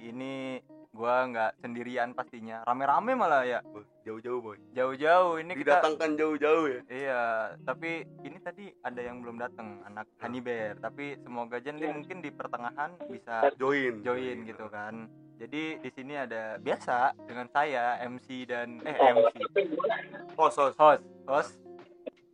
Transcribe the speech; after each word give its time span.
kali 0.00 0.16
ini 0.16 0.34
gua 0.90 1.28
nggak 1.28 1.60
sendirian 1.60 2.16
pastinya, 2.16 2.64
rame-rame 2.64 3.12
malah 3.14 3.44
ya, 3.44 3.60
Oh, 3.68 3.84
Jauh-jauh 4.00 4.40
boy. 4.40 4.56
jauh-jauh 4.72 5.36
ini 5.38 5.52
kita. 5.52 5.76
Didatangkan 5.76 6.10
jauh-jauh 6.16 6.66
ya. 6.66 6.80
Iya, 6.88 7.22
tapi 7.62 7.90
ini 8.24 8.40
tadi 8.40 8.72
ada 8.80 8.96
yang 8.98 9.20
belum 9.20 9.36
datang, 9.36 9.84
anak 9.84 10.08
Honey 10.18 10.40
Bear. 10.40 10.80
Tapi 10.80 11.20
semoga 11.20 11.60
aja 11.60 11.70
nanti 11.70 11.84
mungkin 11.86 12.18
di 12.18 12.32
pertengahan 12.32 12.96
bisa 13.06 13.52
Join. 13.54 14.00
join 14.00 14.42
gitu 14.42 14.66
kan. 14.66 15.04
Jadi 15.36 15.78
di 15.78 15.90
sini 15.92 16.16
ada 16.16 16.56
biasa 16.56 17.12
dengan 17.22 17.46
saya 17.48 18.00
MC 18.02 18.48
dan 18.48 18.80
eh 18.82 18.96
MC 18.96 19.36
Host, 20.34 20.56
host. 20.58 20.76
host 20.76 21.04
host 21.24 21.52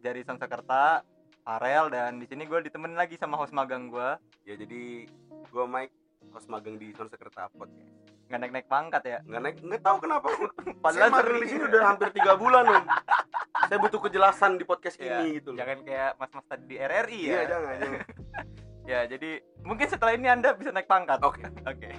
dari 0.00 0.22
Sound 0.22 0.38
Sakerta 0.38 1.02
Farel 1.42 1.90
dan 1.90 2.18
di 2.18 2.26
sini 2.26 2.46
gue 2.46 2.62
ditemenin 2.62 2.94
lagi 2.94 3.14
sama 3.14 3.36
host 3.36 3.50
magang 3.50 3.86
gue 3.86 4.10
Ya 4.42 4.54
jadi 4.54 5.06
gua 5.50 5.66
Mike 5.66 5.94
host 6.30 6.46
magang 6.46 6.76
di 6.76 6.90
Sound 6.92 7.08
Sekerta 7.08 7.48
Podcast. 7.48 7.94
nggak 8.26 8.38
naik 8.38 8.52
naik 8.52 8.66
pangkat 8.66 9.02
ya 9.04 9.18
Nggak 9.22 9.40
naik, 9.40 9.56
nggak 9.60 9.82
tahu 9.82 9.96
kenapa. 10.00 10.26
Padahal 10.84 10.98
Saya 11.00 11.14
magang 11.14 11.38
di 11.38 11.46
sini 11.46 11.62
udah 11.64 11.82
hampir 11.84 12.08
tiga 12.10 12.32
bulan 12.34 12.64
om. 12.66 12.84
Saya 13.68 13.78
butuh 13.78 14.00
kejelasan 14.00 14.50
di 14.56 14.64
podcast 14.64 14.96
Ya, 14.96 15.22
ini 15.22 15.38
gitu 15.38 15.50
loh. 15.50 15.58
jangan 15.58 15.78
kayak 15.82 16.10
mas-mas 16.16 16.44
tadi 16.44 16.64
di 16.66 16.76
RRI 16.76 17.20
ya 17.20 17.30
Iya 17.32 17.42
jangan, 17.46 17.74
jangan. 17.76 18.00
ya 18.90 19.00
jadi 19.04 19.30
mungkin 19.60 19.86
setelah 19.86 20.12
ini 20.12 20.26
anda 20.28 20.52
bisa 20.52 20.70
naik 20.70 20.86
pangkat 20.86 21.18
Oke. 21.20 21.42
oke 21.64 21.90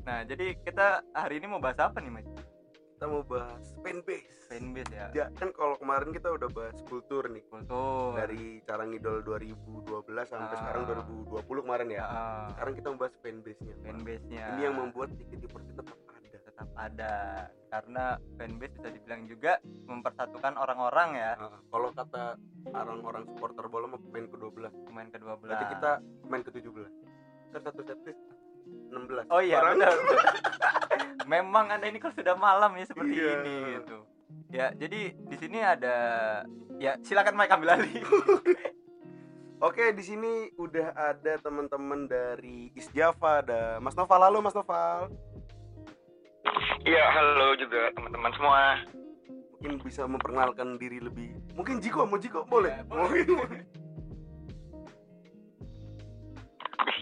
nah 0.00 0.20
jadi 0.22 0.56
kita 0.58 0.86
hari 1.10 1.36
ini 1.36 1.46
mau 1.46 1.56
bahas 1.56 1.76
apa 1.78 1.96
nih 1.98 2.10
mas 2.10 2.28
Kita 2.98 3.06
mau 3.06 3.22
bahas 3.22 3.62
fanbase. 3.78 4.26
fanbase 4.50 4.90
ya 4.90 5.06
Ya 5.14 5.24
kan 5.32 5.54
kalau 5.54 5.78
kemarin 5.78 6.10
kita 6.10 6.34
udah 6.34 6.50
bahas 6.50 6.74
kultur 6.82 7.30
nih. 7.30 7.46
kultur 7.46 8.10
Dari 8.12 8.58
cara 8.60 8.82
ngidol 8.82 9.22
2012 9.22 9.86
sampai 10.26 10.50
Ah. 10.50 10.58
sekarang 10.58 10.82
2020 11.06 11.62
kemarin 11.62 11.88
ya. 11.88 12.02
ah, 12.02 12.50
Sekarang 12.50 12.74
kita 12.74 12.86
mau 12.90 12.98
bahas 12.98 13.14
fanbase-nya. 13.16 13.70
Pak. 13.72 13.84
fanbase 13.84 14.26
nya 14.26 14.44
Ini 14.50 14.60
yang 14.60 14.74
membuat 14.76 15.08
JKT48 15.14 15.46
tetap 15.70 15.94
ada. 16.10 16.38
tetap 16.42 16.68
ada 16.74 17.14
karena 17.68 18.04
fanbase 18.34 18.74
bisa 18.74 18.88
dibilang 18.90 19.22
juga 19.24 19.52
mempersatukan 19.84 20.52
orang-orang 20.56 21.08
ya 21.14 21.30
Nah, 21.38 21.62
kalau 21.64 21.88
kata 21.92 22.24
orang-orang 22.68 23.22
supporter 23.28 23.64
bola 23.64 23.86
mah 23.86 24.02
pemain 24.02 24.26
ke-12. 24.26 24.74
pemain 24.84 25.06
kedua 25.06 25.34
belas 25.36 25.54
Berarti 25.54 25.66
kita 25.70 25.90
pemain 26.20 26.42
ke-17. 26.42 26.90
Kan 27.48 27.60
satu 27.62 27.80
setlist 27.80 28.18
16. 28.90 29.22
Oh 29.28 29.38
iya 29.38 29.62
Orang- 29.62 29.78
benar. 29.78 29.94
Memang 31.24 31.68
anda 31.68 31.86
ini 31.86 31.98
kalau 31.98 32.14
sudah 32.14 32.34
malam 32.34 32.72
ya 32.74 32.84
seperti 32.84 33.12
Iya. 33.14 33.32
ini 33.38 33.56
gitu. 33.76 33.98
Ya 34.48 34.66
jadi 34.72 35.00
di 35.12 35.36
sini 35.36 35.58
ada 35.60 35.96
ya 36.76 36.96
silakan 37.00 37.36
Mike 37.36 37.52
ambil 37.52 37.76
alih. 37.76 37.92
Oke, 39.58 39.90
di 39.90 40.06
sini 40.06 40.54
udah 40.54 40.94
ada 40.94 41.34
teman-teman 41.42 42.06
dari 42.06 42.70
East 42.78 42.94
Java, 42.94 43.42
ada 43.42 43.82
Mas 43.82 43.98
Noval. 43.98 44.22
Halo 44.22 44.38
Mas 44.38 44.54
Noval. 44.54 45.10
Iya, 46.86 47.04
halo 47.10 47.58
juga 47.58 47.90
teman-teman 47.90 48.30
semua. 48.38 48.78
Mungkin 49.58 49.82
bisa 49.82 50.06
memperkenalkan 50.06 50.78
diri 50.78 51.02
lebih. 51.02 51.34
Mungkin 51.58 51.82
Jiko, 51.82 52.06
mau 52.06 52.22
Jiko 52.22 52.46
boleh? 52.46 52.70
Ya, 52.70 52.86
boleh. 52.86 53.66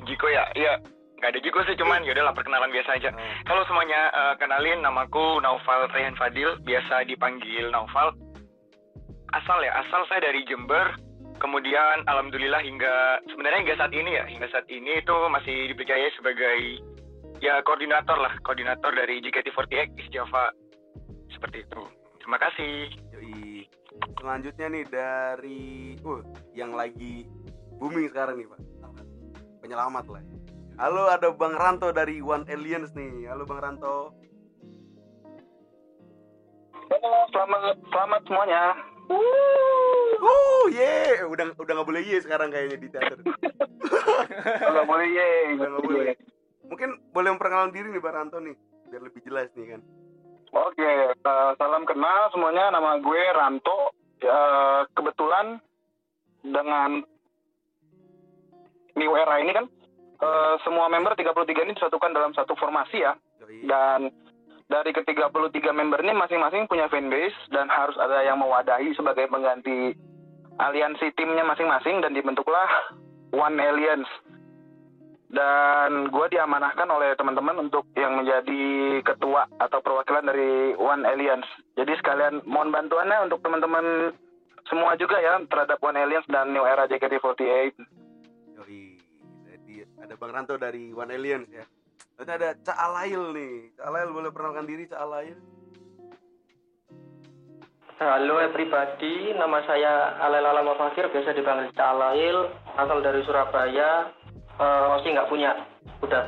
Jiko 0.09 0.27
ya? 0.27 0.45
Iya, 0.57 0.81
nggak 1.27 1.43
ada 1.43 1.43
Jiko 1.43 1.59
sih, 1.67 1.75
cuman 1.75 2.07
yaudah 2.07 2.31
lah 2.31 2.35
perkenalan 2.39 2.71
biasa 2.71 3.03
aja. 3.03 3.11
Ah, 3.11 3.51
Halo 3.51 3.67
semuanya, 3.67 4.15
eh, 4.15 4.35
kenalin 4.39 4.79
namaku 4.79 5.43
Naufal 5.43 5.91
Rehan 5.91 6.15
Fadil, 6.15 6.55
biasa 6.63 7.03
dipanggil 7.03 7.67
Naufal. 7.75 8.15
Asal 9.35 9.59
ya, 9.67 9.75
asal 9.83 10.07
saya 10.07 10.23
dari 10.23 10.47
Jember. 10.47 10.95
Kemudian 11.43 12.07
alhamdulillah 12.07 12.63
hingga 12.63 13.19
sebenarnya 13.27 13.59
hingga 13.59 13.75
saat 13.75 13.91
ini 13.91 14.11
ya, 14.15 14.25
hingga 14.31 14.47
saat 14.55 14.71
ini 14.71 15.03
itu 15.03 15.17
masih 15.27 15.67
dipercaya 15.75 16.07
sebagai 16.15 16.79
ya 17.43 17.59
koordinator 17.67 18.23
lah, 18.23 18.39
koordinator 18.47 18.95
dari 18.95 19.19
JKT48 19.19 19.99
East 19.99 20.15
Java. 20.15 20.55
Seperti 21.35 21.67
itu. 21.67 21.83
Terima 22.23 22.39
kasih. 22.39 22.87
Yoi. 23.19 23.67
Selanjutnya 24.23 24.67
nih 24.71 24.85
dari 24.87 25.99
uh 26.07 26.23
yang 26.55 26.71
lagi 26.71 27.27
booming 27.83 28.15
sekarang 28.15 28.39
nih, 28.39 28.47
Pak. 28.47 28.63
Penyelamat 29.67 30.07
lah. 30.07 30.36
Halo, 30.77 31.09
ada 31.09 31.33
Bang 31.33 31.57
Ranto 31.57 31.89
dari 31.89 32.21
One 32.21 32.45
Aliens 32.53 32.93
nih. 32.93 33.33
Halo 33.33 33.49
Bang 33.49 33.65
Ranto. 33.65 34.13
Selamat 37.33 37.81
selamat 37.89 38.21
semuanya. 38.29 38.77
Uh, 40.21 40.69
ye, 40.69 41.25
udah 41.33 41.57
udah 41.57 41.73
nggak 41.81 41.89
boleh 41.89 42.05
ye 42.05 42.21
sekarang 42.21 42.53
kayaknya 42.53 42.77
di 42.77 42.89
teater. 42.93 43.17
Nggak 44.69 44.85
boleh 44.85 45.09
ye. 45.09 45.29
Udah 45.57 45.69
nggak 45.73 45.85
boleh. 45.89 46.13
Mungkin 46.69 46.91
boleh 47.09 47.29
memperkenalkan 47.33 47.73
diri 47.73 47.89
nih 47.97 48.03
Bang 48.05 48.13
Ranto 48.21 48.37
nih, 48.37 48.53
biar 48.93 49.01
lebih 49.01 49.25
jelas 49.25 49.49
nih 49.57 49.73
kan. 49.73 49.81
Oke, 50.53 50.93
eh, 51.17 51.51
salam 51.57 51.89
kenal 51.89 52.29
semuanya. 52.37 52.69
Nama 52.69 53.01
gue 53.01 53.23
Ranto. 53.33 53.97
Eh, 54.21 54.81
kebetulan 54.93 55.57
dengan 56.45 57.01
New 58.93 59.13
Era 59.17 59.41
ini 59.41 59.57
kan 59.57 59.65
eh, 60.21 60.55
semua 60.65 60.89
member 60.89 61.13
33 61.17 61.65
ini 61.67 61.77
disatukan 61.77 62.13
dalam 62.13 62.33
satu 62.33 62.57
formasi 62.57 63.05
ya. 63.05 63.17
Dan 63.67 64.11
dari 64.67 64.91
ke-33 64.91 65.63
member 65.71 66.03
ini 66.03 66.13
masing-masing 66.19 66.67
punya 66.67 66.91
fanbase 66.91 67.37
dan 67.55 67.71
harus 67.71 67.95
ada 68.03 68.23
yang 68.27 68.43
mewadahi 68.43 68.91
sebagai 68.99 69.31
pengganti 69.31 69.95
aliansi 70.59 71.15
timnya 71.15 71.47
masing-masing 71.47 72.03
dan 72.03 72.17
dibentuklah 72.17 72.67
One 73.31 73.61
Alliance. 73.63 74.11
Dan 75.27 76.11
gue 76.11 76.27
diamanahkan 76.31 76.87
oleh 76.87 77.15
teman-teman 77.19 77.67
untuk 77.67 77.91
yang 77.99 78.15
menjadi 78.15 78.65
ketua 79.03 79.51
atau 79.59 79.83
perwakilan 79.83 80.27
dari 80.27 80.75
One 80.79 81.03
Alliance. 81.03 81.47
Jadi 81.75 81.99
sekalian 81.99 82.47
mohon 82.47 82.71
bantuannya 82.71 83.27
untuk 83.27 83.43
teman-teman 83.43 84.15
semua 84.67 84.99
juga 84.99 85.19
ya 85.19 85.39
terhadap 85.47 85.79
One 85.83 85.99
Alliance 85.99 86.27
dan 86.31 86.55
New 86.55 86.63
Era 86.63 86.87
JKT48. 86.91 87.75
Yoi. 88.57 88.86
Ada 90.07 90.15
Bang 90.23 90.31
Ranto 90.31 90.55
dari 90.55 90.95
One 90.95 91.11
Aliens 91.11 91.51
ya. 91.51 91.67
Nanti 92.15 92.31
ada 92.31 92.55
Cak 92.63 92.79
Alail 92.79 93.35
nih. 93.35 93.75
Cak 93.75 93.91
Alail 93.91 94.15
boleh 94.15 94.31
perkenalkan 94.31 94.63
diri 94.63 94.87
Cak 94.87 95.03
Alail. 95.03 95.35
Halo 97.99 98.39
everybody, 98.39 99.35
nama 99.35 99.67
saya 99.67 100.15
Alel 100.23 100.47
Alam 100.47 100.69
Fakir, 100.79 101.11
biasa 101.11 101.33
dipanggil 101.33 101.73
Calail, 101.75 102.53
asal 102.77 103.01
dari 103.03 103.25
Surabaya, 103.25 104.13
Eh 104.57 104.85
masih 104.95 105.17
nggak 105.17 105.29
punya, 105.33 105.51
udah. 106.05 106.25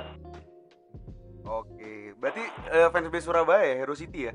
Oke, 1.47 2.17
berarti 2.19 2.43
eh, 2.73 2.89
fansbase 2.89 3.31
Surabaya 3.31 3.63
ya, 3.63 3.77
Hero 3.85 3.95
City 3.95 4.27
ya? 4.27 4.35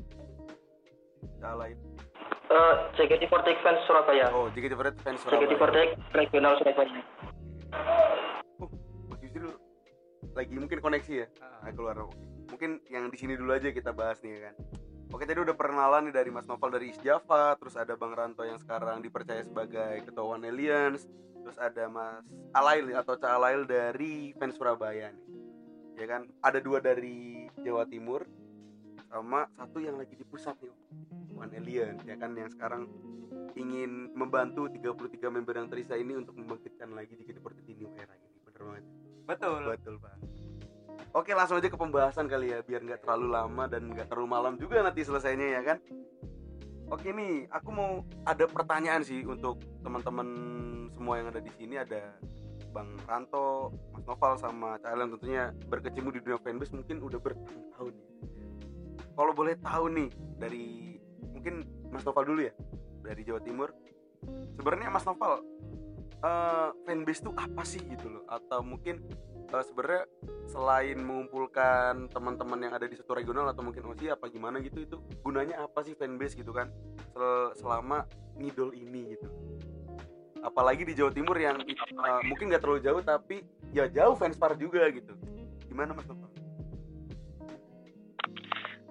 Cak 1.44 1.52
Alail. 1.58 1.78
Eh 2.48 2.74
JKT48 2.96 3.60
fans 3.60 3.82
Surabaya, 3.92 4.30
Oh, 4.32 4.48
JKT48 4.54 4.96
fans 5.04 5.20
Surabaya. 5.20 5.52
JKT48 5.52 5.90
regional 6.16 6.54
Surabaya. 6.62 7.02
Lagi 10.34 10.54
mungkin 10.58 10.82
koneksi 10.82 11.14
ya? 11.14 11.28
Nah, 11.62 11.72
keluar. 11.74 12.10
Mungkin 12.50 12.82
yang 12.90 13.10
di 13.14 13.18
sini 13.18 13.38
dulu 13.38 13.54
aja 13.54 13.70
kita 13.70 13.94
bahas 13.94 14.18
nih 14.26 14.50
kan. 14.50 14.56
Oke 15.14 15.30
tadi 15.30 15.46
udah 15.46 15.54
perkenalan 15.54 16.10
nih 16.10 16.16
dari 16.18 16.34
Mas 16.34 16.50
Noval 16.50 16.74
dari 16.74 16.90
East 16.90 17.06
Java, 17.06 17.54
terus 17.62 17.78
ada 17.78 17.94
Bang 17.94 18.18
Ranto 18.18 18.42
yang 18.42 18.58
sekarang 18.58 18.98
dipercaya 19.06 19.46
sebagai 19.46 20.10
ketua 20.10 20.26
One 20.26 20.50
Aliens, 20.50 21.06
terus 21.46 21.54
ada 21.62 21.86
Mas 21.86 22.26
Alail 22.58 22.90
atau 22.98 23.14
Cak 23.14 23.30
Alail 23.30 23.70
dari 23.70 24.34
fans 24.42 24.58
Surabaya 24.58 25.14
nih. 25.14 25.26
Ya 26.02 26.10
kan? 26.10 26.26
Ada 26.42 26.58
dua 26.66 26.82
dari 26.82 27.46
Jawa 27.62 27.86
Timur 27.86 28.26
sama 29.06 29.46
satu 29.54 29.78
yang 29.78 30.02
lagi 30.02 30.18
di 30.18 30.26
pusat 30.26 30.58
nih. 30.66 30.74
One 31.38 31.54
Aliens 31.62 32.02
ya 32.10 32.18
kan 32.18 32.34
yang 32.34 32.50
sekarang 32.50 32.90
ingin 33.54 34.10
membantu 34.18 34.66
33 34.66 35.30
member 35.30 35.54
yang 35.54 35.70
tersisa 35.70 35.94
ini 35.94 36.18
untuk 36.18 36.34
membangkitkan 36.42 36.90
lagi 36.90 37.14
JKT48 37.22 37.38
di 37.38 37.38
New 37.38 37.53
Betul. 39.28 39.62
Betul 39.72 39.96
bang. 40.00 40.20
Oke 41.14 41.38
langsung 41.38 41.62
aja 41.62 41.70
ke 41.70 41.78
pembahasan 41.78 42.26
kali 42.26 42.50
ya 42.50 42.66
biar 42.66 42.82
nggak 42.82 43.06
terlalu 43.06 43.28
lama 43.38 43.70
dan 43.70 43.86
nggak 43.86 44.10
terlalu 44.10 44.28
malam 44.34 44.54
juga 44.58 44.82
nanti 44.82 45.06
selesainya 45.06 45.62
ya 45.62 45.62
kan. 45.62 45.78
Oke 46.90 47.10
nih, 47.14 47.50
aku 47.54 47.70
mau 47.70 48.02
ada 48.26 48.46
pertanyaan 48.50 49.02
sih 49.06 49.22
untuk 49.26 49.62
teman-teman 49.82 50.28
semua 50.94 51.22
yang 51.22 51.30
ada 51.30 51.42
di 51.42 51.50
sini 51.54 51.78
ada 51.78 52.18
Bang 52.74 52.98
Ranto, 53.06 53.70
Mas 53.94 54.06
Noval 54.10 54.34
sama 54.42 54.82
Cailan 54.82 55.14
tentunya 55.14 55.54
berkecimpung 55.70 56.14
di 56.18 56.22
dunia 56.26 56.42
fanbase 56.42 56.74
mungkin 56.74 56.98
udah 57.06 57.20
bertahun-tahun. 57.22 57.94
Kalau 59.14 59.34
boleh 59.38 59.54
tahu 59.62 59.86
nih 59.94 60.10
dari 60.42 60.98
mungkin 61.22 61.62
Mas 61.94 62.02
Noval 62.02 62.26
dulu 62.26 62.42
ya 62.42 62.54
dari 63.06 63.22
Jawa 63.22 63.42
Timur. 63.46 63.70
Sebenarnya 64.58 64.90
Mas 64.90 65.06
Noval 65.06 65.46
eh, 66.22 66.70
fanbase 66.86 67.22
itu 67.26 67.32
apa 67.34 67.64
sih 67.66 67.82
gitu 67.82 68.08
loh? 68.14 68.24
Atau 68.30 68.62
mungkin 68.62 69.02
eh, 69.50 69.64
sebenarnya 69.64 70.04
selain 70.52 71.00
mengumpulkan 71.00 72.12
teman-teman 72.12 72.60
yang 72.70 72.74
ada 72.76 72.86
di 72.86 72.94
satu 73.00 73.18
regional 73.18 73.48
atau 73.50 73.64
mungkin 73.66 73.88
OSI 73.90 74.14
apa 74.14 74.30
gimana 74.30 74.60
gitu 74.62 74.84
itu 74.84 74.98
gunanya 75.24 75.64
apa 75.64 75.82
sih 75.82 75.98
fanbase 75.98 76.38
gitu 76.38 76.54
kan? 76.54 76.70
Sel- 77.16 77.54
selama 77.58 78.06
ngidol 78.38 78.76
ini 78.76 79.18
gitu. 79.18 79.28
Apalagi 80.44 80.84
di 80.84 80.92
Jawa 80.92 81.12
Timur 81.16 81.40
yang 81.40 81.56
uh, 81.96 82.20
mungkin 82.28 82.52
nggak 82.52 82.60
terlalu 82.60 82.84
jauh 82.84 83.00
tapi 83.00 83.48
ya 83.72 83.88
jauh 83.88 84.14
fans 84.20 84.36
par 84.36 84.60
juga 84.60 84.84
gitu. 84.92 85.16
Gimana 85.72 85.96
mas? 85.96 86.06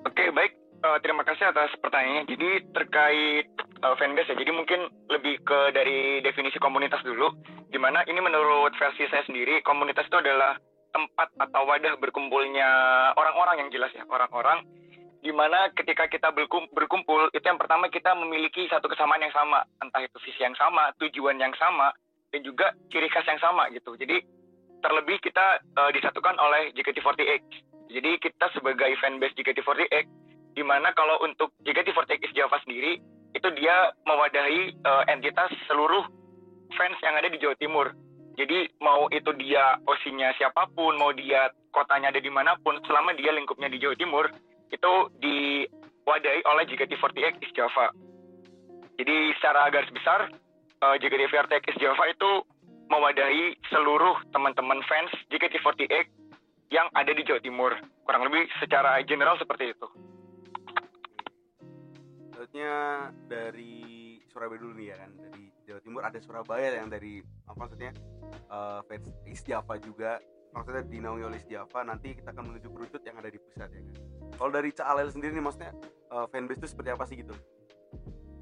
Oke 0.03 0.25
baik. 0.33 0.53
Uh, 0.83 0.99
terima 0.99 1.23
kasih 1.23 1.47
atas 1.47 1.71
pertanyaannya. 1.79 2.27
Jadi 2.27 2.49
terkait 2.75 3.47
uh, 3.83 3.95
fanbase 3.99 4.33
ya. 4.33 4.37
Jadi 4.39 4.53
mungkin 4.55 4.81
lebih 5.11 5.43
ke 5.43 5.75
dari 5.75 6.23
definisi 6.25 6.57
komunitas 6.63 7.03
dulu 7.05 7.31
di 7.69 7.79
mana 7.79 8.07
ini 8.09 8.19
menurut 8.23 8.73
versi 8.79 9.05
saya 9.11 9.27
sendiri 9.27 9.61
komunitas 9.67 10.07
itu 10.07 10.19
adalah 10.19 10.57
tempat 10.93 11.33
atau 11.41 11.63
wadah 11.65 11.97
berkumpulnya 11.97 12.69
orang-orang 13.17 13.67
yang 13.67 13.71
jelas 13.75 13.93
ya 13.93 14.07
orang-orang. 14.09 14.65
Di 15.23 15.31
mana 15.31 15.71
ketika 15.79 16.11
kita 16.11 16.35
berkumpul 16.75 17.31
itu 17.31 17.47
yang 17.47 17.61
pertama 17.61 17.87
kita 17.87 18.11
memiliki 18.19 18.67
satu 18.67 18.91
kesamaan 18.91 19.23
yang 19.23 19.35
sama. 19.35 19.63
Entah 19.79 20.03
itu 20.03 20.19
visi 20.23 20.43
yang 20.43 20.59
sama 20.59 20.91
tujuan 20.99 21.39
yang 21.39 21.55
sama 21.55 21.95
dan 22.35 22.43
juga 22.43 22.75
ciri 22.91 23.07
khas 23.07 23.27
yang 23.31 23.39
sama 23.39 23.71
gitu. 23.71 23.95
Jadi 23.95 24.19
terlebih 24.83 25.23
kita 25.23 25.63
uh, 25.79 25.91
disatukan 25.95 26.35
oleh 26.43 26.75
JKT48 26.75 27.73
jadi 27.93 28.17
kita 28.19 28.49
sebagai 28.57 28.89
fanbase 28.99 29.37
JKT48 29.37 30.09
di 30.57 30.63
mana 30.65 30.93
kalau 30.97 31.21
untuk 31.25 31.53
JKT48 31.65 32.25
is 32.25 32.33
Java 32.33 32.57
sendiri 32.65 33.01
itu 33.33 33.49
dia 33.57 33.93
mewadahi 34.05 34.77
uh, 34.85 35.05
entitas 35.09 35.51
seluruh 35.69 36.05
fans 36.77 36.97
yang 37.05 37.17
ada 37.17 37.29
di 37.29 37.41
Jawa 37.41 37.57
Timur 37.57 37.93
jadi 38.37 38.69
mau 38.81 39.13
itu 39.13 39.29
dia 39.37 39.77
osinya 39.85 40.33
siapa 40.41 40.65
pun 40.73 40.97
mau 40.97 41.13
dia 41.13 41.53
kotanya 41.73 42.13
ada 42.13 42.21
di 42.21 42.33
mana 42.33 42.57
pun 42.61 42.81
selama 42.89 43.13
dia 43.17 43.33
lingkupnya 43.33 43.69
di 43.69 43.81
Jawa 43.81 43.97
Timur 43.97 44.25
itu 44.73 44.93
diwadahi 45.21 46.41
oleh 46.49 46.65
JKT48 46.65 47.45
East 47.45 47.57
Java. 47.57 47.93
Jadi 48.97 49.17
secara 49.37 49.69
garis 49.69 49.93
besar 49.93 50.33
uh, 50.81 50.97
JKT48 50.97 51.61
East 51.69 51.81
Java 51.81 52.05
itu 52.09 52.31
mewadahi 52.89 53.57
seluruh 53.69 54.17
teman-teman 54.33 54.81
fans 54.89 55.13
JKT48 55.29 56.09
yang 56.73 56.89
ada 56.97 57.13
di 57.13 57.21
Jawa 57.29 57.41
Timur. 57.45 57.73
Kurang 58.09 58.33
lebih 58.33 58.49
secara 58.65 58.97
general 59.05 59.37
seperti 59.37 59.77
itu. 59.77 59.87
Maksudnya 62.43 63.07
dari 63.31 64.19
Surabaya 64.27 64.59
dulu 64.59 64.75
nih 64.75 64.91
ya 64.91 64.97
kan 64.99 65.15
dari 65.15 65.47
Jawa 65.63 65.79
Timur 65.79 66.03
ada 66.03 66.19
Surabaya 66.19 66.75
yang 66.75 66.91
dari 66.91 67.23
apa 67.47 67.55
maksudnya 67.55 67.95
uh, 68.51 68.83
fans 68.91 69.07
East 69.31 69.47
Java 69.47 69.79
juga 69.79 70.19
maksudnya 70.51 70.83
dinaungi 70.91 71.23
oleh 71.23 71.39
Java 71.47 71.87
nanti 71.87 72.19
kita 72.19 72.35
akan 72.35 72.51
menuju 72.51 72.67
kerucut 72.75 72.99
yang 73.07 73.15
ada 73.23 73.31
di 73.31 73.39
pusat 73.39 73.71
ya 73.71 73.79
kan. 73.87 73.95
Kalau 74.35 74.51
dari 74.51 74.75
Caalel 74.75 75.15
sendiri 75.15 75.39
nih 75.39 75.45
maksudnya 75.47 75.71
uh, 76.11 76.27
fanbase 76.35 76.59
itu 76.59 76.67
seperti 76.67 76.91
apa 76.91 77.05
sih 77.07 77.23
gitu? 77.23 77.35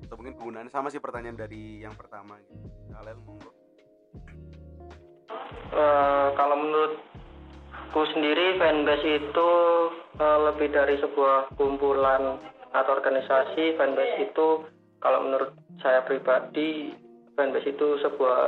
Atau 0.09 0.17
mungkin 0.17 0.33
penggunaannya 0.41 0.73
sama 0.73 0.89
sih 0.89 0.97
pertanyaan 0.97 1.37
dari 1.37 1.85
yang 1.85 1.93
pertama 1.93 2.41
gitu. 2.41 2.57
Caalel 2.97 3.21
monggo. 3.21 3.53
Uh, 5.77 6.33
kalau 6.41 6.57
menurutku 6.57 8.01
sendiri 8.17 8.57
fanbase 8.57 9.29
itu 9.29 9.49
uh, 10.17 10.39
lebih 10.49 10.73
dari 10.73 10.97
sebuah 11.05 11.53
kumpulan 11.61 12.41
atau 12.71 12.91
organisasi 12.95 13.75
fanbase 13.75 14.31
itu 14.31 14.49
kalau 15.03 15.27
menurut 15.27 15.53
saya 15.83 16.05
pribadi 16.07 16.95
fanbase 17.35 17.75
itu 17.75 17.99
sebuah 18.05 18.41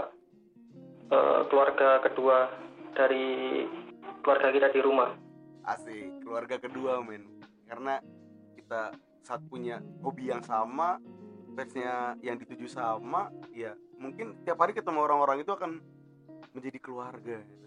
uh, 1.10 1.40
keluarga 1.50 2.02
kedua 2.06 2.50
dari 2.94 3.64
keluarga 4.22 4.48
kita 4.54 4.68
di 4.70 4.80
rumah 4.84 5.10
asik 5.66 6.22
keluarga 6.22 6.58
kedua 6.58 7.02
men 7.02 7.26
karena 7.66 7.98
kita 8.58 8.94
saat 9.22 9.42
punya 9.46 9.78
hobi 10.02 10.30
yang 10.30 10.42
sama 10.42 10.98
fansnya 11.54 12.16
yang 12.24 12.40
dituju 12.40 12.66
sama 12.66 13.28
ya 13.52 13.76
mungkin 14.00 14.42
tiap 14.42 14.58
hari 14.58 14.74
ketemu 14.74 14.98
orang-orang 15.04 15.44
itu 15.44 15.52
akan 15.54 15.78
menjadi 16.52 16.78
keluarga 16.82 17.38
gitu. 17.38 17.66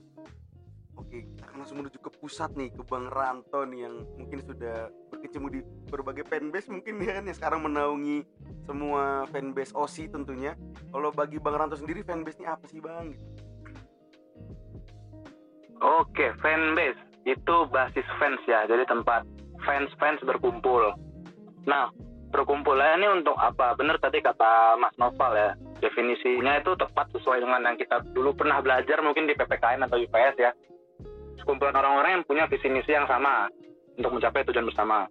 Oke 0.95 1.18
kita 1.19 1.44
akan 1.47 1.57
langsung 1.62 1.77
menuju 1.83 1.97
ke 2.00 2.12
pusat 2.19 2.51
nih 2.56 2.71
ke 2.71 2.81
Bang 2.88 3.07
Ranto 3.12 3.63
nih 3.68 3.88
yang 3.88 3.95
mungkin 4.18 4.39
sudah 4.44 4.89
berkecimpung 5.12 5.51
di 5.51 5.62
berbagai 5.92 6.25
fanbase 6.27 6.71
mungkin 6.71 7.00
ya 7.03 7.19
kan 7.19 7.24
yang 7.27 7.38
sekarang 7.38 7.62
menaungi 7.63 8.24
semua 8.65 9.30
fanbase 9.30 9.75
OSI 9.75 10.09
tentunya 10.09 10.56
kalau 10.89 11.12
bagi 11.12 11.38
Bang 11.38 11.56
Ranto 11.59 11.77
sendiri 11.77 12.01
fanbase 12.01 12.42
ini 12.42 12.47
apa 12.47 12.65
sih 12.68 12.80
Bang 12.81 13.15
Oke, 15.86 16.31
fanbase 16.39 16.97
itu 17.27 17.56
basis 17.74 18.07
fans 18.15 18.39
ya, 18.47 18.63
jadi 18.69 18.88
tempat 18.88 19.25
fans-fans 19.65 20.21
berkumpul. 20.24 20.94
Nah, 21.65 21.89
berkumpulnya 22.30 23.01
ini 23.01 23.07
untuk 23.21 23.33
apa? 23.36 23.74
Bener 23.75 23.97
tadi 23.97 24.21
kata 24.21 24.77
Mas 24.77 24.94
Noval 25.01 25.33
ya, 25.33 25.50
definisinya 25.81 26.62
itu 26.62 26.77
tepat 26.77 27.09
sesuai 27.18 27.42
dengan 27.42 27.65
yang 27.65 27.77
kita 27.81 28.06
dulu 28.13 28.38
pernah 28.38 28.62
belajar 28.62 29.01
mungkin 29.01 29.25
di 29.25 29.33
PPKN 29.33 29.89
atau 29.89 29.97
UPS 29.97 30.36
ya. 30.38 30.51
Sekumpulan 31.42 31.76
orang-orang 31.76 32.22
yang 32.22 32.26
punya 32.28 32.44
visi 32.48 32.68
misi 32.72 32.92
yang 32.94 33.08
sama 33.08 33.50
untuk 33.96 34.12
mencapai 34.16 34.44
tujuan 34.48 34.68
bersama. 34.68 35.08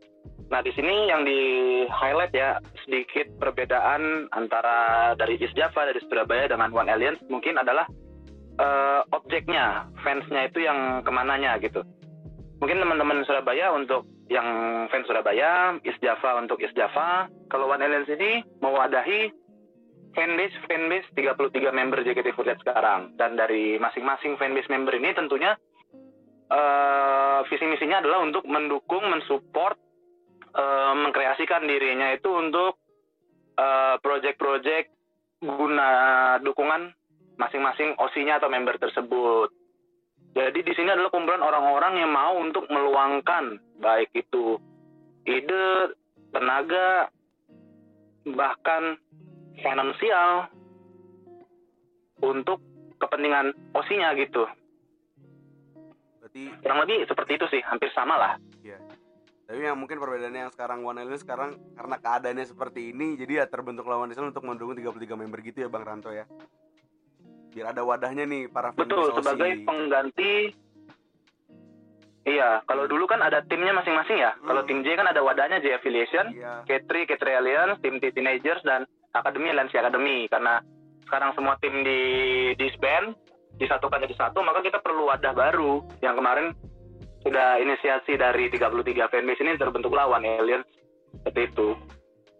Nah, 0.52 0.60
di 0.60 0.72
sini 0.76 1.08
yang 1.08 1.24
di 1.24 1.40
highlight 1.88 2.32
ya 2.36 2.60
sedikit 2.84 3.32
perbedaan 3.40 4.28
antara 4.36 5.12
dari 5.16 5.40
East 5.40 5.56
Java 5.56 5.88
dari 5.88 6.00
Surabaya 6.04 6.44
dengan 6.46 6.68
One 6.68 6.92
Alliance 6.92 7.20
mungkin 7.32 7.56
adalah 7.56 7.88
uh, 8.60 9.00
objeknya, 9.16 9.88
fansnya 10.04 10.52
itu 10.52 10.68
yang 10.68 11.00
ke 11.00 11.10
mananya 11.10 11.56
gitu. 11.58 11.80
Mungkin 12.60 12.80
teman-teman 12.80 13.24
Surabaya 13.24 13.72
untuk 13.72 14.04
yang 14.28 14.46
fans 14.88 15.08
Surabaya, 15.08 15.76
East 15.84 16.00
Java 16.04 16.40
untuk 16.40 16.60
East 16.60 16.76
Java. 16.76 17.28
Kalau 17.48 17.68
One 17.68 17.80
Alliance 17.80 18.12
ini 18.12 18.44
mewadahi 18.60 19.32
fanbase 20.14 20.56
fanbase 20.70 21.08
33 21.18 21.74
member 21.74 21.98
JKT48 22.06 22.62
sekarang 22.62 23.00
dan 23.18 23.34
dari 23.34 23.76
masing-masing 23.82 24.38
fanbase 24.38 24.70
member 24.70 24.94
ini 24.94 25.10
tentunya 25.12 25.58
uh, 26.54 27.38
visi 27.50 27.66
misinya 27.66 27.98
adalah 27.98 28.22
untuk 28.22 28.46
mendukung, 28.46 29.02
mensupport, 29.10 29.76
uh, 30.54 30.94
mengkreasikan 30.94 31.66
dirinya 31.66 32.14
itu 32.14 32.30
untuk 32.30 32.78
uh, 33.58 33.98
project-project 33.98 34.94
guna 35.42 35.90
dukungan 36.40 36.94
masing-masing 37.36 37.98
osinya 37.98 38.38
atau 38.38 38.48
member 38.48 38.78
tersebut. 38.78 39.50
Jadi 40.34 40.66
di 40.66 40.72
sini 40.74 40.90
adalah 40.90 41.14
kumpulan 41.14 41.42
orang-orang 41.42 42.02
yang 42.02 42.10
mau 42.10 42.34
untuk 42.38 42.66
meluangkan 42.66 43.58
baik 43.78 44.10
itu 44.14 44.58
ide, 45.26 45.94
tenaga, 46.34 47.10
bahkan 48.26 48.98
finansial 49.62 50.50
untuk 52.18 52.58
kepentingan 52.98 53.54
osinya 53.78 54.10
gitu. 54.18 54.48
Berarti 56.34 56.50
kurang 56.66 56.78
lebih 56.82 56.98
seperti 57.06 57.32
itu 57.38 57.46
sih, 57.46 57.62
hampir 57.62 57.94
sama 57.94 58.18
lah. 58.18 58.32
Iya. 58.66 58.82
Tapi 59.46 59.60
yang 59.62 59.78
mungkin 59.78 60.02
perbedaannya 60.02 60.50
yang 60.50 60.52
sekarang 60.52 60.82
One 60.82 60.98
Island 60.98 61.22
sekarang 61.22 61.50
karena 61.78 61.96
keadaannya 62.02 62.46
seperti 62.48 62.90
ini, 62.90 63.14
jadi 63.14 63.32
ya 63.38 63.46
terbentuk 63.46 63.86
lawan 63.86 64.10
Island 64.10 64.34
untuk 64.34 64.42
mendukung 64.42 64.74
33 64.74 65.14
member 65.14 65.38
gitu 65.46 65.62
ya 65.62 65.68
Bang 65.70 65.86
Ranto 65.86 66.10
ya 66.10 66.26
biar 67.54 67.70
ada 67.70 67.86
wadahnya 67.86 68.26
nih 68.26 68.50
para 68.50 68.74
betul 68.74 69.14
sebagai 69.14 69.62
pengganti 69.62 70.50
iya 72.26 72.58
kalau 72.66 72.90
dulu 72.90 73.06
kan 73.06 73.22
ada 73.22 73.46
timnya 73.46 73.70
masing-masing 73.70 74.18
ya 74.18 74.34
hmm. 74.34 74.50
kalau 74.50 74.66
tim 74.66 74.82
J 74.82 74.98
kan 74.98 75.06
ada 75.06 75.22
wadahnya 75.22 75.62
J 75.62 75.78
Affiliation 75.78 76.34
iya. 76.34 76.66
K3 76.66 77.14
K3 77.14 77.22
Alliance 77.38 77.78
tim 77.78 78.02
T 78.02 78.10
Teenagers 78.10 78.60
dan 78.66 78.82
Akademi 79.14 79.54
Alliance 79.54 79.70
Academy 79.70 80.26
karena 80.26 80.58
sekarang 81.06 81.30
semua 81.38 81.54
tim 81.62 81.86
di 81.86 82.00
disband 82.58 83.14
disatukan 83.58 84.02
jadi 84.04 84.16
satu 84.18 84.42
maka 84.42 84.60
kita 84.62 84.82
perlu 84.82 85.10
wadah 85.10 85.32
baru. 85.34 85.84
Yang 86.02 86.14
kemarin 86.18 86.46
sudah 87.24 87.56
inisiasi 87.56 88.20
dari 88.20 88.52
33 88.52 89.08
fanbase 89.08 89.42
ini 89.42 89.56
terbentuk 89.56 89.96
lawan 89.96 90.26
Alliance 90.28 90.68
seperti 91.16 91.40
itu. 91.48 91.68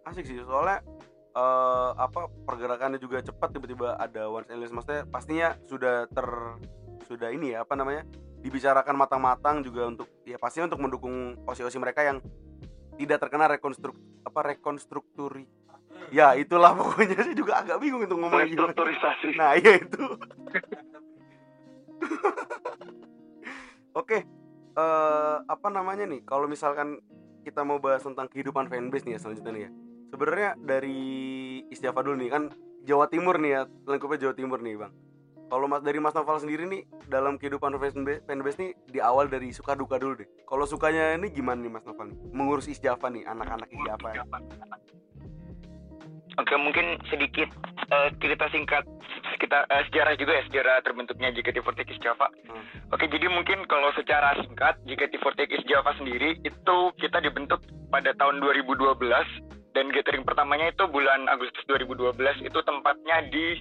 Asik 0.05 0.29
sih 0.29 0.37
soalnya 0.45 0.85
uh, 1.33 1.97
apa 1.97 2.29
pergerakannya 2.45 3.01
juga 3.01 3.25
cepat 3.25 3.57
tiba-tiba 3.57 3.97
ada 3.97 4.29
once 4.29 4.49
and 4.53 4.61
maksudnya 4.69 5.03
pastinya 5.09 5.49
sudah 5.65 6.05
ter 6.09 6.27
sudah 7.05 7.29
ini 7.29 7.53
ya 7.53 7.65
apa 7.65 7.73
namanya 7.73 8.05
dibicarakan 8.45 8.93
matang-matang 8.93 9.61
juga 9.65 9.89
untuk 9.89 10.07
ya 10.21 10.37
pastinya 10.37 10.69
untuk 10.69 10.81
mendukung 10.85 11.33
osi-osi 11.49 11.81
mereka 11.81 12.05
yang 12.05 12.21
tidak 12.95 13.17
terkena 13.19 13.49
rekonstruk 13.49 13.97
apa 14.21 14.53
rekonstrukturi. 14.55 15.49
Ya 16.13 16.37
itulah 16.37 16.75
pokoknya 16.79 17.25
sih 17.25 17.33
juga 17.33 17.65
agak 17.65 17.81
bingung 17.81 18.05
untuk 18.05 18.21
ngomong 18.21 18.45
restrukturisasi. 18.45 19.33
Nah 19.33 19.57
iya 19.57 19.81
itu 19.81 20.03
oke 23.99 24.17
uh, 24.75 25.37
apa 25.47 25.67
namanya 25.71 26.05
nih? 26.05 26.21
Kalau 26.27 26.45
misalkan 26.45 26.99
kita 27.41 27.61
mau 27.61 27.77
bahas 27.77 28.03
tentang 28.03 28.27
kehidupan 28.29 28.67
fanbase 28.67 29.05
nih 29.05 29.17
ya 29.17 29.19
selanjutnya 29.21 29.51
nih 29.53 29.63
ya. 29.67 29.71
Sebenarnya 30.13 30.49
dari 30.61 30.99
Istiafa 31.71 32.05
dulu 32.05 32.15
nih 32.21 32.29
kan 32.29 32.43
Jawa 32.85 33.09
Timur 33.09 33.41
nih 33.41 33.51
ya 33.51 33.61
lengkapnya 33.89 34.29
Jawa 34.29 34.35
Timur 34.37 34.59
nih 34.61 34.75
bang. 34.77 34.93
Kalau 35.45 35.69
mas 35.69 35.85
dari 35.85 36.01
Mas 36.01 36.17
Noval 36.17 36.41
sendiri 36.41 36.65
nih 36.65 36.89
dalam 37.05 37.37
kehidupan 37.37 37.77
fanbase, 37.77 38.25
fanbase 38.25 38.57
nih 38.57 38.71
di 38.89 38.97
awal 38.97 39.29
dari 39.29 39.53
suka 39.53 39.77
duka 39.77 40.01
dulu 40.01 40.25
deh. 40.25 40.29
Kalau 40.49 40.65
sukanya 40.65 41.13
ini 41.13 41.29
gimana 41.29 41.61
nih 41.61 41.69
Mas 41.69 41.85
Noval 41.85 42.09
nih? 42.09 42.17
Mengurus 42.33 42.65
Istiafa 42.65 43.13
nih 43.13 43.29
anak-anak 43.29 43.69
Istiafa 43.69 44.09
ya? 44.17 44.23
Oke 46.35 46.53
mungkin 46.59 46.99
sedikit 47.07 47.47
eh, 47.91 48.09
cerita 48.19 48.51
singkat 48.51 48.83
kita 49.39 49.63
eh, 49.71 49.83
sejarah 49.87 50.13
juga 50.19 50.35
ya 50.35 50.43
sejarah 50.51 50.75
terbentuknya 50.83 51.31
JKT48 51.31 51.87
East 51.95 52.03
Java. 52.03 52.27
Hmm. 52.47 52.63
Oke, 52.91 53.07
jadi 53.07 53.27
mungkin 53.31 53.63
kalau 53.71 53.89
secara 53.95 54.35
singkat 54.43 54.75
JKT48 54.83 55.51
East 55.51 55.67
Java 55.67 55.91
sendiri 55.95 56.37
itu 56.43 56.77
kita 56.99 57.23
dibentuk 57.23 57.63
pada 57.87 58.11
tahun 58.19 58.43
2012 58.43 58.99
dan 59.75 59.91
gathering 59.91 60.23
pertamanya 60.23 60.71
itu 60.71 60.87
bulan 60.87 61.27
Agustus 61.27 61.63
2012 61.67 62.15
itu 62.47 62.59
tempatnya 62.63 63.17
di 63.27 63.59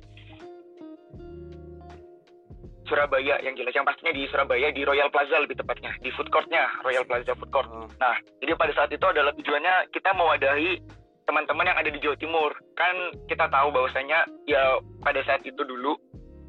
Surabaya 2.84 3.40
yang 3.40 3.56
jelas 3.56 3.72
yang 3.72 3.88
pastinya 3.88 4.12
di 4.12 4.28
Surabaya 4.28 4.68
di 4.68 4.84
Royal 4.84 5.08
Plaza 5.08 5.40
lebih 5.40 5.56
tepatnya 5.56 5.96
di 6.04 6.12
food 6.12 6.28
courtnya 6.28 6.68
Royal 6.84 7.02
Plaza 7.08 7.32
Food 7.32 7.48
Court. 7.48 7.68
Oh. 7.72 7.88
Nah, 7.96 8.16
jadi 8.44 8.52
pada 8.60 8.72
saat 8.76 8.92
itu 8.92 9.02
adalah 9.08 9.32
tujuannya 9.32 9.88
kita 9.88 10.12
mewadahi 10.12 10.84
teman-teman 11.24 11.68
yang 11.68 11.78
ada 11.78 11.90
di 11.90 12.00
Jawa 12.00 12.16
Timur. 12.20 12.50
Kan 12.76 12.96
kita 13.28 13.48
tahu 13.48 13.68
bahwasanya 13.72 14.28
ya 14.48 14.80
pada 15.00 15.20
saat 15.24 15.44
itu 15.44 15.60
dulu 15.64 15.96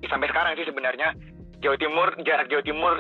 ya 0.04 0.08
sampai 0.12 0.30
sekarang 0.30 0.54
sih 0.60 0.68
sebenarnya 0.68 1.16
Jawa 1.64 1.78
Timur 1.80 2.08
jarak 2.24 2.48
Jawa 2.52 2.64
Timur 2.64 2.94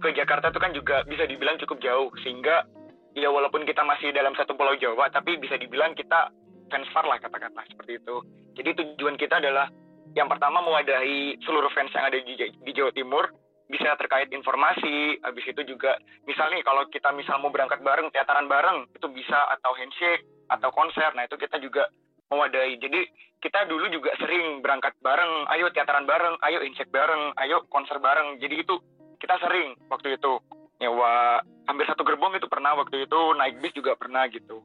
ke 0.00 0.08
Jakarta 0.16 0.48
itu 0.48 0.60
kan 0.60 0.72
juga 0.72 0.96
bisa 1.04 1.28
dibilang 1.28 1.60
cukup 1.60 1.78
jauh 1.84 2.08
sehingga 2.24 2.64
ya 3.12 3.28
walaupun 3.28 3.68
kita 3.68 3.84
masih 3.84 4.10
dalam 4.16 4.32
satu 4.34 4.56
pulau 4.56 4.74
Jawa 4.80 5.12
tapi 5.12 5.36
bisa 5.36 5.60
dibilang 5.60 5.92
kita 5.92 6.32
fans 6.72 6.88
far 6.94 7.04
lah 7.04 7.20
katakanlah 7.20 7.64
seperti 7.68 8.00
itu. 8.00 8.16
Jadi 8.56 8.70
tujuan 8.80 9.20
kita 9.20 9.38
adalah 9.38 9.68
yang 10.16 10.26
pertama 10.26 10.58
mewadahi 10.64 11.38
seluruh 11.46 11.70
fans 11.70 11.92
yang 11.94 12.08
ada 12.08 12.18
di, 12.18 12.34
di 12.34 12.72
Jawa 12.74 12.90
Timur 12.90 13.30
bisa 13.70 13.94
terkait 13.94 14.26
informasi, 14.34 15.22
habis 15.22 15.46
itu 15.46 15.62
juga 15.62 15.94
misal 16.26 16.50
nih 16.50 16.66
kalau 16.66 16.82
kita 16.90 17.14
misal 17.14 17.38
mau 17.38 17.54
berangkat 17.54 17.78
bareng, 17.86 18.10
teateran 18.10 18.50
bareng, 18.50 18.90
itu 18.90 19.06
bisa 19.14 19.38
atau 19.54 19.70
handshake 19.78 20.26
atau 20.50 20.74
konser, 20.74 21.14
nah 21.14 21.24
itu 21.24 21.38
kita 21.38 21.62
juga 21.62 21.86
mewadahi. 22.30 22.78
Jadi 22.82 23.06
kita 23.38 23.66
dulu 23.70 23.86
juga 23.90 24.10
sering 24.18 24.60
berangkat 24.60 24.94
bareng, 25.00 25.46
ayo 25.54 25.70
teateran 25.70 26.04
bareng, 26.04 26.36
ayo 26.44 26.58
handshake 26.60 26.90
bareng, 26.90 27.32
ayo 27.38 27.62
konser 27.70 28.02
bareng. 28.02 28.42
Jadi 28.42 28.66
itu 28.66 28.74
kita 29.22 29.38
sering 29.40 29.78
waktu 29.86 30.18
itu 30.18 30.42
nyewa 30.80 31.38
hampir 31.68 31.84
satu 31.86 32.02
gerbong 32.02 32.34
itu 32.34 32.48
pernah 32.48 32.74
waktu 32.74 33.04
itu 33.04 33.20
naik 33.36 33.60
bis 33.62 33.74
juga 33.76 33.94
pernah 33.94 34.26
gitu. 34.32 34.64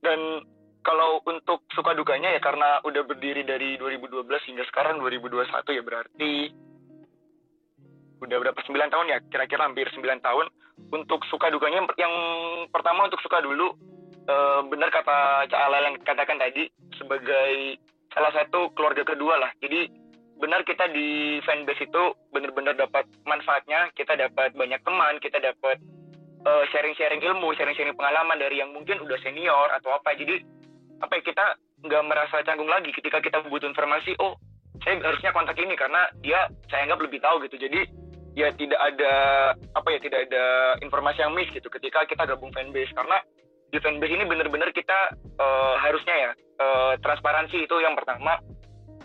Dan 0.00 0.44
kalau 0.80 1.20
untuk 1.28 1.68
suka 1.76 1.92
dukanya 1.92 2.32
ya 2.32 2.40
karena 2.40 2.80
udah 2.84 3.04
berdiri 3.04 3.44
dari 3.44 3.76
2012 3.76 4.24
hingga 4.48 4.64
sekarang 4.72 4.96
2021 5.04 5.76
ya 5.76 5.82
berarti 5.84 6.32
udah 8.20 8.36
berapa 8.36 8.60
9 8.64 8.92
tahun 8.92 9.06
ya 9.12 9.18
kira-kira 9.28 9.68
hampir 9.68 9.88
9 9.92 10.00
tahun 10.24 10.46
untuk 10.92 11.20
suka 11.28 11.52
dukanya 11.52 11.84
yang 12.00 12.14
pertama 12.72 13.08
untuk 13.08 13.20
suka 13.20 13.44
dulu 13.44 13.76
eh, 14.30 14.60
benar 14.70 14.88
kata 14.94 15.50
Cak 15.50 15.60
yang 15.74 15.96
katakan 16.06 16.38
tadi 16.38 16.70
sebagai 16.94 17.80
salah 18.14 18.32
satu 18.34 18.70
keluarga 18.78 19.02
kedua 19.02 19.38
lah. 19.42 19.50
Jadi 19.58 19.90
benar 20.40 20.64
kita 20.64 20.88
di 20.88 21.38
fanbase 21.44 21.84
itu 21.84 22.04
benar-benar 22.32 22.72
dapat 22.72 23.04
manfaatnya 23.28 23.92
kita 23.92 24.16
dapat 24.16 24.56
banyak 24.56 24.80
teman 24.80 25.20
kita 25.20 25.36
dapat 25.36 25.76
eh, 26.46 26.64
sharing-sharing 26.72 27.20
ilmu 27.20 27.52
sharing-sharing 27.58 27.98
pengalaman 27.98 28.40
dari 28.40 28.62
yang 28.62 28.72
mungkin 28.72 29.02
udah 29.02 29.18
senior 29.20 29.68
atau 29.76 29.92
apa. 29.94 30.14
Jadi 30.14 30.40
apa 31.00 31.12
ya 31.16 31.22
kita 31.24 31.46
nggak 31.80 32.06
merasa 32.06 32.44
canggung 32.44 32.68
lagi 32.68 32.92
ketika 32.92 33.24
kita 33.24 33.40
butuh 33.48 33.68
informasi 33.72 34.12
oh 34.20 34.36
saya 34.84 35.00
harusnya 35.00 35.32
kontak 35.32 35.56
ini 35.60 35.76
karena 35.76 36.08
dia 36.20 36.48
saya 36.72 36.88
anggap 36.88 37.04
lebih 37.04 37.20
tahu 37.20 37.44
gitu. 37.44 37.56
Jadi 37.60 37.80
ya 38.38 38.48
tidak 38.56 38.80
ada 38.80 39.14
apa 39.76 39.88
ya 39.92 39.98
tidak 40.00 40.30
ada 40.30 40.44
informasi 40.80 41.20
yang 41.20 41.34
miss 41.36 41.50
gitu 41.52 41.68
ketika 41.68 42.08
kita 42.08 42.24
gabung 42.24 42.52
fanbase. 42.52 42.92
Karena 42.96 43.20
di 43.70 43.78
fanbase 43.78 44.14
ini 44.14 44.26
benar-benar 44.26 44.74
kita 44.74 45.14
eh, 45.16 45.74
harusnya 45.80 46.14
ya 46.14 46.30
eh, 46.34 46.92
transparansi 47.00 47.66
itu 47.66 47.76
yang 47.82 47.94
pertama 47.94 48.38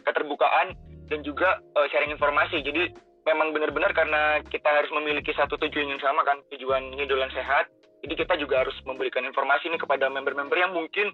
keterbukaan 0.05 0.73
dan 1.09 1.19
juga 1.21 1.61
eh, 1.77 1.87
sharing 1.93 2.13
informasi. 2.13 2.65
Jadi 2.65 2.89
memang 3.25 3.53
benar-benar 3.53 3.93
karena 3.93 4.41
kita 4.45 4.69
harus 4.69 4.91
memiliki 4.93 5.33
satu 5.33 5.57
tujuan 5.57 5.97
yang 5.97 6.01
sama 6.01 6.21
kan 6.21 6.41
tujuan 6.53 6.93
ngidolan 6.93 7.29
sehat 7.33 7.69
jadi 8.05 8.21
kita 8.21 8.37
juga 8.37 8.61
harus 8.61 8.77
memberikan 8.85 9.25
informasi 9.25 9.65
ini 9.65 9.81
kepada 9.81 10.05
member-member 10.13 10.53
yang 10.53 10.77
mungkin 10.77 11.09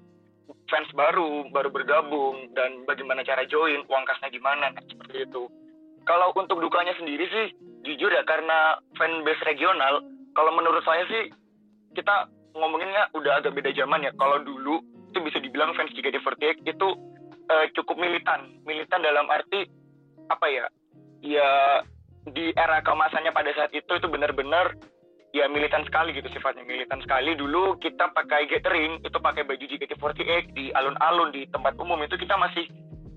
fans 0.68 0.92
baru 0.92 1.48
baru 1.48 1.72
bergabung 1.72 2.52
dan 2.52 2.84
bagaimana 2.84 3.24
cara 3.24 3.48
join 3.48 3.88
uang 3.88 4.04
kasnya 4.04 4.28
gimana 4.28 4.76
nah, 4.76 4.84
seperti 4.84 5.24
itu. 5.24 5.48
Kalau 6.04 6.36
untuk 6.36 6.60
dukanya 6.60 6.92
sendiri 7.00 7.24
sih 7.32 7.46
jujur 7.88 8.12
ya 8.12 8.28
karena 8.28 8.76
fanbase 9.00 9.40
regional 9.48 10.04
kalau 10.36 10.52
menurut 10.52 10.84
saya 10.84 11.08
sih 11.08 11.32
kita 11.96 12.28
ngomonginnya 12.56 13.12
udah 13.16 13.42
agak 13.42 13.56
beda 13.56 13.72
zaman 13.76 14.06
ya. 14.06 14.12
Kalau 14.16 14.42
dulu 14.44 14.84
itu 15.12 15.20
bisa 15.24 15.38
dibilang 15.44 15.76
fans 15.76 15.92
JKT48 15.96 16.64
itu 16.64 16.88
eh, 17.52 17.66
cukup 17.76 18.00
militan. 18.00 18.48
Militan 18.64 19.04
dalam 19.04 19.28
arti 19.28 19.68
apa 20.32 20.48
ya 20.48 20.66
ya 21.22 21.50
di 22.32 22.54
era 22.56 22.80
keemasannya 22.80 23.34
pada 23.34 23.52
saat 23.58 23.74
itu 23.76 23.92
itu 23.92 24.08
benar-benar 24.08 24.78
ya 25.36 25.48
militan 25.52 25.84
sekali 25.88 26.16
gitu 26.16 26.28
sifatnya. 26.32 26.64
Militan 26.64 27.04
sekali. 27.04 27.36
Dulu 27.36 27.80
kita 27.80 28.12
pakai 28.12 28.48
gathering 28.48 29.04
itu 29.04 29.18
pakai 29.20 29.44
baju 29.48 29.64
JKT48 29.64 30.56
di 30.56 30.72
alun-alun 30.76 31.32
di 31.36 31.48
tempat 31.52 31.76
umum 31.80 32.00
itu 32.04 32.16
kita 32.20 32.36
masih 32.40 32.68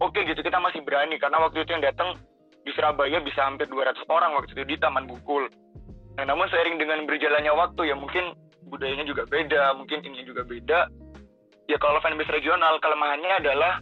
oke 0.03 0.19
gitu 0.19 0.41
kita 0.43 0.59
masih 0.59 0.83
berani. 0.83 1.19
Karena 1.19 1.43
waktu 1.43 1.63
itu 1.63 1.75
yang 1.75 1.85
datang 1.85 2.19
di 2.65 2.73
Surabaya 2.73 3.21
bisa 3.21 3.45
hampir 3.45 3.69
200 3.69 4.09
orang 4.09 4.33
waktu 4.41 4.57
itu 4.57 4.65
di 4.65 4.77
Taman 4.81 5.05
Bukul. 5.05 5.53
Nah 6.15 6.25
namun 6.25 6.49
seiring 6.49 6.79
dengan 6.81 7.05
berjalannya 7.05 7.53
waktu 7.53 7.93
ya 7.93 7.97
mungkin 7.99 8.33
budayanya 8.69 9.05
juga 9.09 9.25
beda 9.29 9.77
mungkin 9.77 10.01
ini 10.05 10.25
juga 10.25 10.43
beda 10.45 10.89
ya 11.69 11.77
kalau 11.81 12.01
fanbase 12.01 12.33
regional 12.33 12.77
kelemahannya 12.81 13.41
adalah 13.41 13.81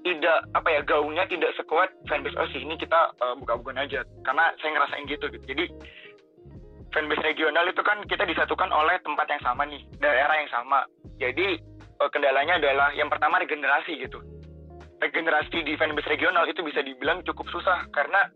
tidak 0.00 0.48
apa 0.56 0.68
ya 0.72 0.80
gaungnya 0.82 1.28
tidak 1.28 1.52
sekuat 1.60 1.92
fanbase 2.08 2.36
oh 2.40 2.48
ini 2.56 2.74
kita 2.80 3.12
uh, 3.20 3.36
buka-bukaan 3.36 3.84
aja 3.84 4.00
karena 4.24 4.48
saya 4.58 4.70
ngerasain 4.72 5.04
gitu, 5.04 5.28
gitu. 5.28 5.44
jadi 5.44 5.64
fanbase 6.90 7.22
regional 7.22 7.64
itu 7.70 7.82
kan 7.82 8.02
kita 8.06 8.26
disatukan 8.26 8.70
oleh 8.70 8.98
tempat 9.02 9.26
yang 9.30 9.42
sama 9.42 9.62
nih, 9.66 9.82
daerah 10.02 10.36
yang 10.42 10.50
sama. 10.50 10.84
Jadi 11.22 11.58
eh, 11.78 12.10
kendalanya 12.10 12.58
adalah 12.58 12.90
yang 12.94 13.08
pertama 13.08 13.38
regenerasi 13.38 13.98
gitu. 14.02 14.18
Regenerasi 15.00 15.64
di 15.64 15.74
fanbase 15.78 16.10
regional 16.10 16.44
itu 16.50 16.60
bisa 16.60 16.84
dibilang 16.84 17.24
cukup 17.24 17.48
susah 17.48 17.88
karena 17.94 18.28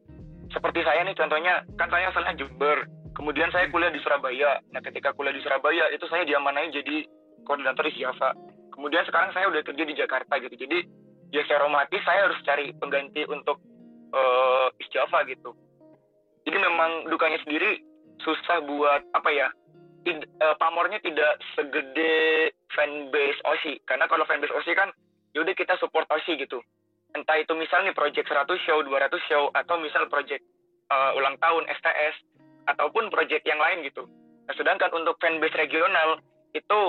seperti 0.55 0.87
saya 0.87 1.03
nih 1.03 1.19
contohnya, 1.19 1.67
kan 1.77 1.91
saya 1.91 2.15
asalnya 2.15 2.39
Jember, 2.39 2.87
kemudian 3.14 3.49
saya 3.54 3.71
kuliah 3.71 3.94
di 3.94 4.02
Surabaya. 4.02 4.61
Nah 4.75 4.83
ketika 4.83 5.14
kuliah 5.14 5.35
di 5.35 5.40
Surabaya 5.40 5.88
itu 5.94 6.04
saya 6.11 6.26
diamanai 6.26 6.75
jadi 6.75 7.06
koordinator 7.47 7.87
di 7.88 8.02
Java. 8.02 8.35
Kemudian 8.75 9.06
sekarang 9.06 9.30
saya 9.30 9.47
udah 9.49 9.62
kerja 9.62 9.85
di 9.87 9.94
Jakarta 9.94 10.35
gitu. 10.42 10.54
Jadi 10.54 10.85
ya 11.30 11.42
secara 11.47 11.66
otomatis 11.66 12.02
saya 12.02 12.26
harus 12.28 12.38
cari 12.42 12.75
pengganti 12.76 13.23
untuk 13.30 13.62
uh, 14.12 14.68
Java 14.90 15.23
gitu. 15.30 15.54
Jadi 16.44 16.59
memang 16.61 17.09
dukanya 17.09 17.40
sendiri 17.40 17.80
susah 18.21 18.62
buat 18.62 19.02
apa 19.16 19.30
ya 19.33 19.49
tid, 20.04 20.23
uh, 20.38 20.54
pamornya 20.61 21.00
tidak 21.00 21.40
segede 21.56 22.52
fanbase 22.71 23.40
OSI 23.42 23.80
karena 23.88 24.06
kalau 24.06 24.28
fanbase 24.28 24.52
OSI 24.52 24.76
kan 24.76 24.92
yaudah 25.33 25.56
kita 25.56 25.75
support 25.80 26.06
OSI 26.12 26.38
gitu 26.38 26.61
entah 27.16 27.38
itu 27.40 27.54
misal 27.56 27.83
nih 27.83 27.97
project 27.97 28.28
100 28.28 28.66
show 28.66 28.78
200 28.85 29.28
show 29.30 29.49
atau 29.56 29.80
misal 29.80 30.06
project 30.11 30.44
uh, 30.92 31.16
ulang 31.16 31.38
tahun 31.40 31.64
STS 31.71 32.14
ataupun 32.68 33.12
project 33.12 33.44
yang 33.44 33.61
lain 33.61 33.85
gitu 33.87 34.09
nah, 34.49 34.54
sedangkan 34.56 34.90
untuk 34.94 35.18
fanbase 35.21 35.56
regional 35.56 36.21
itu 36.54 36.80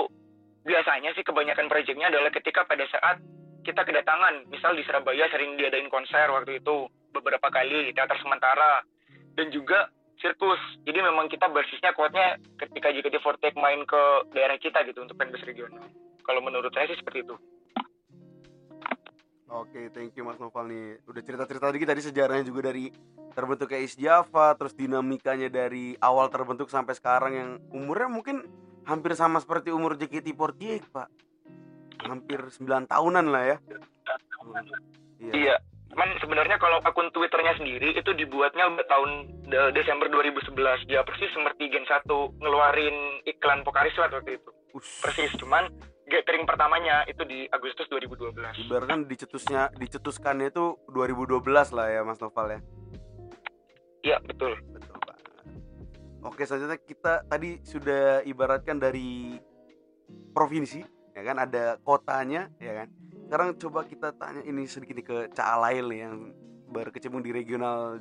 biasanya 0.66 1.14
sih 1.14 1.22
kebanyakan 1.22 1.70
projectnya 1.70 2.10
adalah 2.10 2.30
ketika 2.34 2.66
pada 2.66 2.84
saat 2.90 3.22
kita 3.62 3.82
kedatangan 3.82 4.46
misal 4.46 4.74
di 4.78 4.86
Surabaya 4.86 5.26
sering 5.30 5.58
diadain 5.58 5.90
konser 5.90 6.30
waktu 6.30 6.62
itu 6.62 6.86
beberapa 7.10 7.50
kali 7.50 7.90
teater 7.94 8.18
sementara 8.22 8.82
dan 9.34 9.50
juga 9.50 9.90
sirkus. 10.20 10.60
Jadi 10.84 10.98
memang 11.00 11.28
kita 11.28 11.48
basisnya 11.48 11.92
kuatnya 11.92 12.40
ketika 12.56 12.88
JKT48 12.92 13.56
main 13.56 13.84
ke 13.84 14.02
daerah 14.32 14.56
kita 14.56 14.82
gitu 14.88 15.04
untuk 15.04 15.16
fanbase 15.16 15.44
regional. 15.44 15.86
Kalau 16.24 16.40
menurut 16.42 16.72
saya 16.72 16.88
sih 16.90 16.98
seperti 16.98 17.22
itu. 17.22 17.36
Oke, 19.46 19.94
thank 19.94 20.12
you 20.18 20.26
Mas 20.26 20.38
Noval 20.42 20.66
nih. 20.66 20.98
Udah 21.06 21.22
cerita-cerita 21.22 21.70
lagi 21.70 21.86
tadi 21.86 22.00
sejarahnya 22.02 22.44
juga 22.46 22.70
dari 22.72 22.90
terbentuknya 23.30 23.78
East 23.78 23.98
Java, 24.00 24.58
terus 24.58 24.74
dinamikanya 24.74 25.46
dari 25.46 25.94
awal 26.02 26.26
terbentuk 26.34 26.66
sampai 26.66 26.98
sekarang 26.98 27.32
yang 27.34 27.50
umurnya 27.70 28.10
mungkin 28.10 28.42
hampir 28.82 29.14
sama 29.14 29.38
seperti 29.38 29.70
umur 29.70 29.94
JKT48, 29.94 30.82
Pak. 30.90 31.08
Hampir 32.06 32.42
9 32.42 32.90
tahunan 32.90 33.26
lah 33.30 33.42
ya. 33.54 33.56
Hmm. 34.42 34.62
Iya. 35.16 35.32
iya 35.32 35.56
cuman 35.96 36.12
sebenarnya 36.20 36.60
kalau 36.60 36.76
akun 36.84 37.08
twitternya 37.08 37.56
sendiri 37.56 37.96
itu 37.96 38.12
dibuatnya 38.12 38.68
tahun 38.84 39.32
de 39.48 39.72
Desember 39.72 40.12
2011 40.12 40.92
ya 40.92 41.00
persis 41.00 41.32
seperti 41.32 41.72
Gen 41.72 41.88
1 41.88 42.04
ngeluarin 42.36 43.24
iklan 43.24 43.64
Pokariswat 43.64 44.12
waktu 44.12 44.36
itu 44.36 44.50
Ush. 44.76 45.00
persis 45.00 45.32
cuman 45.40 45.72
gathering 46.06 46.46
pertamanya 46.46 47.02
itu 47.10 47.22
di 47.26 47.50
Agustus 47.50 47.90
2012 47.90 48.62
ibaratkan 48.66 49.10
dicetusnya 49.10 49.74
dicetuskannya 49.74 50.54
itu 50.54 50.78
2012 50.90 51.42
lah 51.74 51.86
ya 51.90 52.00
Mas 52.06 52.22
Noval 52.22 52.58
ya? 52.58 52.60
Iya 54.06 54.16
betul. 54.22 54.54
Betul 54.70 54.96
Pak 55.02 55.18
Oke 56.26 56.42
selanjutnya 56.46 56.78
kita 56.78 57.26
tadi 57.26 57.58
sudah 57.66 58.22
ibaratkan 58.22 58.78
dari 58.78 59.34
provinsi 60.30 60.82
ya 61.14 61.22
kan? 61.26 61.42
Ada 61.42 61.82
kotanya 61.82 62.50
ya 62.62 62.82
kan? 62.82 62.88
Sekarang 63.26 63.48
coba 63.58 63.80
kita 63.82 64.14
tanya 64.14 64.42
ini 64.46 64.62
sedikit 64.70 64.94
nih 64.94 65.06
ke 65.06 65.18
Cak 65.34 65.48
Alail 65.58 65.90
yang 65.90 66.30
berkecimpung 66.70 67.22
di 67.22 67.34
regional 67.34 67.98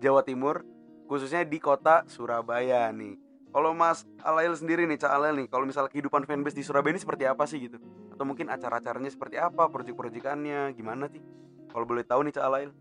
Jawa 0.00 0.24
Timur 0.24 0.64
khususnya 1.04 1.44
di 1.44 1.60
kota 1.60 2.08
Surabaya 2.08 2.88
nih 2.88 3.23
kalau 3.54 3.70
Mas 3.70 4.02
Alail 4.26 4.50
sendiri 4.58 4.82
nih 4.82 4.98
Cak 4.98 5.14
Alail 5.14 5.38
nih 5.38 5.46
kalau 5.46 5.62
misalnya 5.62 5.94
kehidupan 5.94 6.26
fanbase 6.26 6.58
di 6.58 6.66
Surabaya 6.66 6.98
ini 6.98 7.00
seperti 7.06 7.22
apa 7.22 7.46
sih 7.46 7.62
gitu? 7.62 7.78
Atau 8.10 8.26
mungkin 8.26 8.50
acara-acaranya 8.50 9.14
seperti 9.14 9.38
apa 9.38 9.70
project-projectannya 9.70 10.74
gimana 10.74 11.06
sih? 11.06 11.22
Kalau 11.70 11.86
boleh 11.86 12.02
tahu 12.02 12.26
nih 12.26 12.34
Cak 12.34 12.46
Alail. 12.50 12.74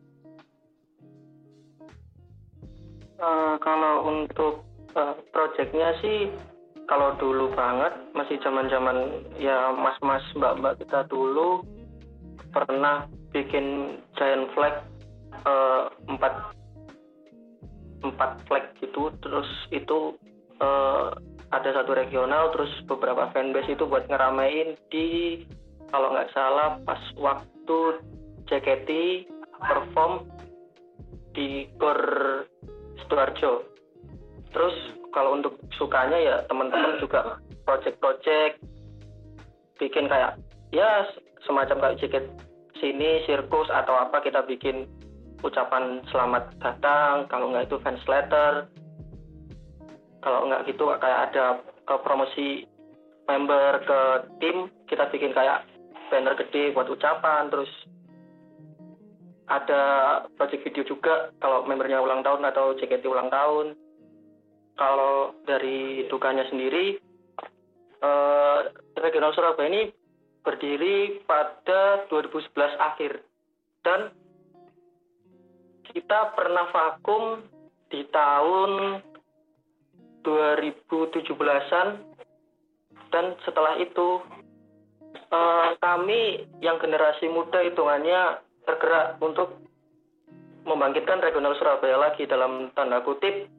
Eh, 3.21 3.55
kalau 3.61 4.09
untuk 4.09 4.65
uh, 4.97 5.13
proyeknya 5.29 5.93
sih 6.01 6.33
kalau 6.89 7.15
dulu 7.21 7.53
banget 7.55 7.93
masih 8.11 8.35
zaman-zaman 8.43 9.23
ya 9.39 9.71
mas-mas 9.71 10.25
mbak-mbak 10.35 10.81
kita 10.83 11.07
dulu 11.07 11.63
pernah 12.51 13.07
bikin 13.31 13.97
giant 14.19 14.51
flag 14.51 14.83
eh, 15.47 15.83
empat 16.11 16.53
empat 18.03 18.31
flag 18.45 18.67
gitu 18.83 19.09
terus 19.23 19.47
itu 19.71 20.19
eh, 20.63 21.05
ada 21.53 21.69
satu 21.75 21.91
regional 21.93 22.49
terus 22.55 22.71
beberapa 22.89 23.29
fanbase 23.35 23.75
itu 23.75 23.85
buat 23.85 24.09
ngeramein 24.09 24.79
di 24.89 25.43
kalau 25.93 26.09
nggak 26.15 26.33
salah 26.33 26.81
pas 26.87 26.99
waktu 27.19 28.01
JKT 28.49 28.89
perform 29.61 30.25
di 31.37 31.69
Gor 31.77 32.01
Sidoarjo. 33.03 33.65
Terus 34.53 34.75
kalau 35.13 35.37
untuk 35.37 35.61
sukanya 35.77 36.17
ya 36.17 36.35
teman-teman 36.49 36.97
juga 36.97 37.37
project-project 37.69 38.57
bikin 39.77 40.09
kayak 40.09 40.37
ya 40.73 41.05
semacam 41.45 41.77
kayak 41.77 41.99
jaket 42.01 42.25
sini 42.81 43.21
sirkus 43.29 43.69
atau 43.69 43.93
apa 43.97 44.21
kita 44.25 44.41
bikin 44.45 44.89
ucapan 45.45 46.01
selamat 46.09 46.49
datang 46.57 47.29
kalau 47.29 47.51
nggak 47.53 47.69
itu 47.69 47.77
fans 47.83 48.01
letter 48.09 48.65
kalau 50.23 50.47
nggak 50.47 50.65
gitu 50.71 50.87
kayak 50.97 51.31
ada 51.31 51.59
ke 51.83 51.95
promosi 52.01 52.49
member 53.27 53.83
ke 53.83 53.99
tim 54.39 54.71
kita 54.87 55.11
bikin 55.11 55.35
kayak 55.35 55.67
banner 56.07 56.35
gede 56.39 56.71
buat 56.71 56.87
ucapan 56.87 57.51
terus 57.51 57.69
ada 59.47 59.83
project 60.39 60.63
video 60.63 60.83
juga 60.87 61.31
kalau 61.43 61.67
membernya 61.67 61.99
ulang 61.99 62.23
tahun 62.23 62.47
atau 62.47 62.75
JKT 62.79 63.03
ulang 63.07 63.27
tahun. 63.27 63.75
Kalau 64.73 65.37
dari 65.45 66.07
dukanya 66.09 66.47
sendiri 66.49 66.97
eh, 68.01 68.59
regional 68.97 69.35
Surabaya 69.35 69.69
ini 69.69 69.83
berdiri 70.41 71.21
pada 71.27 72.07
2011 72.09 72.49
akhir. 72.79 73.21
Dan 73.83 74.09
kita 75.91 76.33
pernah 76.33 76.71
vakum 76.71 77.45
di 77.91 78.01
tahun 78.09 79.03
2017-an 80.23 81.87
dan 83.13 83.25
setelah 83.45 83.77
itu 83.77 84.23
eh, 85.11 85.67
kami 85.77 86.49
yang 86.65 86.81
generasi 86.81 87.29
muda 87.29 87.61
hitungannya 87.61 88.41
tergerak 88.65 89.19
untuk 89.19 89.59
membangkitkan 90.63 91.19
regional 91.19 91.53
Surabaya 91.59 91.99
lagi 91.99 92.23
dalam 92.23 92.71
tanda 92.73 93.03
kutip. 93.03 93.51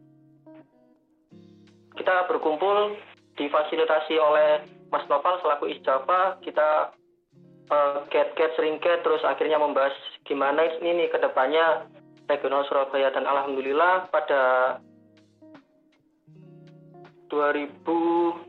Kita 1.95 2.27
berkumpul 2.27 2.99
difasilitasi 3.39 4.19
oleh 4.19 4.65
Mas 4.91 5.05
Noval 5.07 5.39
selaku 5.43 5.71
Isjava 5.71 6.39
kita 6.43 6.95
uh, 7.71 8.03
get 8.11 8.35
get 8.35 8.51
sering 8.59 8.81
get 8.83 9.05
terus 9.07 9.23
akhirnya 9.23 9.61
membahas 9.61 9.95
gimana 10.27 10.65
ini 10.81 11.05
nih 11.05 11.09
ke 11.13 11.19
depannya 11.23 11.87
regional 12.27 12.67
Surabaya. 12.67 13.13
Dan 13.15 13.29
alhamdulillah 13.29 14.11
pada 14.11 14.43
2020 17.29 18.41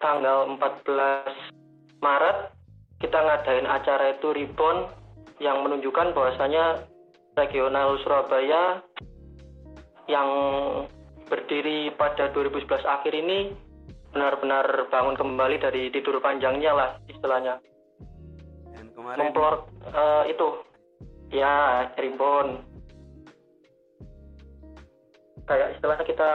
tanggal 0.00 0.38
14 0.56 2.00
Maret 2.00 2.38
kita 3.00 3.18
ngadain 3.20 3.68
acara 3.68 4.16
itu 4.16 4.32
Ribon 4.32 4.88
yang 5.36 5.60
menunjukkan 5.60 6.16
bahwasanya 6.16 6.88
regional 7.36 8.00
Surabaya 8.00 8.80
yang 10.08 10.28
berdiri 11.28 11.92
pada 11.98 12.32
2011 12.32 12.86
akhir 12.86 13.12
ini 13.12 13.52
benar-benar 14.14 14.88
bangun 14.88 15.12
kembali 15.18 15.60
dari 15.60 15.92
tidur 15.92 16.22
panjangnya 16.24 16.72
lah 16.72 16.90
istilahnya. 17.10 17.60
Dan 18.72 18.88
kemarin 18.96 19.28
memplor 19.28 19.68
eh, 19.92 20.32
itu 20.32 20.48
ya 21.34 21.84
Ribon 22.00 22.75
kayak 25.46 25.78
istilahnya 25.78 26.04
kita 26.06 26.30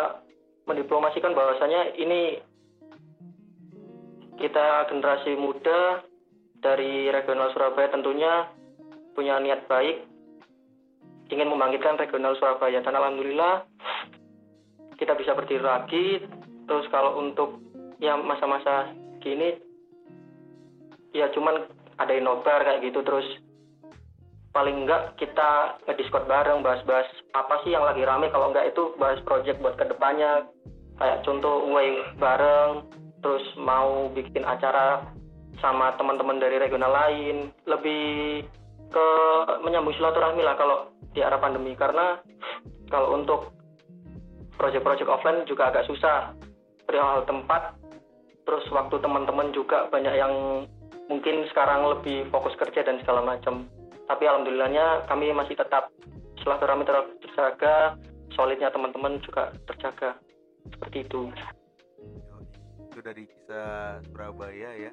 mendiplomasikan 0.65 1.35
bahwasanya 1.35 1.95
ini 1.99 2.39
kita 4.39 4.89
generasi 4.89 5.37
muda 5.37 6.01
dari 6.61 7.11
regional 7.13 7.53
Surabaya 7.53 7.91
tentunya 7.93 8.49
punya 9.13 9.37
niat 9.37 9.67
baik 9.69 10.07
ingin 11.31 11.47
membangkitkan 11.47 11.95
regional 11.95 12.35
Surabaya. 12.37 12.83
Dan 12.83 12.93
alhamdulillah 12.93 13.63
kita 14.99 15.15
bisa 15.15 15.33
berdiri 15.33 15.63
lagi. 15.63 16.05
Terus 16.67 16.85
kalau 16.91 17.17
untuk 17.19 17.59
yang 18.03 18.23
masa-masa 18.27 18.91
gini 19.21 19.55
ya 21.13 21.29
cuman 21.35 21.67
ada 22.01 22.13
nobar 22.17 22.65
kayak 22.65 22.81
gitu 22.89 23.05
terus 23.05 23.27
paling 24.51 24.83
enggak 24.83 25.15
kita 25.15 25.79
ngediskot 25.87 26.27
bareng 26.27 26.59
bahas-bahas 26.59 27.07
apa 27.31 27.63
sih 27.63 27.71
yang 27.71 27.87
lagi 27.87 28.03
rame 28.03 28.27
kalau 28.29 28.51
enggak 28.51 28.67
itu 28.71 28.91
bahas 28.99 29.19
project 29.23 29.63
buat 29.63 29.79
ke 29.79 29.87
depannya 29.87 30.47
kayak 30.99 31.23
contoh 31.23 31.71
way 31.71 32.03
bareng 32.19 32.83
terus 33.21 33.45
mau 33.55 34.09
bikin 34.11 34.43
acara 34.43 35.05
sama 35.61 35.93
teman-teman 35.95 36.41
dari 36.41 36.57
regional 36.57 36.91
lain. 36.91 37.53
Lebih 37.69 38.43
ke 38.91 39.07
menyambung 39.63 39.95
silaturahmi 39.95 40.41
lah 40.43 40.57
kalau 40.57 40.91
di 41.13 41.21
era 41.21 41.37
pandemi 41.37 41.77
karena 41.77 42.19
kalau 42.89 43.15
untuk 43.15 43.53
project-project 44.57 45.07
offline 45.07 45.45
juga 45.47 45.71
agak 45.71 45.87
susah. 45.87 46.33
Perihal 46.85 47.23
tempat 47.29 47.77
terus 48.43 48.65
waktu 48.73 48.99
teman-teman 48.99 49.53
juga 49.53 49.87
banyak 49.93 50.17
yang 50.17 50.65
mungkin 51.07 51.45
sekarang 51.53 51.87
lebih 51.87 52.27
fokus 52.33 52.57
kerja 52.57 52.83
dan 52.83 52.99
segala 52.99 53.21
macam 53.23 53.69
tapi 54.07 54.23
alhamdulillahnya 54.25 55.05
kami 55.09 55.33
masih 55.33 55.57
tetap 55.57 55.91
silaturahmi 56.41 56.83
tetap 56.87 57.05
terjaga 57.21 57.97
solidnya 58.33 58.71
teman-teman 58.71 59.19
juga 59.21 59.51
terjaga. 59.67 60.17
Seperti 60.71 60.97
itu. 61.05 61.21
Itu 62.91 62.99
dari 63.03 63.23
kisah 63.27 64.01
Surabaya 64.07 64.69
ya. 64.77 64.91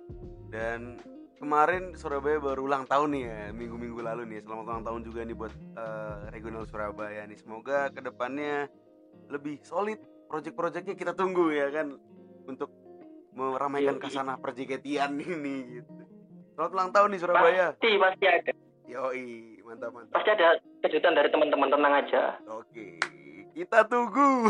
Dan 0.48 0.98
kemarin 1.38 1.94
Surabaya 1.94 2.40
baru 2.42 2.66
ulang 2.66 2.84
tahun 2.88 3.14
nih 3.14 3.24
ya 3.24 3.40
minggu-minggu 3.54 4.00
lalu 4.00 4.22
nih. 4.28 4.38
Selamat 4.44 4.64
ulang 4.68 4.84
tahun 4.84 5.00
juga 5.06 5.20
nih 5.24 5.36
buat 5.36 5.52
eh, 5.54 6.16
regional 6.34 6.64
Surabaya 6.66 7.22
nih. 7.26 7.38
Semoga 7.38 7.90
ke 7.92 8.00
depannya 8.02 8.66
lebih 9.28 9.60
solid 9.62 10.00
project-projectnya 10.28 10.96
kita 10.96 11.12
tunggu 11.16 11.52
ya 11.52 11.68
kan 11.72 11.96
untuk 12.48 12.72
meramaikan 13.32 14.00
kasanah 14.00 14.40
perjeketian 14.40 15.20
ini 15.24 15.80
gitu. 15.80 15.92
Selamat 16.58 16.72
ulang 16.74 16.90
tahun 16.90 17.08
nih 17.14 17.20
Surabaya. 17.22 17.66
Pasti 17.76 17.90
pasti 18.02 18.24
ada 18.26 18.52
yoi 18.88 19.60
mantap 19.62 19.92
mantap. 19.92 20.16
Pasti 20.16 20.30
ada 20.32 20.56
kejutan 20.82 21.12
dari 21.12 21.28
teman-teman 21.28 21.68
tenang 21.68 21.94
aja. 22.00 22.40
Oke 22.48 22.98
kita 23.58 23.82
tunggu. 23.90 24.46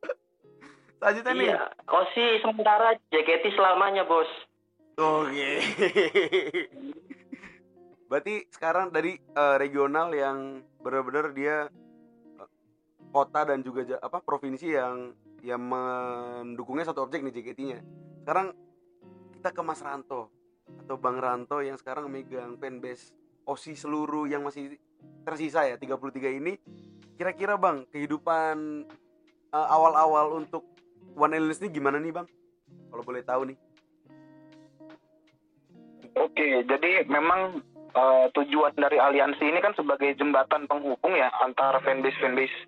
Selanjutnya 0.98 1.32
nih. 1.36 1.48
Iya 1.52 1.62
Osi 1.92 2.26
sementara 2.40 2.96
JKT 3.12 3.52
selamanya 3.52 4.08
bos. 4.08 4.30
Oke. 4.96 5.60
Berarti 8.08 8.48
sekarang 8.48 8.88
dari 8.88 9.20
eh, 9.20 9.56
regional 9.60 10.08
yang 10.16 10.64
benar-benar 10.80 11.36
dia 11.36 11.68
eh, 12.40 12.48
kota 13.12 13.44
dan 13.44 13.60
juga 13.60 14.00
apa 14.00 14.24
provinsi 14.24 14.72
yang 14.72 15.12
yang 15.44 15.60
mendukungnya 15.60 16.88
satu 16.88 17.04
objek 17.04 17.20
nih 17.20 17.36
JKT-nya. 17.36 17.84
Sekarang 18.24 18.56
kita 19.36 19.52
ke 19.52 19.60
Mas 19.60 19.84
Ranto 19.84 20.32
atau 20.64 20.96
Bang 20.96 21.20
Ranto 21.20 21.60
yang 21.60 21.76
sekarang 21.76 22.08
megang 22.08 22.56
fanbase 22.56 23.12
OSI 23.44 23.76
seluruh 23.76 24.28
yang 24.28 24.44
masih 24.44 24.76
tersisa 25.24 25.64
ya 25.68 25.76
33 25.76 26.40
ini. 26.40 26.56
Kira-kira 27.14 27.54
Bang, 27.54 27.86
kehidupan 27.94 28.86
eh, 29.52 29.68
awal-awal 29.70 30.42
untuk 30.42 30.66
One 31.14 31.36
Alliance 31.36 31.62
ini 31.62 31.70
gimana 31.70 32.02
nih 32.02 32.12
Bang? 32.12 32.26
Kalau 32.90 33.04
boleh 33.06 33.22
tahu 33.22 33.54
nih. 33.54 33.58
Oke, 36.14 36.62
jadi 36.66 37.06
memang 37.06 37.62
eh, 37.94 38.26
tujuan 38.34 38.74
dari 38.74 38.98
aliansi 38.98 39.44
ini 39.44 39.58
kan 39.62 39.74
sebagai 39.78 40.14
jembatan 40.18 40.66
penghubung 40.66 41.14
ya 41.14 41.30
antara 41.42 41.78
fanbase 41.82 42.18
fanbase. 42.18 42.58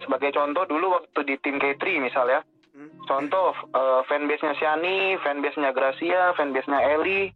Sebagai 0.00 0.32
contoh 0.32 0.64
dulu 0.64 0.96
waktu 0.96 1.20
di 1.28 1.34
tim 1.44 1.60
K3 1.60 2.00
misalnya, 2.00 2.40
Hmm. 2.70 2.88
Contoh 3.04 3.52
eh, 3.74 4.00
fanbase-nya 4.06 4.54
Shani, 4.56 5.18
fanbase-nya 5.20 5.74
Gracia, 5.74 6.32
fanbase-nya 6.38 6.80
Eli. 6.96 7.28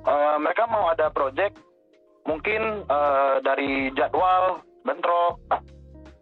Eh, 0.00 0.36
mereka 0.42 0.66
mau 0.66 0.90
ada 0.90 1.08
project 1.08 1.56
mungkin 2.28 2.84
eh, 2.84 3.34
dari 3.40 3.92
jadwal 3.96 4.64
bentrok 4.84 5.40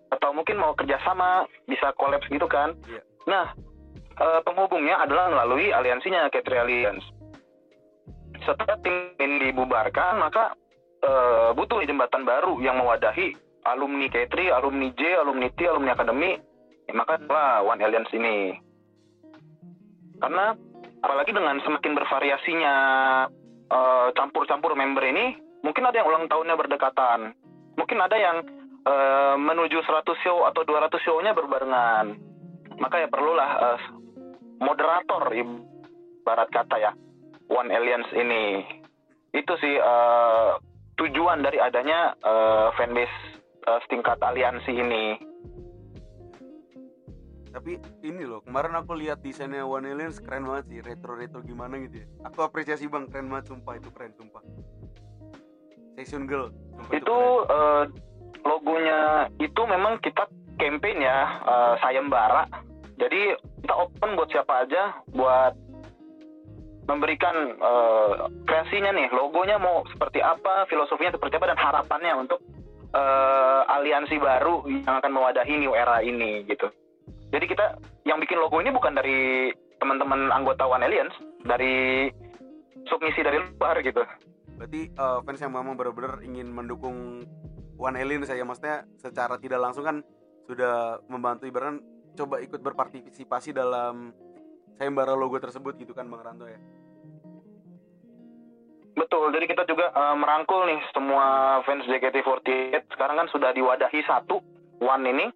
atau 0.08 0.30
mungkin 0.34 0.58
mau 0.58 0.74
kerjasama 0.74 1.46
bisa 1.68 1.94
kolaps 1.94 2.26
gitu 2.30 2.46
kan. 2.48 2.74
Iya. 2.87 3.02
Nah 3.28 3.46
eh, 4.18 4.40
penghubungnya 4.42 5.02
adalah 5.02 5.30
melalui 5.30 5.70
aliansinya 5.74 6.30
K3 6.30 6.48
Alliance. 6.58 7.06
Setelah 8.42 8.78
tim 8.80 9.18
ini 9.18 9.50
dibubarkan 9.50 10.22
maka 10.22 10.54
eh, 11.02 11.50
butuh 11.54 11.82
jembatan 11.84 12.24
baru 12.24 12.58
yang 12.62 12.78
mewadahi 12.80 13.34
alumni 13.68 14.08
K3, 14.08 14.54
alumni 14.54 14.88
J, 14.96 15.20
alumni 15.20 15.48
T, 15.52 15.61
alumni 15.68 15.92
Akademi 15.92 16.40
Ya, 16.88 16.96
maka 16.96 17.20
lah 17.20 17.61
One 17.68 17.84
Alliance 17.84 18.08
ini. 18.16 18.56
Karena 20.24 20.56
apalagi 21.04 21.37
dengan 21.37 21.61
semakin 21.61 21.92
bervariasinya 21.92 22.74
campur-campur 24.16 24.72
member 24.72 25.04
ini, 25.04 25.37
mungkin 25.62 25.85
ada 25.87 25.97
yang 26.01 26.09
ulang 26.09 26.27
tahunnya 26.31 26.55
berdekatan. 26.55 27.21
Mungkin 27.79 27.99
ada 27.99 28.16
yang 28.18 28.37
eh, 28.87 29.35
menuju 29.38 29.79
100 29.83 30.25
show 30.25 30.47
atau 30.47 30.62
200 30.66 30.90
show-nya 31.05 31.33
berbarengan. 31.35 32.18
Maka 32.79 33.07
ya 33.07 33.09
perlulah 33.11 33.51
eh, 33.59 33.81
moderator 34.59 35.23
ibarat 35.35 36.49
kata 36.51 36.77
ya 36.79 36.92
One 37.51 37.71
Alliance 37.71 38.11
ini. 38.14 38.62
Itu 39.35 39.55
sih 39.59 39.75
eh, 39.79 40.51
tujuan 40.99 41.42
dari 41.42 41.59
adanya 41.62 42.14
eh, 42.18 42.68
fanbase 42.75 43.16
eh, 43.66 43.79
setingkat 43.87 44.18
aliansi 44.23 44.73
ini. 44.75 45.05
tapi 47.59 47.81
ini 48.07 48.23
loh 48.23 48.44
kemarin 48.44 48.77
aku 48.79 48.94
lihat 48.94 49.18
desainnya 49.25 49.66
One 49.66 49.88
Aliens 49.90 50.23
keren 50.23 50.47
banget 50.47 50.71
sih 50.71 50.79
retro 50.79 51.18
retro 51.18 51.40
gimana 51.42 51.81
gitu 51.83 52.05
ya 52.05 52.07
aku 52.23 52.47
apresiasi 52.47 52.87
bang 52.87 53.11
keren 53.11 53.27
banget 53.27 53.51
sumpah 53.51 53.75
itu 53.81 53.90
keren 53.90 54.14
sumpah 54.14 54.42
Session 55.98 56.30
Girl. 56.30 56.54
Itu 56.94 57.18
eh, 57.50 57.84
logonya 58.46 59.26
itu 59.42 59.62
memang 59.66 59.98
kita 59.98 60.30
campaign 60.54 61.02
ya 61.02 61.18
eh, 61.42 61.74
sayembara. 61.82 62.46
Jadi 62.94 63.34
kita 63.66 63.74
open 63.74 64.14
buat 64.14 64.30
siapa 64.30 64.62
aja 64.62 65.02
buat 65.11 65.58
memberikan 66.87 67.34
eh, 67.58 68.12
kreasinya 68.46 68.94
nih 68.94 69.11
logonya 69.11 69.58
mau 69.58 69.82
seperti 69.90 70.22
apa 70.22 70.70
filosofinya 70.70 71.18
seperti 71.18 71.34
apa 71.42 71.50
dan 71.50 71.58
harapannya 71.58 72.14
untuk 72.14 72.38
eh, 72.94 73.62
aliansi 73.66 74.22
baru 74.22 74.70
yang 74.70 75.02
akan 75.02 75.11
mewadahi 75.11 75.58
new 75.58 75.74
era 75.74 75.98
ini 75.98 76.46
gitu. 76.46 76.70
Jadi 77.28 77.44
kita 77.44 77.74
yang 78.06 78.22
bikin 78.22 78.38
logo 78.38 78.62
ini 78.62 78.70
bukan 78.70 78.94
dari 78.94 79.50
teman-teman 79.82 80.30
anggota 80.30 80.64
One 80.64 80.87
Alliance 80.87 81.12
dari 81.44 82.08
submisi 82.88 83.20
dari 83.20 83.37
luar 83.58 83.82
gitu 83.84 84.00
berarti 84.59 84.90
eh, 84.90 85.18
fans 85.23 85.40
yang 85.40 85.55
memang 85.55 85.79
benar-benar 85.79 86.21
ingin 86.27 86.51
mendukung 86.51 87.23
One 87.79 87.94
Alien 87.94 88.27
saya 88.27 88.42
maksudnya 88.42 88.83
secara 88.99 89.38
tidak 89.38 89.62
langsung 89.62 89.87
kan 89.87 90.03
sudah 90.51 90.99
membantu 91.07 91.47
ibaratnya 91.47 91.79
coba 92.18 92.42
ikut 92.42 92.59
berpartisipasi 92.59 93.55
dalam 93.55 94.11
sayembara 94.75 95.14
logo 95.14 95.38
tersebut 95.38 95.79
gitu 95.79 95.94
kan 95.94 96.11
Bang 96.11 96.27
Ranto 96.27 96.51
ya 96.51 96.59
Betul, 98.99 99.31
jadi 99.31 99.47
kita 99.47 99.62
juga 99.71 99.94
eh, 99.94 100.16
merangkul 100.18 100.66
nih 100.66 100.83
semua 100.90 101.59
fans 101.62 101.87
JKT48 101.87 102.99
sekarang 102.99 103.16
kan 103.23 103.29
sudah 103.31 103.55
diwadahi 103.55 104.03
satu 104.03 104.42
One 104.83 105.07
ini. 105.07 105.27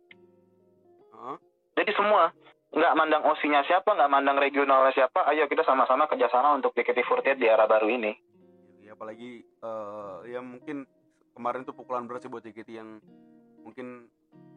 Heeh. 1.14 1.36
Jadi 1.78 1.90
semua 1.94 2.34
nggak 2.74 2.94
mandang 2.98 3.22
OSI-nya 3.22 3.62
siapa, 3.68 3.94
nggak 3.94 4.10
mandang 4.10 4.38
regionalnya 4.40 4.90
siapa, 4.96 5.28
ayo 5.30 5.46
kita 5.46 5.62
sama-sama 5.62 6.10
kerjasama 6.10 6.58
untuk 6.58 6.74
JKT48 6.74 7.38
di 7.38 7.46
era 7.46 7.70
baru 7.70 7.86
ini. 7.86 8.12
Apalagi 8.92 9.42
eh, 9.42 10.16
ya 10.28 10.40
mungkin 10.44 10.84
kemarin 11.32 11.64
tuh 11.64 11.72
pukulan 11.72 12.04
berat 12.04 12.24
sih 12.24 12.30
buat 12.30 12.44
JKT 12.44 12.70
yang 12.76 13.00
mungkin 13.64 14.06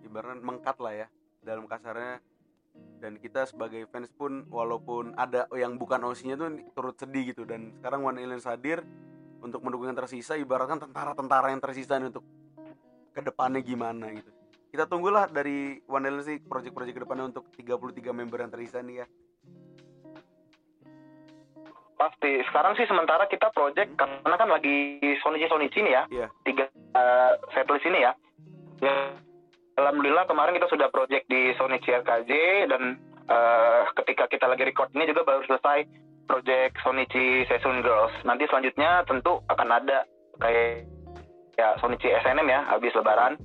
ibaratnya 0.04 0.44
mengkat 0.44 0.78
lah 0.84 0.94
ya 0.94 1.08
dalam 1.42 1.66
kasarnya. 1.66 2.20
Dan 2.76 3.16
kita 3.24 3.48
sebagai 3.48 3.88
fans 3.88 4.12
pun 4.12 4.44
walaupun 4.52 5.16
ada 5.16 5.48
yang 5.56 5.80
bukan 5.80 6.04
OC-nya 6.04 6.36
tuh 6.36 6.60
turut 6.76 6.96
sedih 7.00 7.32
gitu. 7.32 7.48
Dan 7.48 7.72
sekarang 7.80 8.04
One 8.04 8.20
Alien 8.20 8.44
hadir 8.44 8.84
untuk 9.40 9.64
mendukung 9.64 9.88
yang 9.88 9.96
tersisa 9.96 10.36
ibaratkan 10.36 10.84
tentara-tentara 10.84 11.56
yang 11.56 11.64
tersisa 11.64 11.96
nih 11.96 12.12
untuk 12.12 12.28
ke 13.16 13.24
depannya 13.24 13.64
gimana 13.64 14.12
gitu. 14.12 14.28
Kita 14.68 14.92
tunggulah 14.92 15.32
dari 15.32 15.80
One 15.88 16.12
sih 16.20 16.44
project-project 16.44 16.96
ke 17.00 17.02
depannya 17.08 17.32
untuk 17.32 17.48
33 17.56 18.12
member 18.12 18.44
yang 18.44 18.52
tersisa 18.52 18.84
nih 18.84 18.96
ya 19.00 19.08
Pasti. 21.96 22.44
Sekarang 22.52 22.76
sih 22.76 22.84
sementara 22.88 23.24
kita 23.32 23.50
project 23.56 23.96
karena 23.96 24.36
kan 24.36 24.50
lagi 24.52 25.00
Sonichi 25.24 25.48
Sonichi 25.48 25.80
nih 25.80 25.94
ya. 25.96 26.04
Iya. 26.12 26.28
Tiga 26.44 26.66
eh, 26.72 27.32
setlist 27.56 27.88
ini 27.88 28.04
ya. 28.04 28.12
Ya 28.84 28.96
alhamdulillah 29.80 30.28
kemarin 30.28 30.56
kita 30.60 30.68
sudah 30.68 30.92
project 30.92 31.28
di 31.32 31.56
Sonichi 31.56 31.96
RKJ 31.96 32.32
dan 32.68 33.00
eh, 33.32 33.82
ketika 34.04 34.28
kita 34.28 34.46
lagi 34.52 34.68
record 34.68 34.92
ini 34.92 35.08
juga 35.08 35.24
baru 35.24 35.48
selesai 35.48 35.88
project 36.28 36.76
Sonichi 36.84 37.48
Season 37.48 37.80
Girls. 37.80 38.12
Nanti 38.28 38.44
selanjutnya 38.52 39.08
tentu 39.08 39.40
akan 39.48 39.70
ada 39.72 40.04
kayak 40.44 40.84
ya 41.56 41.80
Sonichi 41.80 42.12
SNM 42.12 42.48
ya 42.52 42.68
habis 42.68 42.92
lebaran 42.92 43.40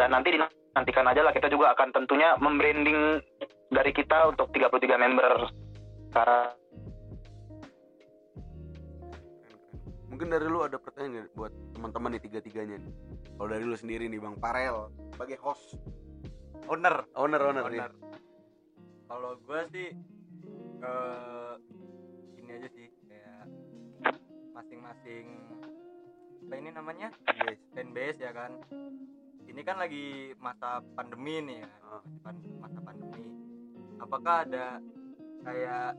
dan 0.00 0.16
nanti 0.16 0.32
dinantikan 0.32 1.04
aja 1.04 1.20
lah 1.20 1.36
kita 1.36 1.52
juga 1.52 1.76
akan 1.76 1.92
tentunya 1.92 2.40
membranding 2.40 3.20
dari 3.68 3.92
kita 3.92 4.32
untuk 4.32 4.48
33 4.52 4.96
member 4.96 5.32
karena 6.12 6.52
mungkin 10.12 10.28
dari 10.28 10.44
lu 10.44 10.60
ada 10.60 10.76
pertanyaan 10.76 11.24
buat 11.32 11.48
teman-teman 11.72 12.12
nih 12.12 12.22
tiga-tiganya 12.28 12.76
nih? 12.76 12.94
Kalau 13.32 13.48
dari 13.48 13.64
lu 13.64 13.72
sendiri 13.72 14.04
nih 14.12 14.20
bang 14.20 14.36
Parel 14.36 14.92
sebagai 15.16 15.40
host. 15.40 15.80
Owner. 16.68 17.08
Owner 17.16 17.40
owner, 17.40 17.64
ya. 17.72 17.88
owner. 17.88 17.92
Kalau 19.08 19.40
gue 19.40 19.60
sih 19.72 19.88
eh 20.84 21.54
ini 22.36 22.50
aja 22.52 22.68
sih 22.76 22.86
kayak 23.08 23.44
masing-masing 24.52 25.26
apa 26.52 26.54
ini 26.60 26.70
namanya? 26.76 27.08
Yes. 27.48 27.56
fanbase 27.72 28.20
ya 28.20 28.36
kan? 28.36 28.52
Ini 29.48 29.60
kan 29.64 29.80
lagi 29.80 30.36
masa 30.36 30.84
pandemi 30.92 31.40
nih 31.40 31.64
ya. 31.64 31.72
Pan- 32.20 32.52
masa 32.60 32.78
pandemi. 32.84 33.32
Apakah 33.96 34.44
ada 34.44 34.76
kayak 35.40 35.96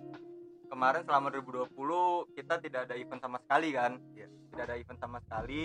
kemarin 0.68 1.04
selama 1.06 1.28
2020 1.34 2.36
kita 2.38 2.56
tidak 2.60 2.82
ada 2.90 2.96
event 2.96 3.22
sama 3.22 3.38
sekali 3.44 3.70
kan? 3.76 4.00
Iya. 4.16 4.28
tidak 4.54 4.64
ada 4.70 4.76
event 4.78 5.00
sama 5.02 5.18
sekali. 5.26 5.64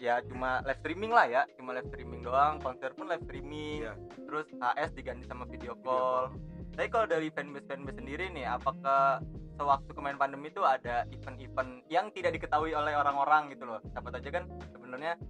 Ya 0.00 0.24
cuma 0.24 0.64
live 0.64 0.80
streaming 0.80 1.12
lah 1.12 1.26
ya. 1.28 1.42
Cuma 1.60 1.76
live 1.76 1.88
streaming 1.92 2.24
doang. 2.24 2.56
Konser 2.64 2.96
pun 2.96 3.12
live 3.12 3.24
streaming. 3.28 3.84
Iya. 3.84 3.94
terus 4.24 4.46
HS 4.56 4.90
diganti 4.96 5.24
sama 5.28 5.44
video 5.44 5.76
call. 5.84 6.32
Tapi 6.72 6.88
kalau 6.88 7.06
dari 7.10 7.28
fanbase 7.34 7.66
fanbase 7.66 7.98
sendiri 7.98 8.30
nih 8.32 8.46
apakah 8.46 9.20
sewaktu 9.60 9.90
kemarin 9.92 10.16
pandemi 10.16 10.48
itu 10.48 10.64
ada 10.64 11.04
event-event 11.12 11.84
yang 11.92 12.08
tidak 12.16 12.32
diketahui 12.38 12.72
oleh 12.72 12.96
orang-orang 12.96 13.52
gitu 13.52 13.68
loh? 13.68 13.82
Dapat 13.92 14.22
aja 14.22 14.28
kan 14.40 14.44
sebenarnya 14.72 15.20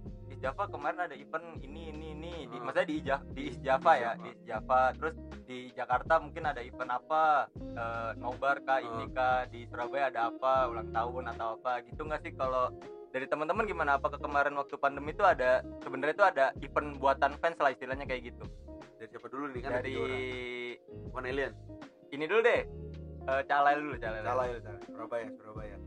Java 0.41 0.65
kemarin 0.65 0.99
ada 0.99 1.13
event 1.13 1.61
ini 1.61 1.81
ini 1.89 2.07
ini 2.11 2.31
di, 2.43 2.57
Ah. 2.57 2.61
maksudnya 2.63 2.87
di 2.87 2.95
Ija- 2.97 3.25
di 3.29 3.41
East 3.45 3.61
Java 3.61 3.91
ya 3.93 4.11
Java. 4.11 4.17
di 4.17 4.27
East 4.27 4.43
Java 4.43 4.81
terus 4.91 5.15
di 5.43 5.59
Jakarta 5.71 6.13
mungkin 6.17 6.43
ada 6.43 6.61
event 6.61 6.91
apa 6.91 7.23
eh, 7.53 8.11
nobar 8.17 8.57
kah 8.61 8.73
Ah. 8.73 8.83
ini 8.83 9.05
kah 9.11 9.45
di 9.45 9.65
Surabaya 9.65 10.09
ada 10.09 10.21
apa 10.27 10.65
ulang 10.65 10.89
tahun 10.89 11.23
atau 11.29 11.47
apa 11.55 11.85
gitu 11.85 12.01
nggak 12.01 12.21
sih 12.21 12.33
kalau 12.33 12.73
dari 13.11 13.27
teman-teman 13.27 13.63
gimana 13.65 13.95
apakah 13.95 14.17
kemarin 14.17 14.55
waktu 14.55 14.75
pandemi 14.75 15.11
itu 15.11 15.21
ada 15.21 15.61
sebenarnya 15.79 16.15
itu 16.15 16.25
ada 16.25 16.45
event 16.57 16.97
buatan 16.97 17.37
fans 17.37 17.57
lah 17.57 17.69
istilahnya 17.69 18.03
kayak 18.03 18.31
gitu 18.31 18.43
dari 18.95 19.07
siapa 19.07 19.27
dulu 19.27 19.45
nih 19.49 19.61
kan 19.61 19.71
dari. 19.75 19.95
One 21.11 21.25
Alien 21.25 21.53
ini 22.09 22.25
dulu 22.25 22.41
deh 22.41 22.63
Eh, 23.21 23.43
calai 23.45 23.77
dulu 23.77 23.93
calai 23.95 24.25
salah. 24.25 24.49
Surabaya 24.83 25.29
Surabaya 25.37 25.77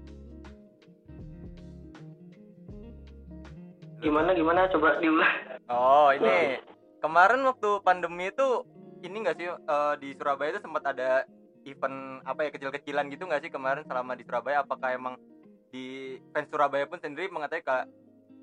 Gimana 4.04 4.30
gimana? 4.36 4.68
Coba 4.68 5.00
diulang. 5.00 5.34
oh 5.66 6.12
ini. 6.12 6.60
Kemarin 7.00 7.40
waktu 7.44 7.70
pandemi 7.80 8.28
itu 8.28 8.64
ini 9.00 9.16
enggak 9.20 9.36
sih 9.36 9.48
eh, 9.48 9.94
di 9.98 10.08
Surabaya 10.14 10.52
itu 10.52 10.60
sempat 10.60 10.84
ada 10.86 11.24
event 11.64 12.20
apa 12.22 12.44
ya 12.44 12.50
kecil-kecilan 12.52 13.08
gitu 13.08 13.24
nggak 13.24 13.40
sih 13.40 13.50
kemarin 13.50 13.84
selama 13.84 14.12
di 14.12 14.24
Surabaya? 14.24 14.60
Apakah 14.60 14.92
emang 14.92 15.14
di 15.68 16.16
fans 16.30 16.48
Surabaya 16.48 16.84
pun 16.84 17.00
sendiri 17.00 17.32
mengatakan 17.32 17.64
kayak 17.64 17.84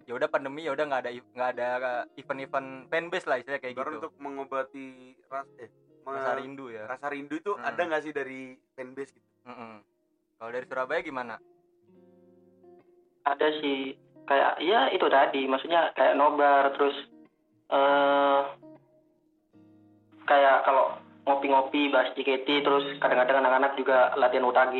ya 0.03 0.17
udah 0.17 0.27
pandemi 0.27 0.65
ya 0.65 0.73
udah 0.73 0.83
nggak 0.83 1.01
ada 1.05 1.11
nggak 1.13 1.49
ada 1.55 1.69
event-event 2.17 2.89
fanbase 2.89 3.29
lah 3.29 3.37
istilahnya 3.37 3.61
kayak 3.61 3.73
Ibarat 3.77 3.91
gitu. 3.93 3.99
untuk 4.01 4.13
mengobati 4.17 4.87
ras 5.29 5.47
eh 5.61 5.69
rasa 6.01 6.33
rindu 6.35 6.73
ya. 6.73 6.89
rasa 6.89 7.07
rindu 7.07 7.37
itu 7.37 7.53
Hmm. 7.53 7.61
ada 7.63 7.81
nggak 7.85 8.01
sih 8.01 8.11
dari 8.11 8.57
fanbase 8.73 9.13
gitu? 9.13 9.27
Mm-mm. 9.45 9.73
kalau 10.35 10.51
dari 10.51 10.65
Surabaya 10.65 11.01
gimana? 11.01 11.35
Ada 13.21 13.47
sih 13.61 13.93
kayak 14.29 14.61
ya 14.61 14.89
itu 14.93 15.05
tadi 15.09 15.45
maksudnya 15.49 15.91
kayak 15.97 16.17
nobar 16.17 16.71
terus 16.77 16.95
eh 17.71 18.41
kayak 20.27 20.63
kalau 20.63 20.95
ngopi-ngopi 21.25 21.91
bahas 21.93 22.13
JKT 22.17 22.65
terus 22.65 22.85
kadang-kadang 22.97 23.45
anak-anak 23.45 23.77
juga 23.77 24.13
latihan 24.17 24.47
UTG 24.47 24.75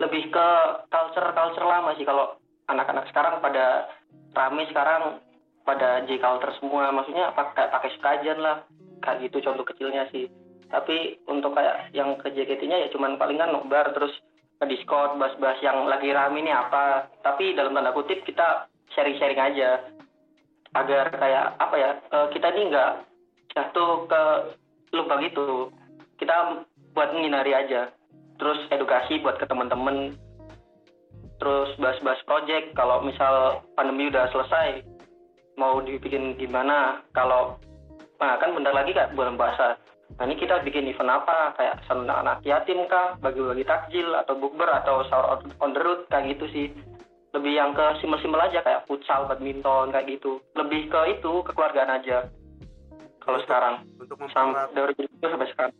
lebih 0.00 0.30
ke 0.30 0.48
culture 0.88 1.30
culture 1.34 1.66
lama 1.66 1.94
sih 1.98 2.06
kalau 2.06 2.38
anak-anak 2.70 3.04
sekarang 3.12 3.44
pada 3.44 3.90
rame 4.34 4.64
sekarang 4.70 5.20
pada 5.64 6.04
J 6.04 6.20
culture 6.20 6.52
semua. 6.60 6.92
Maksudnya 6.92 7.32
pakai 7.32 7.72
pakai 7.72 7.90
sekajan 7.96 8.38
lah 8.40 8.56
kayak 9.00 9.28
gitu 9.28 9.44
contoh 9.44 9.64
kecilnya 9.64 10.08
sih. 10.12 10.28
Tapi 10.68 11.22
untuk 11.28 11.56
kayak 11.56 11.92
yang 11.96 12.16
ke 12.20 12.32
JKT-nya 12.32 12.86
ya 12.86 12.88
cuman 12.92 13.16
palingan 13.16 13.52
nobar 13.52 13.92
terus 13.94 14.12
ke 14.60 14.64
Discord 14.70 15.18
bahas-bahas 15.18 15.58
yang 15.60 15.86
lagi 15.86 16.10
rame 16.14 16.40
ini 16.40 16.52
apa. 16.54 17.10
Tapi 17.22 17.54
dalam 17.56 17.74
tanda 17.74 17.90
kutip 17.92 18.22
kita 18.22 18.70
sharing-sharing 18.94 19.40
aja. 19.40 19.82
Agar 20.74 21.14
kayak 21.14 21.46
apa 21.58 21.76
ya 21.78 21.90
eh, 22.00 22.26
kita 22.34 22.46
ini 22.54 22.62
nggak 22.70 22.92
jatuh 23.54 24.06
ke 24.10 24.22
lubang 24.94 25.22
itu. 25.22 25.70
Kita 26.18 26.64
buat 26.94 27.10
menghindari 27.14 27.54
aja. 27.54 27.90
Terus 28.38 28.58
edukasi 28.70 29.22
buat 29.22 29.38
ke 29.38 29.46
teman-teman 29.46 30.14
terus 31.38 31.70
bahas-bahas 31.78 32.22
project. 32.26 32.74
Kalau 32.74 33.02
misal 33.02 33.62
pandemi 33.74 34.10
udah 34.10 34.30
selesai 34.30 34.82
mau 35.58 35.78
dibikin 35.82 36.34
gimana? 36.38 37.02
Kalau 37.14 37.58
nah 38.22 38.38
kan 38.38 38.54
bentar 38.54 38.70
lagi 38.70 38.94
kan 38.94 39.10
bulan 39.18 39.34
puasa 39.34 39.74
nah 40.14 40.24
ini 40.28 40.38
kita 40.38 40.62
bikin 40.62 40.86
event 40.88 41.10
apa? 41.10 41.58
Kayak 41.58 41.82
senang 41.90 42.22
anak 42.22 42.44
yatim 42.46 42.86
kah? 42.86 43.18
Bagi-bagi 43.18 43.66
takjil 43.66 44.14
atau 44.14 44.38
bukber 44.38 44.70
atau 44.70 45.02
sahur 45.10 45.42
on 45.60 45.70
the 45.74 45.80
road 45.82 46.06
kayak 46.12 46.36
gitu 46.36 46.46
sih. 46.54 46.66
Lebih 47.34 47.52
yang 47.58 47.74
ke 47.74 47.98
simpel-simpel 47.98 48.38
aja 48.38 48.62
kayak 48.62 48.86
futsal 48.86 49.26
badminton 49.26 49.90
kayak 49.90 50.06
gitu. 50.06 50.38
Lebih 50.54 50.86
ke 50.86 51.18
itu 51.18 51.42
kekeluargaan 51.42 51.98
aja. 51.98 52.30
Kalau 53.24 53.40
sekarang. 53.42 53.88
untuk 53.98 54.20
mempererat 54.20 54.70
dari 54.76 54.92
itu 55.00 55.24
sampai 55.24 55.48
sekarang. 55.50 55.74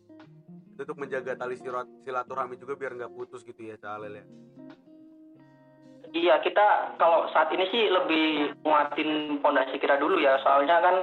Untuk 0.74 0.96
menjaga 0.98 1.32
tali 1.38 1.54
silaturahmi 2.02 2.58
juga 2.58 2.74
biar 2.74 2.98
nggak 2.98 3.14
putus 3.14 3.46
gitu 3.46 3.62
ya 3.62 3.78
Cak 3.78 4.00
Alel 4.00 4.18
ya? 4.18 4.24
Iya 6.14 6.34
kita 6.42 6.94
kalau 6.98 7.26
saat 7.30 7.50
ini 7.50 7.66
sih 7.70 7.90
lebih 7.90 8.54
nguatin 8.62 9.38
pondasi 9.38 9.78
kita 9.78 9.98
dulu 9.98 10.18
ya. 10.18 10.38
Soalnya 10.42 10.82
kan 10.82 10.96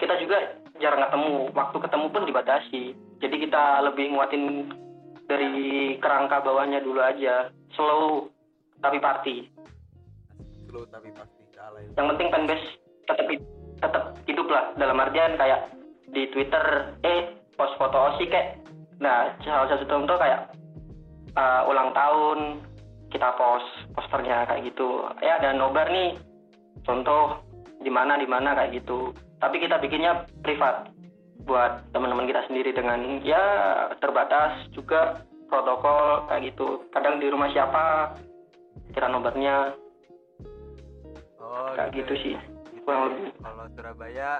kita 0.00 0.16
juga 0.20 0.59
jarang 0.80 1.04
ketemu. 1.06 1.52
Waktu 1.54 1.76
ketemu 1.78 2.06
pun 2.10 2.22
dibatasi. 2.26 2.82
Jadi 3.20 3.36
kita 3.46 3.84
lebih 3.84 4.16
nguatin 4.16 4.72
dari 5.28 5.94
kerangka 6.00 6.42
bawahnya 6.42 6.82
dulu 6.82 6.98
aja. 7.04 7.52
Slow 7.76 8.26
tapi 8.80 8.98
party 8.98 9.60
slow 10.70 10.86
tapi 10.86 11.10
Alel 11.60 11.90
yang 11.98 12.06
penting 12.14 12.28
fanbase 12.32 12.66
tetap 13.04 13.26
tetap 13.82 14.04
hidup 14.24 14.48
lah. 14.48 14.72
Dalam 14.78 15.02
artian 15.02 15.34
kayak 15.36 15.74
di 16.14 16.30
Twitter 16.32 16.94
eh 17.04 17.36
post 17.58 17.74
foto 17.76 18.14
osi 18.14 18.30
kayak 18.30 18.56
nah 19.02 19.34
salah 19.44 19.68
satu 19.68 19.84
contoh 19.84 20.16
kayak 20.16 20.48
uh, 21.36 21.68
ulang 21.68 21.92
tahun 21.92 22.64
kita 23.10 23.28
post 23.36 23.68
posternya 23.92 24.48
kayak 24.48 24.72
gitu. 24.72 25.04
Ya 25.20 25.36
ada 25.42 25.52
nobar 25.52 25.90
nih. 25.90 26.16
Contoh 26.86 27.42
di 27.80 27.90
mana 27.90 28.20
di 28.20 28.28
mana 28.28 28.52
kayak 28.54 28.84
gitu. 28.84 29.16
Tapi 29.40 29.56
kita 29.58 29.80
bikinnya 29.80 30.28
privat 30.44 30.92
buat 31.48 31.88
teman-teman 31.96 32.28
kita 32.28 32.44
sendiri 32.46 32.76
dengan 32.76 33.24
ya 33.24 33.42
terbatas 33.98 34.68
juga 34.76 35.24
protokol 35.48 36.28
kayak 36.28 36.52
gitu. 36.52 36.84
Kadang 36.92 37.18
di 37.18 37.26
rumah 37.32 37.48
siapa 37.50 38.14
kita 38.92 39.08
nobarnya 39.08 39.74
oh 41.40 41.72
kayak 41.74 41.96
gitu 41.96 42.12
ya. 42.14 42.22
sih 42.22 42.36
kurang 42.84 43.12
lebih. 43.12 43.32
Kalau 43.40 43.66
Surabaya 43.74 44.30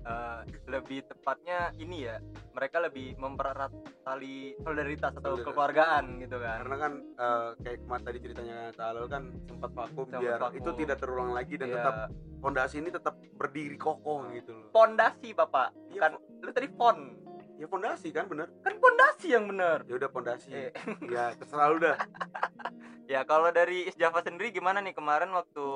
eh, 0.00 0.40
lebih 0.66 1.04
tepatnya 1.04 1.74
ini 1.76 2.04
ya 2.04 2.16
mereka 2.50 2.78
lebih 2.78 3.14
mempererat 3.16 3.70
tali 4.00 4.54
solidaritas 4.58 5.12
atau 5.12 5.20
Solidaritas. 5.34 5.46
kekeluargaan 5.46 6.04
gitu 6.18 6.36
kan. 6.36 6.56
Karena 6.60 6.76
kan 6.78 6.92
eh, 7.14 7.48
kayak 7.60 7.78
kemarin 7.80 8.04
tadi 8.04 8.18
ceritanya 8.20 8.56
Alel 8.76 9.06
kan 9.06 9.22
sempat 9.44 9.70
vakum 9.70 10.04
Sempat 10.04 10.20
biar 10.20 10.38
vakum. 10.40 10.56
itu 10.56 10.70
tidak 10.78 10.96
terulang 10.98 11.30
lagi 11.30 11.54
dan 11.54 11.68
Iya. 11.68 11.76
tetap 11.76 11.94
fondasi 12.40 12.74
ini 12.78 12.90
tetap 12.90 13.14
berdiri 13.34 13.76
kokoh 13.76 14.30
gitu 14.30 14.52
loh. 14.52 14.68
Pondasi 14.70 15.30
bapak. 15.30 15.68
Iya, 15.88 16.00
kan 16.00 16.12
lu 16.40 16.50
tadi 16.50 16.68
fond 16.70 17.00
ya 17.54 17.68
fondasi 17.68 18.08
kan 18.08 18.24
bener. 18.24 18.48
Kan 18.58 18.80
pondasi 18.80 19.26
yang 19.30 19.44
bener. 19.44 19.84
Ya 19.84 19.94
udah 19.94 20.08
fondasi. 20.08 20.48
Eh. 20.48 20.72
ya 21.12 21.36
terserah 21.36 21.68
lu 21.68 21.78
dah. 21.78 21.96
Ya 23.04 23.26
kalau 23.26 23.50
dari 23.50 23.90
Java 23.98 24.22
sendiri 24.22 24.48
gimana 24.50 24.78
nih 24.78 24.94
kemarin 24.94 25.34
waktu 25.34 25.66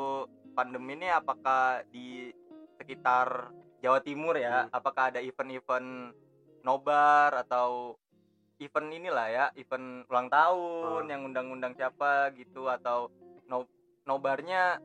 pandemi 0.54 0.94
ini? 0.94 1.10
Apakah 1.10 1.82
di 1.84 2.30
sekitar 2.76 3.50
Jawa 3.84 4.00
Timur 4.00 4.40
ya 4.40 4.64
Hmm. 4.64 4.72
apakah 4.72 5.12
ada 5.12 5.20
event-event 5.20 6.16
nobar 6.64 7.36
atau 7.36 8.00
event 8.56 8.88
inilah 8.88 9.28
ya 9.28 9.44
event 9.60 10.08
ulang 10.08 10.32
tahun 10.32 11.04
Hmm. 11.04 11.12
yang 11.12 11.22
undang-undang 11.28 11.76
siapa 11.76 12.32
gitu 12.32 12.72
atau 12.72 13.12
no 13.44 13.68
nobarnya 14.08 14.80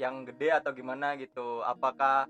yang 0.00 0.24
gede 0.24 0.48
atau 0.56 0.72
gimana 0.72 1.12
gitu 1.20 1.60
apakah 1.60 2.24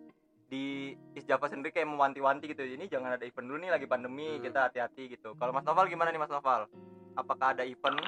di 0.51 0.91
Is 1.15 1.23
Java 1.23 1.47
sendiri 1.47 1.71
kayak 1.71 1.87
mewanti-wanti 1.87 2.51
gitu 2.51 2.67
ini 2.67 2.91
jangan 2.91 3.15
ada 3.15 3.23
event 3.23 3.47
dulu 3.47 3.63
nih 3.63 3.71
lagi 3.71 3.87
pandemi 3.87 4.35
Hmm. 4.35 4.43
kita 4.43 4.67
hati-hati 4.67 5.15
gitu 5.15 5.39
kalau 5.39 5.55
Mas 5.55 5.63
Noval 5.63 5.87
gimana 5.87 6.11
nih 6.11 6.19
Mas 6.19 6.35
Noval 6.35 6.67
apakah 7.15 7.55
ada 7.55 7.63
event 7.63 8.03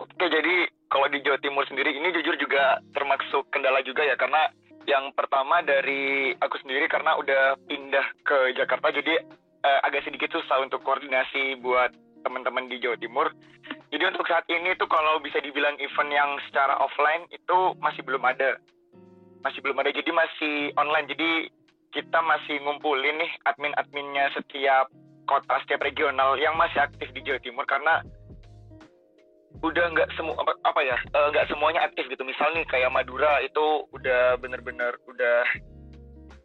Oke, 0.00 0.24
jadi 0.32 0.64
kalau 0.90 1.06
di 1.06 1.22
Jawa 1.22 1.38
Timur 1.38 1.64
sendiri 1.70 1.94
ini 1.94 2.10
jujur 2.10 2.34
juga 2.36 2.82
termasuk 2.92 3.46
kendala 3.54 3.80
juga 3.86 4.02
ya 4.02 4.18
karena 4.18 4.50
yang 4.90 5.14
pertama 5.14 5.62
dari 5.62 6.34
aku 6.34 6.58
sendiri 6.60 6.90
karena 6.90 7.14
udah 7.14 7.54
pindah 7.70 8.06
ke 8.26 8.58
Jakarta 8.58 8.90
jadi 8.90 9.22
eh, 9.62 9.80
agak 9.86 10.02
sedikit 10.02 10.34
susah 10.34 10.58
untuk 10.60 10.82
koordinasi 10.82 11.62
buat 11.62 11.94
teman-teman 12.26 12.68
di 12.68 12.82
Jawa 12.82 12.96
Timur. 13.00 13.32
Jadi 13.90 14.02
untuk 14.06 14.26
saat 14.28 14.44
ini 14.50 14.76
tuh 14.76 14.86
kalau 14.86 15.18
bisa 15.22 15.40
dibilang 15.40 15.78
event 15.80 16.10
yang 16.12 16.30
secara 16.48 16.76
offline 16.78 17.26
itu 17.32 17.74
masih 17.80 18.04
belum 18.04 18.22
ada. 18.22 18.60
Masih 19.40 19.64
belum 19.64 19.80
ada. 19.80 19.90
Jadi 19.90 20.10
masih 20.12 20.54
online. 20.76 21.08
Jadi 21.10 21.30
kita 21.90 22.22
masih 22.22 22.62
ngumpulin 22.62 23.18
nih 23.18 23.32
admin-adminnya 23.48 24.30
setiap 24.36 24.86
kota, 25.26 25.58
setiap 25.66 25.82
regional 25.82 26.38
yang 26.38 26.54
masih 26.54 26.82
aktif 26.82 27.10
di 27.14 27.24
Jawa 27.24 27.40
Timur 27.42 27.64
karena 27.66 28.04
udah 29.60 29.84
nggak 29.92 30.08
semua 30.16 30.36
apa, 30.40 30.52
apa 30.64 30.80
ya 30.80 30.96
eh, 30.96 31.28
nggak 31.32 31.48
semuanya 31.52 31.84
aktif 31.84 32.08
gitu. 32.08 32.24
Misal 32.24 32.56
nih 32.56 32.64
kayak 32.68 32.92
Madura 32.92 33.40
itu 33.44 33.84
udah 33.92 34.40
bener-bener 34.40 34.96
udah 35.04 35.44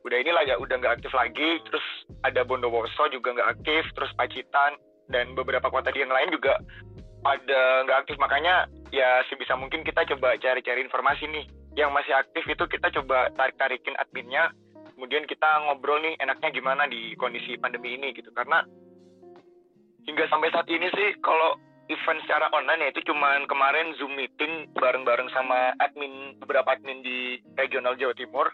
udah 0.05 0.17
inilah 0.21 0.43
ya 0.45 0.55
udah 0.59 0.75
nggak 0.75 0.99
aktif 1.01 1.11
lagi. 1.15 1.63
Terus 1.63 1.85
ada 2.27 2.43
Bondowoso 2.43 3.07
juga 3.09 3.35
nggak 3.35 3.51
aktif 3.59 3.83
terus 3.95 4.11
Pacitan 4.19 4.75
dan 5.07 5.31
beberapa 5.37 5.71
kota 5.71 5.93
di 5.95 6.03
yang 6.03 6.11
lain 6.11 6.33
juga 6.35 6.59
pada 7.23 7.87
nggak 7.87 7.99
aktif. 8.05 8.15
Makanya 8.19 8.67
ya 8.91 9.23
sebisa 9.31 9.55
mungkin 9.55 9.87
kita 9.87 10.03
coba 10.15 10.35
cari-cari 10.35 10.83
informasi 10.83 11.25
nih. 11.31 11.45
Yang 11.75 11.91
masih 11.91 12.13
aktif 12.15 12.43
itu 12.47 12.63
kita 12.71 12.87
coba 13.01 13.31
tarik-tarikin 13.35 13.95
adminnya. 13.99 14.51
Kemudian 14.95 15.27
kita 15.27 15.67
ngobrol 15.67 15.99
nih 15.99 16.15
enaknya 16.23 16.55
gimana 16.55 16.87
di 16.87 17.15
kondisi 17.19 17.59
pandemi 17.59 17.99
ini 17.99 18.15
gitu. 18.15 18.31
Karena 18.31 18.63
hingga 20.07 20.23
sampai 20.31 20.53
saat 20.53 20.69
ini 20.71 20.87
sih 20.93 21.19
kalau 21.19 21.59
event 21.89 22.19
secara 22.25 22.49
online 22.49 22.81
ya 22.81 22.89
itu 22.93 23.01
cuman 23.13 23.45
kemarin 23.45 23.93
Zoom 24.01 24.17
meeting 24.17 24.69
bareng-bareng 24.73 25.29
sama 25.33 25.77
admin 25.77 26.33
beberapa 26.41 26.73
admin 26.73 27.05
di 27.05 27.37
regional 27.57 27.93
Jawa 27.93 28.17
Timur 28.17 28.49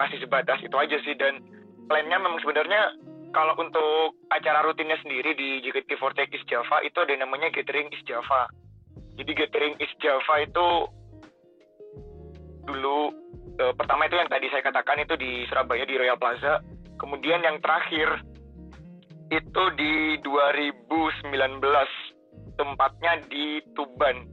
masih 0.00 0.18
sebatas 0.24 0.60
itu 0.64 0.72
aja 0.76 0.96
sih 1.04 1.12
dan 1.16 1.44
plannya 1.86 2.16
memang 2.16 2.40
sebenarnya 2.40 2.96
kalau 3.32 3.56
untuk 3.56 4.16
acara 4.28 4.60
rutinnya 4.64 5.00
sendiri 5.00 5.32
di 5.32 5.64
JKT48 5.64 6.36
East 6.36 6.48
Java 6.48 6.84
itu 6.84 7.00
ada 7.00 7.16
namanya 7.16 7.48
Gathering 7.48 7.88
East 7.92 8.04
Java. 8.04 8.48
Jadi 9.16 9.32
Gathering 9.32 9.74
East 9.80 9.96
Java 10.04 10.44
itu 10.44 10.68
dulu 12.68 13.10
eh, 13.56 13.72
pertama 13.74 14.06
itu 14.06 14.20
yang 14.20 14.28
tadi 14.28 14.52
saya 14.52 14.62
katakan 14.62 15.00
itu 15.00 15.16
di 15.16 15.48
Surabaya 15.48 15.84
di 15.88 15.96
Royal 15.96 16.20
Plaza. 16.20 16.60
Kemudian 17.00 17.40
yang 17.42 17.58
terakhir 17.64 18.20
itu 19.32 19.64
di 19.80 20.20
2019 20.20 21.32
tempatnya 22.56 23.22
di 23.28 23.60
Tuban 23.76 24.28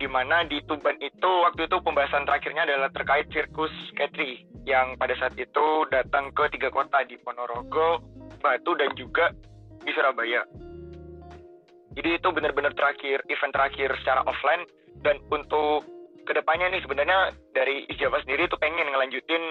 di 0.00 0.08
mana 0.08 0.40
di 0.48 0.56
Tuban 0.64 0.96
itu 0.96 1.30
waktu 1.44 1.68
itu 1.68 1.76
pembahasan 1.84 2.24
terakhirnya 2.24 2.64
adalah 2.64 2.88
terkait 2.88 3.28
sirkus 3.28 3.72
Ketri 3.92 4.48
yang 4.64 4.96
pada 4.96 5.12
saat 5.20 5.36
itu 5.36 5.66
datang 5.92 6.32
ke 6.32 6.48
tiga 6.56 6.72
kota 6.72 7.04
di 7.04 7.20
Ponorogo, 7.20 8.00
Batu 8.40 8.72
dan 8.80 8.96
juga 8.96 9.28
di 9.84 9.92
Surabaya. 9.92 10.40
Jadi 12.00 12.16
itu 12.16 12.28
benar-benar 12.32 12.72
terakhir 12.72 13.20
event 13.28 13.52
terakhir 13.52 13.92
secara 14.00 14.24
offline 14.24 14.64
dan 15.04 15.20
untuk 15.28 15.84
ke 16.24 16.32
depannya 16.32 16.72
nih 16.72 16.80
sebenarnya 16.80 17.36
dari 17.52 17.84
East 17.92 18.00
Java 18.00 18.24
sendiri 18.24 18.48
itu 18.48 18.56
pengen 18.56 18.88
ngelanjutin 18.88 19.42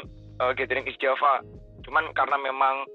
uh, 0.41 0.55
gathering 0.57 0.87
East 0.89 0.97
Java. 0.97 1.45
Cuman 1.85 2.09
karena 2.17 2.41
memang 2.41 2.89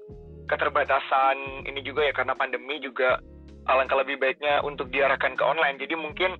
keterbatasan 0.51 1.67
ini 1.71 1.79
juga 1.87 2.03
ya 2.03 2.13
karena 2.13 2.35
pandemi 2.35 2.83
juga 2.83 3.21
alangkah 3.65 3.97
lebih 4.01 4.21
baiknya 4.21 4.61
untuk 4.61 4.89
diarahkan 4.93 5.33
ke 5.37 5.43
online. 5.43 5.77
Jadi 5.81 5.97
mungkin 5.97 6.37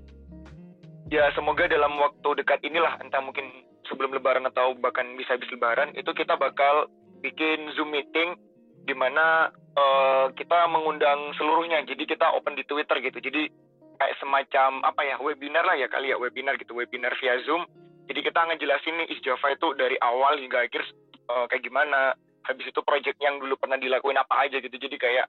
ya 1.09 1.29
semoga 1.37 1.69
dalam 1.69 1.97
waktu 2.01 2.41
dekat 2.41 2.61
inilah 2.65 2.97
entah 3.01 3.21
mungkin 3.21 3.45
sebelum 3.85 4.13
lebaran 4.13 4.45
atau 4.49 4.73
bahkan 4.77 5.05
bisa 5.17 5.37
habis 5.37 5.49
lebaran 5.53 5.93
itu 5.93 6.09
kita 6.13 6.33
bakal 6.37 6.89
bikin 7.21 7.69
zoom 7.77 7.93
meeting 7.93 8.37
di 8.85 8.93
mana 8.93 9.49
eh, 9.73 10.25
kita 10.37 10.69
mengundang 10.69 11.33
seluruhnya. 11.37 11.81
Jadi 11.85 12.05
kita 12.05 12.33
open 12.37 12.57
di 12.57 12.65
Twitter 12.65 13.01
gitu. 13.01 13.17
Jadi 13.17 13.49
kayak 13.95 14.17
semacam 14.19 14.83
apa 14.83 15.01
ya 15.07 15.15
webinar 15.23 15.63
lah 15.63 15.79
ya 15.79 15.87
kali 15.87 16.11
ya 16.11 16.17
webinar 16.19 16.57
gitu 16.61 16.77
webinar 16.77 17.13
via 17.17 17.41
zoom. 17.45 17.65
Jadi 18.05 18.21
kita 18.21 18.37
ngejelasin 18.45 19.01
nih 19.01 19.07
is 19.09 19.21
Java 19.25 19.49
itu 19.49 19.73
dari 19.73 19.97
awal 19.97 20.37
hingga 20.37 20.69
akhir 20.69 20.83
eh, 21.25 21.45
kayak 21.49 21.65
gimana? 21.65 22.13
Habis 22.45 22.69
itu 22.69 22.77
project 22.85 23.17
yang 23.17 23.41
dulu 23.41 23.57
pernah 23.57 23.81
dilakuin 23.81 24.21
apa 24.21 24.45
aja 24.45 24.61
gitu. 24.61 24.77
Jadi 24.77 25.01
kayak 25.01 25.25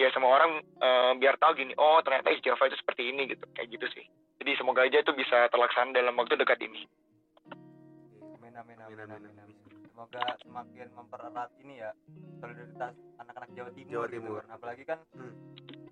ya 0.00 0.08
semua 0.10 0.32
orang 0.34 0.52
eh, 0.58 1.12
biar 1.14 1.36
tahu 1.36 1.52
gini 1.54 1.76
oh 1.76 2.00
ternyata 2.00 2.32
is 2.32 2.40
Java 2.40 2.64
itu 2.64 2.76
seperti 2.76 3.12
ini 3.12 3.28
gitu 3.28 3.44
kayak 3.52 3.68
gitu 3.68 3.86
sih 3.92 4.04
jadi 4.40 4.56
semoga 4.56 4.82
aja 4.82 4.98
itu 4.98 5.12
bisa 5.12 5.44
terlaksana 5.48 5.92
dalam 5.92 6.16
waktu 6.16 6.34
dekat 6.34 6.56
ini 6.60 6.88
Amin 8.34 8.56
amin 8.56 8.78
amin 8.80 8.96
Amin, 8.98 9.10
amin. 9.12 9.32
amin. 9.36 9.56
Semoga 9.86 10.24
semakin 10.40 10.88
mempererat 10.96 11.50
ini 11.60 11.74
ya 11.76 11.92
solidaritas 12.40 12.96
anak-anak 13.20 13.50
Jawa 13.52 13.70
Timur. 13.70 13.90
Jawa 13.92 14.06
gitu 14.06 14.16
Timur. 14.16 14.40
kan. 14.40 14.48
Apalagi 14.50 14.84
kan 14.84 14.98
Hmm. 15.12 15.34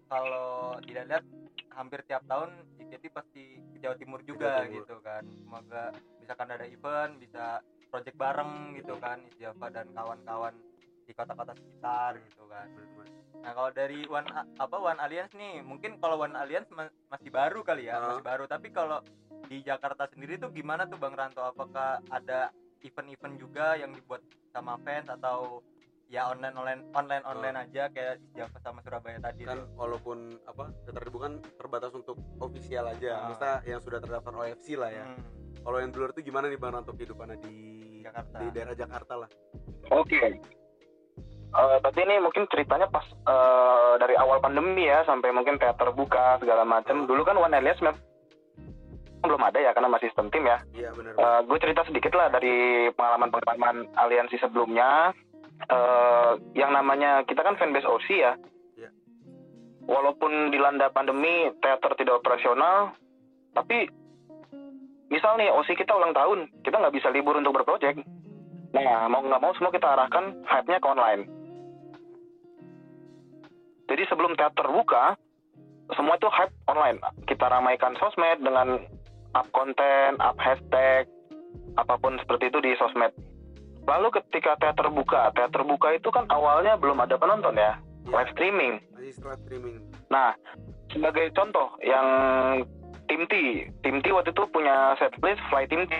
kalau 0.08 0.48
dilihat 0.80 1.24
hampir 1.70 2.00
tiap 2.02 2.24
tahun 2.24 2.48
JKT 2.80 3.04
pasti 3.12 3.44
ke 3.60 3.78
Jawa 3.78 3.94
Timur 3.94 4.20
juga 4.24 4.48
Jawa 4.48 4.64
Timur. 4.64 4.76
gitu 4.80 4.96
kan. 5.04 5.22
Semoga 5.36 5.82
misalkan 6.18 6.48
ada 6.48 6.64
event 6.64 7.12
bisa 7.20 7.44
project 7.88 8.16
bareng 8.16 8.52
gitu 8.74 8.94
kan 8.96 9.18
Java 9.36 9.66
dan 9.68 9.86
kawan-kawan 9.92 10.54
di 11.08 11.16
kota-kota 11.16 11.56
sekitar 11.56 12.20
gitu 12.20 12.44
kan. 12.46 12.68
Nah 13.40 13.50
kalau 13.50 13.70
dari 13.72 14.04
One 14.04 14.28
apa 14.54 14.76
One 14.76 15.00
Alliance 15.00 15.32
nih, 15.32 15.64
mungkin 15.64 15.96
kalau 15.96 16.20
One 16.20 16.36
Alliance 16.36 16.68
ma- 16.68 16.92
masih 17.08 17.32
baru 17.32 17.64
kali 17.64 17.88
ya, 17.88 17.96
Ah. 17.96 18.04
masih 18.12 18.26
baru. 18.26 18.44
Tapi 18.44 18.68
kalau 18.68 19.00
di 19.48 19.64
Jakarta 19.64 20.04
sendiri 20.06 20.36
tuh 20.36 20.52
gimana 20.52 20.84
tuh 20.84 21.00
Bang 21.00 21.16
Ranto? 21.16 21.40
Apakah 21.40 22.04
ada 22.06 22.52
event-event 22.80 23.40
juga 23.40 23.72
yang 23.74 23.90
dibuat 23.90 24.20
sama 24.52 24.76
fans 24.78 25.08
atau 25.08 25.64
ya 26.04 26.24
online 26.26 26.52
online 26.54 26.82
online 26.92 27.24
online 27.24 27.56
aja 27.58 27.88
kayak 27.88 28.20
di 28.22 28.28
Java 28.34 28.56
sama 28.60 28.80
Surabaya 28.80 29.16
tadi 29.18 29.44
kan 29.44 29.60
tuh? 29.60 29.68
walaupun 29.76 30.40
apa 30.42 30.72
ibu 30.86 31.18
kan 31.18 31.36
terbatas 31.54 31.92
untuk 31.92 32.16
ofisial 32.38 32.84
aja 32.86 33.12
Ah. 33.14 33.20
Maksudnya 33.28 33.56
yang 33.66 33.80
sudah 33.80 33.98
terdaftar 33.98 34.32
OFC 34.34 34.72
lah 34.74 34.88
ya 34.88 35.04
Hmm, 35.04 35.20
kalau 35.60 35.78
yang 35.78 35.90
di 35.90 35.96
luar 35.96 36.10
itu 36.10 36.20
gimana 36.22 36.48
nih 36.48 36.56
bang 36.56 36.72
Ranto 36.72 36.92
kehidupannya 36.92 37.36
di 37.38 37.54
Jakarta. 38.00 38.36
di 38.40 38.46
daerah 38.50 38.74
Jakarta 38.74 39.14
lah 39.16 39.30
Oke. 39.90 40.40
Eh, 41.48 41.78
tapi 41.80 41.98
ini 42.04 42.20
mungkin 42.20 42.44
ceritanya 42.46 42.86
pas 42.86 43.04
eh, 43.04 43.92
dari 43.96 44.14
awal 44.14 44.38
pandemi 44.38 44.84
ya 44.84 45.00
sampai 45.02 45.32
mungkin 45.32 45.56
teater 45.56 45.90
buka 45.90 46.36
segala 46.38 46.62
macam. 46.62 47.04
Dulu 47.04 47.22
kan 47.22 47.36
One 47.36 47.52
Alias 47.52 47.80
mem- 47.80 47.96
belum 49.18 49.42
ada 49.42 49.58
ya 49.58 49.74
karena 49.74 49.90
masih 49.90 50.08
sistem 50.08 50.30
tim 50.30 50.46
ya. 50.46 50.62
iya 50.72 50.90
benar 50.94 51.12
Eh, 51.12 51.40
gue 51.42 51.58
cerita 51.58 51.82
sedikit 51.82 52.14
lah 52.14 52.28
dari 52.28 52.86
pengalaman-pengalaman 52.92 53.90
aliansi 53.92 54.38
sebelumnya. 54.38 55.10
Eh, 55.58 56.32
yang 56.54 56.70
namanya 56.70 57.24
kita 57.24 57.42
kan 57.42 57.56
fanbase 57.56 57.82
OC 57.84 58.08
ya. 58.14 58.32
Iya. 58.76 58.90
Walaupun 59.84 60.52
dilanda 60.52 60.86
pandemi, 60.88 61.50
teater 61.58 61.96
tidak 61.96 62.22
operasional, 62.22 62.94
tapi 63.50 63.90
misal 65.08 65.34
nih 65.34 65.50
OC 65.50 65.74
kita 65.74 65.96
ulang 65.96 66.12
tahun, 66.12 66.52
kita 66.62 66.76
nggak 66.76 66.94
bisa 66.94 67.08
libur 67.08 67.34
untuk 67.34 67.56
berproject. 67.56 67.98
Nah, 68.68 69.08
mau 69.08 69.24
nggak 69.24 69.40
mau 69.40 69.52
semua 69.56 69.72
kita 69.72 69.88
arahkan 69.88 70.44
hype-nya 70.44 70.78
ke 70.80 70.88
online. 70.88 71.22
Jadi 73.88 74.02
sebelum 74.12 74.36
teater 74.36 74.68
buka, 74.68 75.16
semua 75.96 76.20
itu 76.20 76.28
hype 76.28 76.52
online. 76.68 77.00
Kita 77.24 77.48
ramaikan 77.48 77.96
sosmed 77.96 78.44
dengan 78.44 78.84
up 79.32 79.48
konten, 79.56 80.20
up 80.20 80.36
hashtag, 80.36 81.08
apa 81.80 81.96
pun 81.96 82.20
seperti 82.20 82.52
itu 82.52 82.60
di 82.60 82.76
sosmed. 82.76 83.16
Lalu 83.88 84.12
ketika 84.20 84.60
teater 84.60 84.92
buka, 84.92 85.32
teater 85.32 85.64
buka 85.64 85.96
itu 85.96 86.12
kan 86.12 86.28
awalnya 86.28 86.76
belum 86.76 87.00
ada 87.00 87.16
penonton 87.16 87.56
ya, 87.56 87.80
Iya. 88.08 88.12
live 88.12 88.30
streaming. 88.36 88.74
masih 88.92 89.12
streaming 89.44 89.76
Nah, 90.12 90.36
sebagai 90.92 91.32
contoh 91.32 91.72
yang 91.80 92.06
tim 93.08 93.24
T, 93.28 93.34
tim 93.84 94.00
T 94.04 94.12
waktu 94.12 94.32
itu 94.32 94.44
punya 94.52 94.96
setlist 95.00 95.40
Fly 95.48 95.64
Team 95.68 95.88
T, 95.88 95.96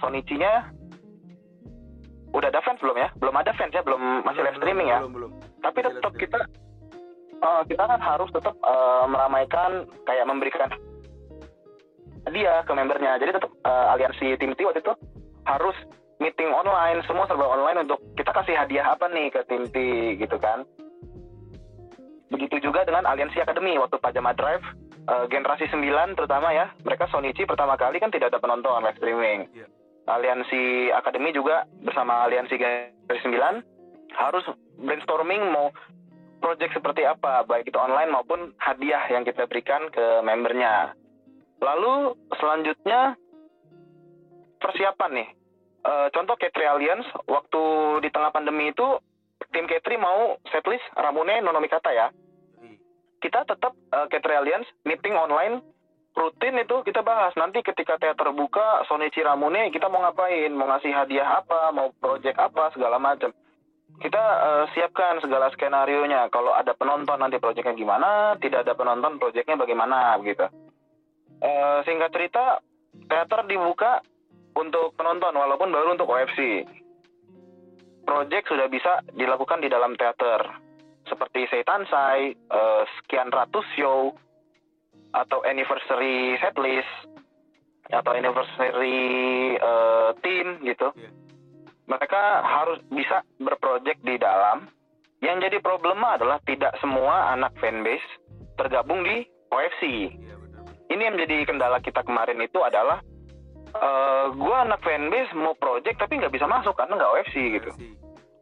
Sonichi-nya 0.00 0.72
udah 2.36 2.48
ada 2.52 2.60
fans 2.60 2.78
belum 2.84 2.96
ya? 3.00 3.08
Belum 3.16 3.34
ada 3.34 3.52
fans 3.56 3.72
ya, 3.72 3.80
belum 3.80 4.22
masih 4.28 4.44
Belum, 4.44 4.48
live 4.52 4.58
streaming 4.60 4.88
ya. 4.92 4.98
belum 5.00 5.14
belum 5.16 5.30
Tapi 5.64 5.78
masih 5.80 5.94
tetap 5.96 6.12
kita 6.20 6.40
eh, 7.40 7.62
kita 7.72 7.82
kan 7.88 8.00
harus 8.00 8.28
tetap 8.28 8.54
eh, 8.60 9.04
meramaikan 9.08 9.70
kayak 10.04 10.28
memberikan 10.28 10.68
hadiah 12.28 12.60
ke 12.66 12.72
membernya. 12.76 13.16
Jadi 13.16 13.30
tetap 13.40 13.52
eh, 13.64 13.92
aliansi 13.96 14.36
tim 14.36 14.52
T 14.52 14.60
waktu 14.68 14.84
itu 14.84 14.92
harus 15.48 15.76
meeting 16.20 16.50
online, 16.52 17.00
semua 17.08 17.24
serba 17.30 17.46
online 17.46 17.86
untuk 17.86 18.02
kita 18.18 18.32
kasih 18.34 18.56
hadiah 18.56 18.92
apa 18.92 19.06
nih 19.08 19.32
ke 19.32 19.40
tim 19.48 19.64
T 19.72 19.76
gitu 20.20 20.36
kan. 20.36 20.66
Begitu 22.26 22.58
juga 22.58 22.82
dengan 22.82 23.06
aliansi 23.06 23.38
akademi 23.38 23.78
waktu 23.78 23.96
Pajama 24.02 24.34
Drive 24.34 24.64
eh, 25.08 25.24
generasi 25.32 25.70
9 25.70 26.18
terutama 26.18 26.50
ya. 26.52 26.68
Mereka 26.84 27.08
Sonichi 27.08 27.46
pertama 27.46 27.78
kali 27.78 28.02
kan 28.02 28.10
tidak 28.10 28.34
ada 28.34 28.42
penonton 28.42 28.82
live 28.84 28.98
streaming. 28.98 29.40
Iya. 29.54 29.66
Aliansi 30.06 30.94
akademi 30.94 31.34
juga 31.34 31.66
bersama 31.82 32.22
aliansi 32.22 32.54
generasi 32.54 33.26
9 33.26 34.14
harus 34.14 34.46
brainstorming 34.78 35.50
mau 35.50 35.74
project 36.38 36.78
seperti 36.78 37.02
apa, 37.02 37.42
baik 37.42 37.66
itu 37.66 37.78
online 37.80 38.14
maupun 38.14 38.54
hadiah 38.62 39.02
yang 39.10 39.26
kita 39.26 39.50
berikan 39.50 39.90
ke 39.90 40.22
membernya. 40.22 40.94
Lalu 41.58 42.14
selanjutnya 42.38 43.18
persiapan 44.62 45.10
nih. 45.10 45.28
Eh, 45.86 46.08
contoh 46.14 46.38
K3 46.38 46.58
Alliance 46.66 47.08
waktu 47.26 47.62
di 48.02 48.08
tengah 48.14 48.30
pandemi 48.30 48.70
itu 48.70 48.98
tim 49.50 49.66
K3 49.66 49.98
mau 49.98 50.38
setlist 50.54 50.86
Ramune 50.94 51.42
Nonomikata 51.42 51.90
ya. 51.90 52.14
Kita 53.16 53.42
tetap 53.48 53.74
K3 53.90 54.26
Alliance 54.38 54.68
meeting 54.86 55.18
online 55.18 55.64
rutin 56.16 56.56
itu 56.56 56.80
kita 56.82 57.04
bahas. 57.04 57.36
Nanti 57.36 57.60
ketika 57.60 58.00
teater 58.00 58.32
buka 58.32 58.82
Sonichi 58.88 59.20
Ramune 59.20 59.68
kita 59.68 59.92
mau 59.92 60.00
ngapain? 60.00 60.50
Mau 60.56 60.66
ngasih 60.66 60.90
hadiah 60.90 61.44
apa? 61.44 61.70
Mau 61.76 61.92
project 62.00 62.40
apa? 62.40 62.72
Segala 62.72 62.96
macam 62.96 63.30
kita 63.96 64.20
eh, 64.20 64.64
siapkan 64.76 65.20
segala 65.24 65.48
skenario 65.52 66.04
nya 66.04 66.28
kalau 66.28 66.52
ada 66.52 66.76
penonton 66.76 67.16
nanti 67.16 67.40
projectnya 67.40 67.76
gimana? 67.76 68.36
Tidak 68.36 68.64
ada 68.64 68.76
penonton 68.76 69.16
projectnya 69.16 69.56
bagaimana? 69.56 70.16
Begitu. 70.20 70.48
Eh, 71.40 71.78
singkat 71.84 72.10
cerita 72.12 72.60
teater 73.08 73.44
dibuka 73.44 74.00
untuk 74.56 74.96
penonton 74.96 75.36
walaupun 75.36 75.68
baru 75.68 75.96
untuk 75.96 76.08
OFC 76.08 76.64
project 78.08 78.48
sudah 78.48 78.68
bisa 78.72 79.04
dilakukan 79.12 79.60
di 79.60 79.68
dalam 79.68 79.96
teater. 79.96 80.64
Seperti 81.06 81.48
Seitansai 81.48 82.20
eh, 82.34 82.82
sekian 83.00 83.32
ratus 83.32 83.64
show 83.76 84.12
atau 85.16 85.40
anniversary 85.48 86.36
setlist 86.44 86.90
atau 87.88 88.12
anniversary 88.12 89.00
eh, 89.56 90.10
team 90.20 90.60
gitu. 90.66 90.92
Iya. 90.92 91.10
mereka 91.86 92.42
harus 92.42 92.82
bisa 92.90 93.22
berproject 93.38 94.02
di 94.02 94.18
dalam. 94.18 94.66
Yang 95.22 95.48
jadi 95.48 95.58
problema 95.62 96.18
adalah 96.18 96.42
tidak 96.42 96.74
semua 96.82 97.30
anak 97.30 97.54
fanbase 97.62 98.04
tergabung 98.58 99.06
di 99.06 99.22
OFC 99.54 100.10
iya 100.10 100.36
ini 100.90 101.02
yang 101.02 101.14
menjadi 101.18 101.46
kendala 101.46 101.78
kita 101.82 102.02
kemarin 102.06 102.38
itu 102.42 102.62
adalah 102.62 103.02
eh 103.76 104.26
gue 104.32 104.56
anak 104.56 104.80
fanbase 104.80 105.34
mau 105.34 105.52
project 105.58 105.98
tapi 105.98 106.22
nggak 106.22 106.32
bisa 106.32 106.46
masuk 106.46 106.72
karena 106.78 106.96
nggak 106.96 107.12
OFC 107.12 107.36
gitu. 107.58 107.70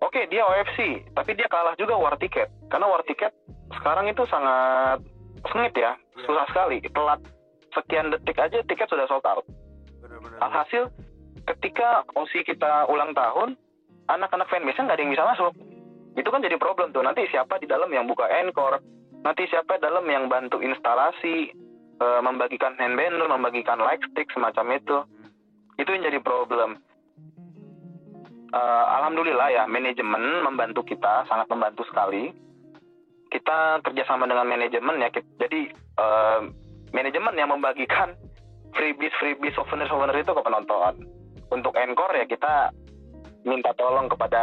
Oke 0.05 0.29
dia 0.29 0.45
OFC 0.45 1.09
tapi 1.17 1.33
dia 1.35 1.49
kalah 1.49 1.75
juga 1.81 1.97
war 1.97 2.15
ticket. 2.21 2.53
Karena 2.69 2.87
war 2.87 3.03
ticket 3.09 3.33
sekarang 3.73 4.07
itu 4.13 4.23
sangat 4.29 5.01
sengit 5.53 5.75
ya 5.77 5.93
Iya. 6.15 6.25
susah 6.31 6.47
sekali 6.49 6.79
telat 6.95 7.21
sekian 7.75 8.15
detik 8.15 8.39
aja 8.39 8.63
tiket 8.65 8.87
sudah 8.87 9.05
sold 9.11 9.27
out. 9.27 9.43
benar-benar 9.99 10.39
Alhasil 10.41 10.89
ketika 11.45 12.07
OC 12.15 12.47
kita 12.47 12.87
ulang 12.87 13.13
tahun 13.13 13.59
anak-anak 14.07 14.47
fanbase 14.49 14.79
nggak 14.79 14.97
ada 14.97 15.03
yang 15.03 15.13
bisa 15.13 15.27
masuk. 15.27 15.53
Itu 16.15 16.31
kan 16.31 16.45
jadi 16.45 16.55
problem 16.57 16.95
tuh 16.95 17.03
nanti 17.03 17.27
siapa 17.29 17.59
di 17.59 17.67
dalam 17.67 17.91
yang 17.91 18.07
buka 18.07 18.31
encore 18.31 18.79
nanti 19.27 19.49
siapa 19.51 19.81
dalam 19.83 20.07
yang 20.07 20.31
bantu 20.31 20.63
instalasi 20.63 21.51
eh, 21.99 22.21
membagikan 22.23 22.79
hand 22.79 22.95
banner, 22.95 23.27
membagikan 23.27 23.83
light 23.83 24.01
stick 24.13 24.31
semacam 24.31 24.79
itu. 24.79 24.99
Itu 25.81 25.91
yang 25.91 26.07
jadi 26.07 26.23
problem. 26.23 26.79
Eh, 28.55 28.85
Alhamdulillah 29.03 29.51
ya 29.51 29.65
manajemen 29.67 30.47
membantu 30.47 30.87
kita 30.87 31.27
sangat 31.27 31.51
membantu 31.51 31.83
sekali. 31.91 32.31
Kita 33.35 33.83
kerjasama 33.83 34.25
dengan 34.25 34.47
manajemen 34.47 35.03
ya. 35.03 35.11
kit- 35.11 35.35
Jadi 35.37 35.61
eh, 35.75 36.41
manajemen 36.95 37.35
yang 37.35 37.51
membagikan 37.51 38.15
freebies 38.71 39.11
freebies 39.19 39.55
souvenir 39.55 39.91
souvenir 39.91 40.15
itu 40.17 40.31
ke 40.31 40.39
penonton. 40.39 40.95
Untuk 41.51 41.75
encore 41.75 42.15
ya 42.15 42.25
kita 42.25 42.71
minta 43.43 43.75
tolong 43.75 44.07
kepada 44.07 44.43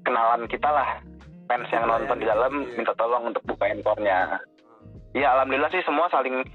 kenalan 0.00 0.46
kita 0.46 0.64
lah 0.66 1.02
fans 1.44 1.66
yang 1.68 1.84
Iya, 1.84 1.90
nonton 1.90 2.16
iya, 2.16 2.22
di 2.22 2.26
dalam 2.26 2.52
iya. 2.56 2.72
minta 2.78 2.94
tolong 2.94 3.22
untuk 3.26 3.42
buka 3.44 3.66
encore-nya. 3.66 4.38
Ya 5.12 5.34
alhamdulillah 5.34 5.68
sih 5.68 5.82
semua 5.82 6.06
saling 6.08 6.46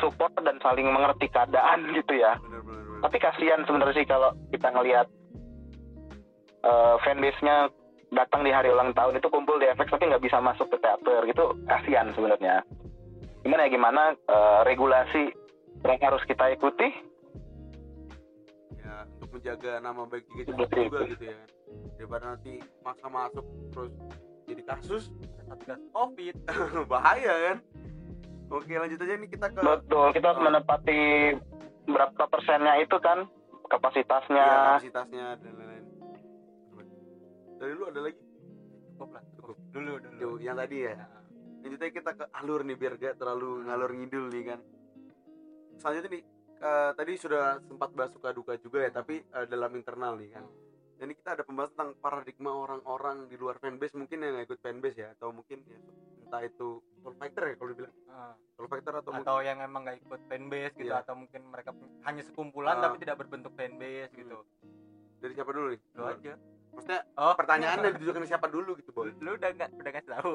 support 0.00 0.32
dan 0.40 0.56
saling 0.58 0.88
mengerti 0.88 1.28
keadaan 1.28 1.84
gitu 2.00 2.16
ya. 2.16 2.40
Tapi 3.00 3.16
kasihan 3.16 3.60
sebenarnya 3.64 3.94
sih 3.94 4.08
kalau 4.08 4.32
kita 4.48 4.72
ngelihat 4.72 5.06
eh, 6.64 6.94
fanbase-nya 7.00 7.68
datang 8.10 8.42
di 8.42 8.50
hari 8.50 8.70
ulang 8.70 8.90
tahun 8.92 9.18
itu 9.22 9.28
kumpul 9.30 9.62
di 9.62 9.70
FX 9.70 9.94
tapi 9.94 10.10
nggak 10.10 10.24
bisa 10.24 10.42
masuk 10.42 10.66
ke 10.70 10.76
teater 10.82 11.20
gitu 11.30 11.54
kasihan 11.66 12.10
sebenarnya. 12.14 12.66
Gimana 13.46 13.66
ya 13.66 13.70
gimana 13.70 14.02
eh, 14.14 14.60
regulasi 14.66 15.22
yang 15.86 16.00
harus 16.02 16.22
kita 16.26 16.50
ikuti? 16.52 16.88
Ya 18.76 19.06
untuk 19.16 19.30
menjaga 19.38 19.72
nama 19.80 20.02
baik. 20.04 20.26
Jepang 20.44 20.68
juga 20.68 21.00
gitu 21.06 21.24
ya. 21.24 21.40
Daripada 21.96 22.24
nanti 22.34 22.58
maksa 22.82 23.06
masuk 23.06 23.46
terus 23.70 23.92
jadi 24.50 24.62
kasus 24.66 25.14
satgas 25.46 25.80
covid 25.94 26.36
bahaya 26.92 27.34
kan? 27.50 27.56
Oke 28.50 28.74
lanjut 28.74 28.98
aja 28.98 29.14
nih 29.14 29.30
kita 29.30 29.46
ke 29.54 29.62
betul 29.62 30.10
kita 30.10 30.26
harus 30.34 30.42
menepati 30.42 31.00
berapa 31.86 32.22
persennya 32.26 32.82
itu 32.82 32.98
kan 32.98 33.30
kapasitasnya. 33.70 34.42
Ya, 34.42 34.58
kapasitasnya 34.74 35.26
dan 35.38 35.52
dari 37.60 37.72
lu 37.76 37.84
ada 37.84 38.00
lagi? 38.00 38.16
Cukup 38.96 39.08
lah 39.12 39.22
cukup. 39.36 39.56
Dulu 39.68 39.92
dulu. 40.00 40.40
Yang 40.40 40.56
tadi 40.64 40.76
ya? 40.80 40.94
Nah, 40.96 41.20
aja 41.60 41.88
kita 41.92 42.10
ke 42.16 42.24
alur 42.32 42.60
nih 42.64 42.76
biar 42.80 42.96
gak 42.96 43.20
terlalu 43.20 43.68
ngalur 43.68 43.92
ngidul 43.92 44.32
nih 44.32 44.44
kan. 44.48 44.60
Selanjutnya 45.76 46.10
nih 46.16 46.22
eh, 46.60 46.90
tadi 46.96 47.12
sudah 47.20 47.60
sempat 47.64 47.92
bahas 47.92 48.12
suka 48.16 48.32
duka 48.32 48.56
juga 48.56 48.80
ya 48.84 48.90
tapi 48.90 49.20
eh, 49.20 49.46
dalam 49.46 49.72
internal 49.76 50.16
nih 50.16 50.32
kan. 50.32 50.44
Dan 50.96 51.08
ini 51.08 51.16
kita 51.16 51.32
ada 51.36 51.44
pembahasan 51.44 51.72
tentang 51.76 51.92
paradigma 51.96 52.52
orang-orang 52.52 53.24
di 53.28 53.36
luar 53.40 53.56
fanbase 53.56 53.96
mungkin 53.96 54.20
yang 54.20 54.36
nggak 54.36 54.52
ikut 54.52 54.60
fanbase 54.60 54.96
ya 55.00 55.08
atau 55.16 55.32
mungkin 55.32 55.64
ya, 55.64 55.80
entah 56.28 56.44
itu 56.44 56.76
soul 57.00 57.16
fighter 57.16 57.44
ya 57.48 57.54
kalau 57.56 57.70
dibilang. 57.72 57.94
Ah. 58.12 58.36
soul 58.52 58.68
fighter 58.68 58.92
atau, 58.92 59.08
mungkin 59.08 59.24
atau 59.24 59.40
yang 59.40 59.58
emang 59.64 59.80
nggak 59.88 59.96
ikut 60.04 60.20
fanbase 60.28 60.76
gitu 60.76 60.92
Iya. 60.92 61.00
atau 61.00 61.16
mungkin 61.16 61.40
mereka 61.48 61.72
hanya 62.04 62.20
sekumpulan 62.20 62.76
Ah. 62.76 62.82
tapi 62.84 63.00
tidak 63.00 63.16
berbentuk 63.16 63.52
fanbase 63.56 64.12
gitu. 64.12 64.44
Dari 65.24 65.32
siapa 65.32 65.50
dulu 65.56 65.66
nih? 65.72 65.80
Lu 65.96 66.04
aja 66.04 66.32
maksudnya 66.70 67.00
oh 67.18 67.34
pertanyaannya 67.34 67.88
ditujukan 67.98 68.22
ke 68.24 68.28
siapa 68.28 68.46
dulu 68.46 68.76
gitu 68.78 68.90
boy? 68.90 69.10
Lu 69.18 69.34
udah 69.34 69.50
nggak 69.50 69.70
udah 69.76 69.90
ngasih 69.90 70.10
tahu? 70.10 70.32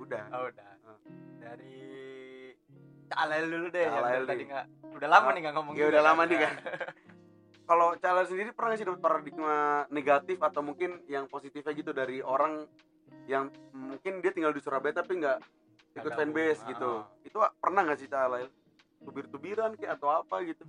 Udah. 0.00 0.24
Oh 0.32 0.44
udah. 0.48 0.68
Ah. 0.86 0.98
dari 1.40 1.78
Calel 3.06 3.44
dulu 3.46 3.66
deh 3.70 3.86
Calel 3.86 4.22
dari 4.22 4.26
tadi 4.26 4.42
nggak 4.50 4.66
udah 4.98 5.08
lama 5.08 5.28
Ah, 5.28 5.32
nih 5.34 5.40
nggak 5.46 5.54
ngomong 5.54 5.74
ya 5.78 5.86
udah 5.90 6.02
lama 6.02 6.22
nih 6.26 6.36
Nah, 6.36 6.42
kan 6.42 6.54
kalau 7.70 7.88
Cala 7.98 8.22
sendiri 8.26 8.50
pernah 8.54 8.68
nggak 8.74 8.80
sih 8.82 8.86
dapat 8.86 9.02
paradigma 9.02 9.56
negatif 9.90 10.38
atau 10.42 10.62
mungkin 10.62 11.02
yang 11.06 11.26
positifnya 11.26 11.72
gitu 11.74 11.90
dari 11.94 12.18
orang 12.22 12.66
yang 13.30 13.50
mungkin 13.74 14.22
dia 14.22 14.30
tinggal 14.30 14.54
di 14.54 14.62
Surabaya 14.62 14.94
tapi 14.94 15.18
nggak 15.22 15.38
ikut 15.96 16.02
Nggak 16.06 16.18
fanbase 16.18 16.60
gitu? 16.70 16.90
Ah. 17.02 17.26
itu 17.26 17.36
pernah 17.62 17.80
nggak 17.86 17.98
sih 17.98 18.08
Cala 18.10 18.46
tubir-tubiran 19.02 19.70
kayak 19.78 19.98
atau 19.98 20.08
apa 20.10 20.42
gitu 20.42 20.66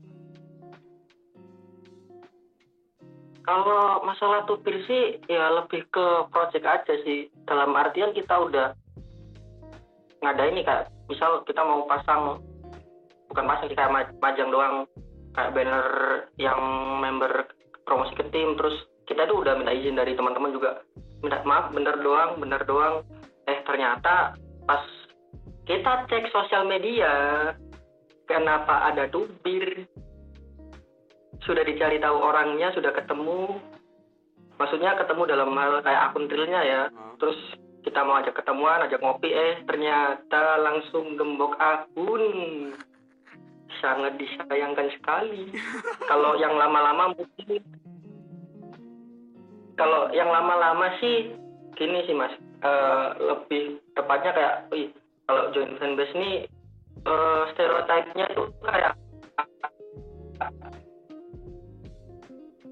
Kalau 3.47 4.03
masalah 4.03 4.43
tubir 4.43 4.75
sih 4.83 5.23
ya 5.31 5.47
lebih 5.55 5.87
ke 5.87 6.05
project 6.35 6.67
aja 6.67 6.93
sih. 7.07 7.31
Dalam 7.47 7.71
artian 7.79 8.11
kita 8.11 8.35
udah 8.43 8.75
ngadain 10.19 10.51
nih 10.51 10.67
kak. 10.67 10.91
Misal 11.07 11.47
kita 11.47 11.63
mau 11.63 11.87
pasang 11.87 12.43
bukan 13.31 13.45
pasang 13.47 13.71
ma- 13.87 14.15
majang 14.19 14.51
doang. 14.51 14.83
Kayak 15.31 15.53
banner 15.55 15.87
yang 16.35 16.59
member 16.99 17.47
promosi 17.87 18.19
ke 18.19 18.27
tim. 18.35 18.59
Terus 18.59 18.83
kita 19.07 19.23
tuh 19.31 19.39
udah 19.39 19.55
minta 19.55 19.71
izin 19.71 19.95
dari 19.95 20.11
teman-teman 20.11 20.51
juga. 20.51 20.83
Minta 21.23 21.39
maaf 21.47 21.71
bener 21.71 21.95
doang 22.03 22.35
bener 22.43 22.59
doang. 22.67 23.07
Eh 23.47 23.63
ternyata 23.63 24.35
pas 24.67 24.83
kita 25.63 26.03
cek 26.11 26.35
sosial 26.35 26.67
media 26.67 27.55
kenapa 28.27 28.91
ada 28.91 29.07
tubir 29.07 29.87
sudah 31.47 31.63
dicari 31.63 31.97
tahu 31.97 32.17
orangnya 32.19 32.69
sudah 32.75 32.91
ketemu. 32.91 33.57
Maksudnya 34.59 34.99
ketemu 34.99 35.23
dalam 35.31 35.55
hal 35.55 35.79
kayak 35.81 36.11
akun 36.11 36.27
realnya 36.27 36.61
ya. 36.61 36.81
Nah, 36.91 37.15
terus 37.17 37.39
kita 37.87 38.03
mau 38.03 38.19
ajak 38.19 38.35
ketemuan 38.35 38.83
ajak 38.83 38.99
ngopi 38.99 39.31
eh 39.31 39.63
ternyata 39.63 40.59
langsung 40.59 41.15
gembok 41.15 41.55
akun. 41.55 42.25
Sangat 43.79 44.19
disayangkan 44.19 44.91
sekali. 44.99 45.55
Kalau 46.11 46.35
yang 46.35 46.59
lama-lama 46.59 47.15
mungkin 47.15 47.63
kalau 49.77 50.09
yang 50.09 50.33
lama-lama 50.33 50.89
sih 50.97 51.37
gini 51.77 52.01
sih 52.09 52.17
mas. 52.17 52.33
Eh, 52.65 53.07
lebih 53.21 53.77
tepatnya 53.93 54.33
kayak 54.33 54.55
wih, 54.73 54.89
kalau 55.29 55.53
join 55.53 55.77
fanbase 55.77 56.09
ini 56.17 56.49
eh, 57.05 57.41
stereotipnya 57.53 58.25
tuh 58.33 58.49
kayak 58.65 58.97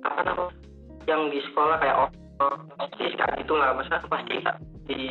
apa 0.05 0.21
namanya 0.21 0.53
yang 1.05 1.29
di 1.29 1.39
sekolah 1.49 1.77
kayak 1.81 1.97
oh, 1.97 2.09
oh, 2.41 2.55
pasti 2.77 3.13
kayak 3.13 3.45
gitulah 3.45 3.73
masa 3.77 4.01
pasti 4.05 4.41
nggak 4.41 4.57
di 4.89 5.01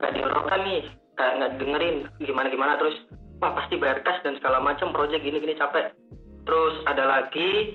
nggak 0.00 0.12
diorokan 0.16 0.60
nih 0.64 0.82
kayak 1.16 1.34
nggak 1.40 1.52
dengerin 1.60 1.96
gimana 2.20 2.48
gimana 2.52 2.72
terus 2.80 2.96
wah 3.42 3.52
pasti 3.58 3.74
bayar 3.74 4.00
kas 4.06 4.22
dan 4.22 4.38
segala 4.38 4.62
macam 4.62 4.94
project 4.94 5.26
gini 5.26 5.42
gini 5.42 5.58
capek. 5.58 5.90
Terus 6.46 6.74
ada 6.86 7.04
lagi 7.06 7.74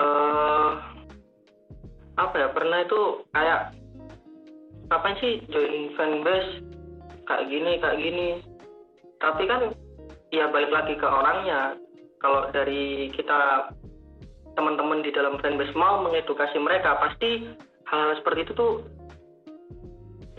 eh 0.00 0.70
apa 2.14 2.34
ya 2.38 2.48
pernah 2.54 2.78
itu 2.82 3.26
kayak 3.34 3.74
apa 4.88 5.08
sih 5.18 5.42
join 5.50 5.92
fanbase 5.98 6.64
kayak 7.28 7.46
gini 7.52 7.72
kayak 7.76 8.00
gini. 8.00 8.28
Tapi 9.20 9.42
kan 9.44 9.62
ya 10.32 10.48
balik 10.48 10.72
lagi 10.72 10.94
ke 10.96 11.06
orangnya. 11.06 11.76
Kalau 12.24 12.48
dari 12.56 13.12
kita 13.12 13.68
teman-teman 14.54 15.02
di 15.02 15.10
dalam 15.10 15.38
fanbase 15.42 15.74
mau 15.74 16.02
mengedukasi 16.06 16.58
mereka 16.62 16.98
pasti 16.98 17.46
hal-hal 17.90 18.14
seperti 18.18 18.48
itu 18.48 18.52
tuh 18.54 18.72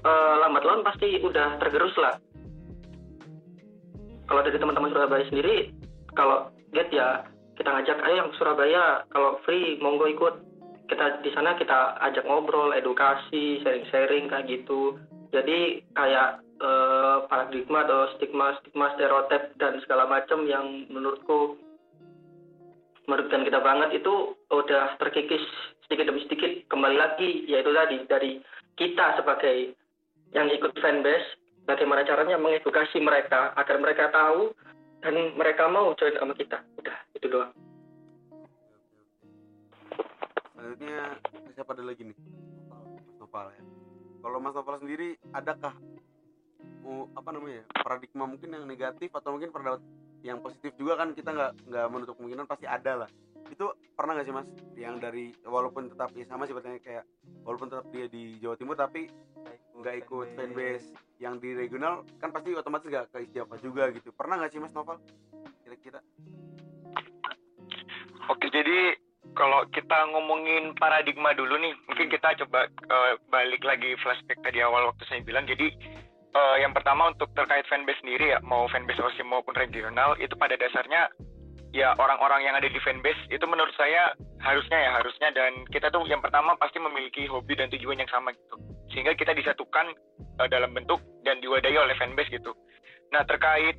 eh, 0.04 0.36
lambat 0.42 0.64
laun 0.64 0.82
pasti 0.84 1.20
udah 1.22 1.60
tergerus 1.60 1.96
lah. 2.00 2.16
Kalau 4.26 4.42
dari 4.42 4.58
teman-teman 4.58 4.90
Surabaya 4.90 5.26
sendiri 5.30 5.70
kalau 6.18 6.50
get 6.74 6.90
ya 6.90 7.28
kita 7.56 7.70
ngajak 7.72 7.98
ayo 8.04 8.16
yang 8.26 8.32
Surabaya 8.36 8.84
kalau 9.12 9.40
free 9.44 9.80
monggo 9.80 10.08
ikut. 10.10 10.36
Kita 10.86 11.26
di 11.26 11.34
sana 11.34 11.58
kita 11.58 11.98
ajak 11.98 12.30
ngobrol 12.30 12.70
edukasi 12.78 13.58
sharing-sharing 13.66 14.30
kayak 14.30 14.46
gitu. 14.46 15.02
Jadi 15.34 15.82
kayak 15.98 16.46
eh, 16.62 17.18
paradigma 17.26 17.84
atau 17.86 18.14
stigma 18.16 18.54
stigma 18.62 18.94
stereotip 18.94 19.58
dan 19.58 19.82
segala 19.82 20.06
macam 20.06 20.46
yang 20.46 20.86
menurutku 20.94 21.58
merugikan 23.06 23.46
kita 23.46 23.62
banget 23.62 24.02
itu 24.02 24.34
udah 24.50 24.98
terkikis 24.98 25.42
sedikit 25.86 26.10
demi 26.10 26.26
sedikit 26.26 26.52
kembali 26.70 26.98
lagi 26.98 27.46
yaitu 27.46 27.70
tadi 27.72 27.98
dari 28.10 28.32
kita 28.76 29.22
sebagai 29.22 29.78
yang 30.34 30.50
ikut 30.52 30.74
fanbase 30.82 31.38
bagaimana 31.66 32.06
caranya 32.06 32.38
mengedukasi 32.38 33.02
mereka 33.02 33.54
agar 33.58 33.78
mereka 33.82 34.10
tahu 34.14 34.54
dan 35.06 35.16
mereka 35.38 35.70
mau 35.70 35.94
join 35.98 36.18
sama 36.18 36.34
kita. 36.34 36.62
Udah 36.82 36.98
itu 37.14 37.28
doang. 37.30 37.54
Selanjutnya 40.58 41.22
siapa 41.54 41.78
ada 41.78 41.84
lagi 41.86 42.10
nih? 42.10 42.18
Mas 42.66 43.54
ya. 43.54 43.64
Kalau 44.26 44.38
Mas 44.42 44.58
Nopal 44.58 44.82
sendiri 44.82 45.14
adakah 45.38 45.78
apa 47.18 47.30
namanya 47.34 47.66
paradigma 47.82 48.30
mungkin 48.30 48.54
yang 48.54 48.66
negatif 48.66 49.10
atau 49.14 49.34
mungkin 49.38 49.50
pada 49.50 49.78
yang 50.26 50.42
positif 50.42 50.74
juga 50.74 50.98
kan 50.98 51.14
kita 51.14 51.30
nggak 51.30 51.70
nggak 51.70 51.86
menutup 51.94 52.18
kemungkinan 52.18 52.50
pasti 52.50 52.66
ada 52.66 53.06
lah. 53.06 53.10
Itu 53.46 53.78
pernah 53.94 54.18
nggak 54.18 54.26
sih 54.26 54.34
mas? 54.34 54.48
Yang 54.74 54.96
dari 55.06 55.26
walaupun 55.46 55.94
tetap 55.94 56.10
ya 56.18 56.26
sama 56.26 56.50
sepertinya 56.50 56.82
kayak 56.82 57.06
walaupun 57.46 57.70
tetap 57.70 57.86
dia 57.94 58.10
di 58.10 58.42
Jawa 58.42 58.58
Timur 58.58 58.74
tapi 58.74 59.06
nggak 59.78 59.96
ikut 60.02 60.28
fanbase 60.34 60.98
yang 61.22 61.38
di 61.38 61.54
regional 61.54 62.02
kan 62.18 62.34
pasti 62.34 62.58
otomatis 62.58 62.90
nggak 62.90 63.14
ke 63.14 63.30
Istiafa 63.30 63.56
juga 63.62 63.94
gitu. 63.94 64.10
Pernah 64.18 64.42
nggak 64.42 64.52
sih 64.52 64.58
mas 64.58 64.74
Novel 64.74 64.98
kira-kira. 65.62 66.02
Oke, 68.26 68.50
jadi 68.50 68.98
kalau 69.38 69.62
kita 69.70 70.10
ngomongin 70.10 70.74
paradigma 70.82 71.38
dulu 71.38 71.60
nih, 71.62 71.78
mungkin 71.86 72.08
kita 72.10 72.34
coba 72.42 72.66
eh, 72.66 73.14
balik 73.30 73.62
lagi 73.62 73.94
flashback 74.02 74.42
tadi 74.42 74.66
awal 74.66 74.90
waktu 74.90 75.06
saya 75.06 75.22
bilang. 75.22 75.46
Jadi 75.46 75.70
eh, 76.36 76.56
yang 76.62 76.76
pertama 76.76 77.10
untuk 77.16 77.32
terkait 77.34 77.64
fanbase 77.72 78.00
sendiri 78.04 78.36
ya, 78.36 78.40
mau 78.44 78.68
fanbase 78.68 79.00
OSIM 79.00 79.32
maupun 79.32 79.56
regional, 79.56 80.20
itu 80.20 80.36
pada 80.36 80.60
dasarnya 80.60 81.08
ya 81.76 81.92
orang-orang 82.00 82.48
yang 82.48 82.56
ada 82.56 82.72
di 82.72 82.80
fanbase 82.80 83.20
itu 83.28 83.44
menurut 83.44 83.72
saya 83.76 84.16
harusnya 84.40 84.80
ya 84.80 84.92
harusnya 84.96 85.28
dan 85.36 85.68
kita 85.68 85.92
tuh 85.92 86.08
yang 86.08 86.24
pertama 86.24 86.56
pasti 86.56 86.80
memiliki 86.80 87.28
hobi 87.28 87.52
dan 87.60 87.68
tujuan 87.68 88.00
yang 88.00 88.12
sama 88.12 88.32
gitu. 88.32 88.56
Sehingga 88.92 89.16
kita 89.16 89.36
disatukan 89.36 89.92
eh, 90.44 90.48
dalam 90.48 90.72
bentuk 90.72 91.04
dan 91.28 91.40
diwadahi 91.44 91.76
oleh 91.76 91.96
fanbase 92.00 92.32
gitu. 92.32 92.56
Nah 93.12 93.28
terkait 93.28 93.76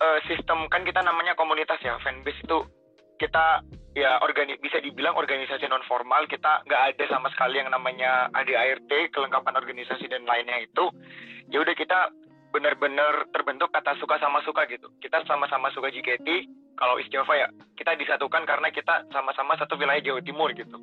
eh, 0.00 0.18
sistem 0.28 0.68
kan 0.68 0.84
kita 0.84 1.00
namanya 1.00 1.32
komunitas 1.36 1.80
ya 1.80 1.96
fanbase 2.04 2.40
itu 2.44 2.58
kita 3.20 3.60
ya 3.94 4.22
organi 4.22 4.54
bisa 4.62 4.78
dibilang 4.78 5.18
organisasi 5.18 5.66
non 5.66 5.82
formal 5.86 6.26
kita 6.30 6.62
nggak 6.66 6.82
ada 6.94 7.04
sama 7.10 7.26
sekali 7.34 7.58
yang 7.58 7.70
namanya 7.74 8.30
ADART 8.30 8.90
kelengkapan 9.10 9.58
organisasi 9.58 10.06
dan 10.06 10.22
lainnya 10.26 10.62
itu. 10.62 10.90
Ya 11.50 11.58
udah 11.58 11.74
kita 11.74 12.14
benar-benar 12.50 13.30
terbentuk 13.30 13.70
kata 13.70 13.98
suka 13.98 14.18
sama 14.22 14.42
suka 14.46 14.66
gitu. 14.70 14.90
Kita 15.02 15.22
sama-sama 15.26 15.70
suka 15.74 15.90
JKT 15.90 16.26
kalau 16.78 16.98
East 17.02 17.10
Java 17.10 17.34
ya 17.34 17.48
kita 17.74 17.98
disatukan 17.98 18.46
karena 18.46 18.70
kita 18.70 19.06
sama-sama 19.10 19.58
satu 19.58 19.74
wilayah 19.74 20.02
Jawa 20.02 20.22
Timur 20.22 20.50
gitu. 20.54 20.78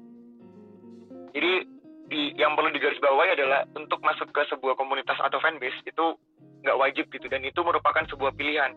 Jadi 1.31 1.53
di 2.07 2.31
yang 2.39 2.55
perlu 2.55 2.71
digarisbawahi 2.71 3.35
adalah 3.35 3.67
untuk 3.75 3.99
masuk 3.99 4.31
ke 4.31 4.47
sebuah 4.47 4.79
komunitas 4.79 5.19
atau 5.19 5.39
fanbase 5.43 5.75
itu 5.83 6.15
nggak 6.63 6.79
wajib 6.79 7.05
gitu. 7.11 7.27
Dan 7.27 7.43
itu 7.43 7.59
merupakan 7.63 8.03
sebuah 8.07 8.35
pilihan 8.35 8.75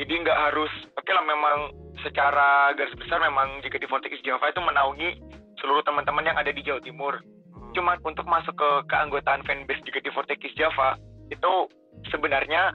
jadi 0.00 0.12
nggak 0.24 0.38
harus 0.50 0.72
oke 0.96 1.10
lah 1.12 1.24
memang 1.24 1.58
secara 2.00 2.72
garis 2.72 2.96
besar 2.96 3.20
memang 3.20 3.60
jika 3.60 3.76
di 3.76 3.86
Vortex 3.86 4.16
Java 4.24 4.48
itu 4.48 4.60
menaungi 4.64 5.10
seluruh 5.60 5.84
teman-teman 5.84 6.26
yang 6.26 6.38
ada 6.38 6.50
di 6.50 6.64
Jawa 6.64 6.80
Timur. 6.80 7.20
Cuman 7.72 8.00
untuk 8.04 8.24
masuk 8.28 8.52
ke 8.56 8.70
keanggotaan 8.88 9.44
fanbase 9.44 9.84
jika 9.84 10.00
di 10.00 10.10
Vortex 10.12 10.40
Java 10.56 10.96
itu 11.28 11.52
sebenarnya 12.08 12.72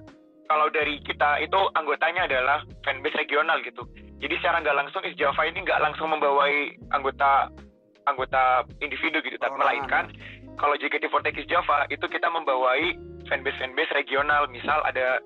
kalau 0.47 0.72
dari 0.72 1.01
kita 1.03 1.43
itu 1.43 1.59
anggotanya 1.76 2.30
adalah 2.30 2.63
fanbase 2.86 3.18
regional 3.20 3.59
gitu. 3.65 3.84
Jadi 4.18 4.34
secara 4.41 4.63
nggak 4.63 4.78
langsung 4.78 5.05
Is 5.05 5.13
Java 5.20 5.41
ini 5.45 5.61
nggak 5.61 5.82
langsung 5.84 6.09
membawai 6.09 6.74
anggota 6.95 7.51
anggota 8.07 8.63
individu 8.80 9.20
gitu, 9.22 9.36
tapi 9.38 9.53
Orang. 9.53 9.61
melainkan 9.61 10.05
kalau 10.57 10.74
JKT48 10.80 11.45
Java 11.45 11.86
itu 11.91 12.05
kita 12.07 12.26
membawai 12.32 12.97
fanbase 13.30 13.59
fanbase 13.59 13.93
regional, 13.93 14.49
misal 14.49 14.80
ada 14.88 15.22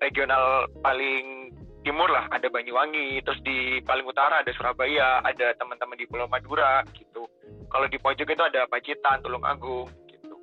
regional 0.00 0.68
paling 0.84 1.50
timur 1.86 2.10
lah, 2.10 2.26
ada 2.34 2.50
Banyuwangi, 2.50 3.22
terus 3.22 3.38
di 3.46 3.78
paling 3.86 4.02
utara 4.02 4.42
ada 4.42 4.50
Surabaya, 4.58 5.22
ada 5.22 5.54
teman-teman 5.54 5.94
di 5.94 6.10
Pulau 6.10 6.26
Madura 6.26 6.82
gitu. 6.98 7.30
Kalau 7.70 7.86
di 7.86 7.98
pojok 8.02 8.26
itu 8.26 8.42
ada 8.42 8.66
Pacitan, 8.66 9.22
Tulung 9.22 9.46
Agung 9.46 9.86
gitu. 10.10 10.34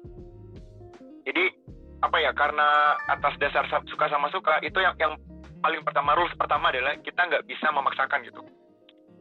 Jadi 1.28 1.52
apa 2.00 2.18
ya? 2.24 2.32
Karena 2.32 2.96
atas 3.12 3.36
dasar 3.44 3.68
sa- 3.68 3.84
suka 3.92 4.08
sama 4.08 4.32
suka 4.32 4.64
itu 4.64 4.80
yang 4.80 4.96
yang 4.96 5.14
paling 5.60 5.84
pertama 5.84 6.16
rules 6.16 6.36
pertama 6.40 6.72
adalah 6.72 6.96
kita 7.04 7.28
nggak 7.28 7.44
bisa 7.48 7.68
memaksakan 7.76 8.24
gitu. 8.24 8.44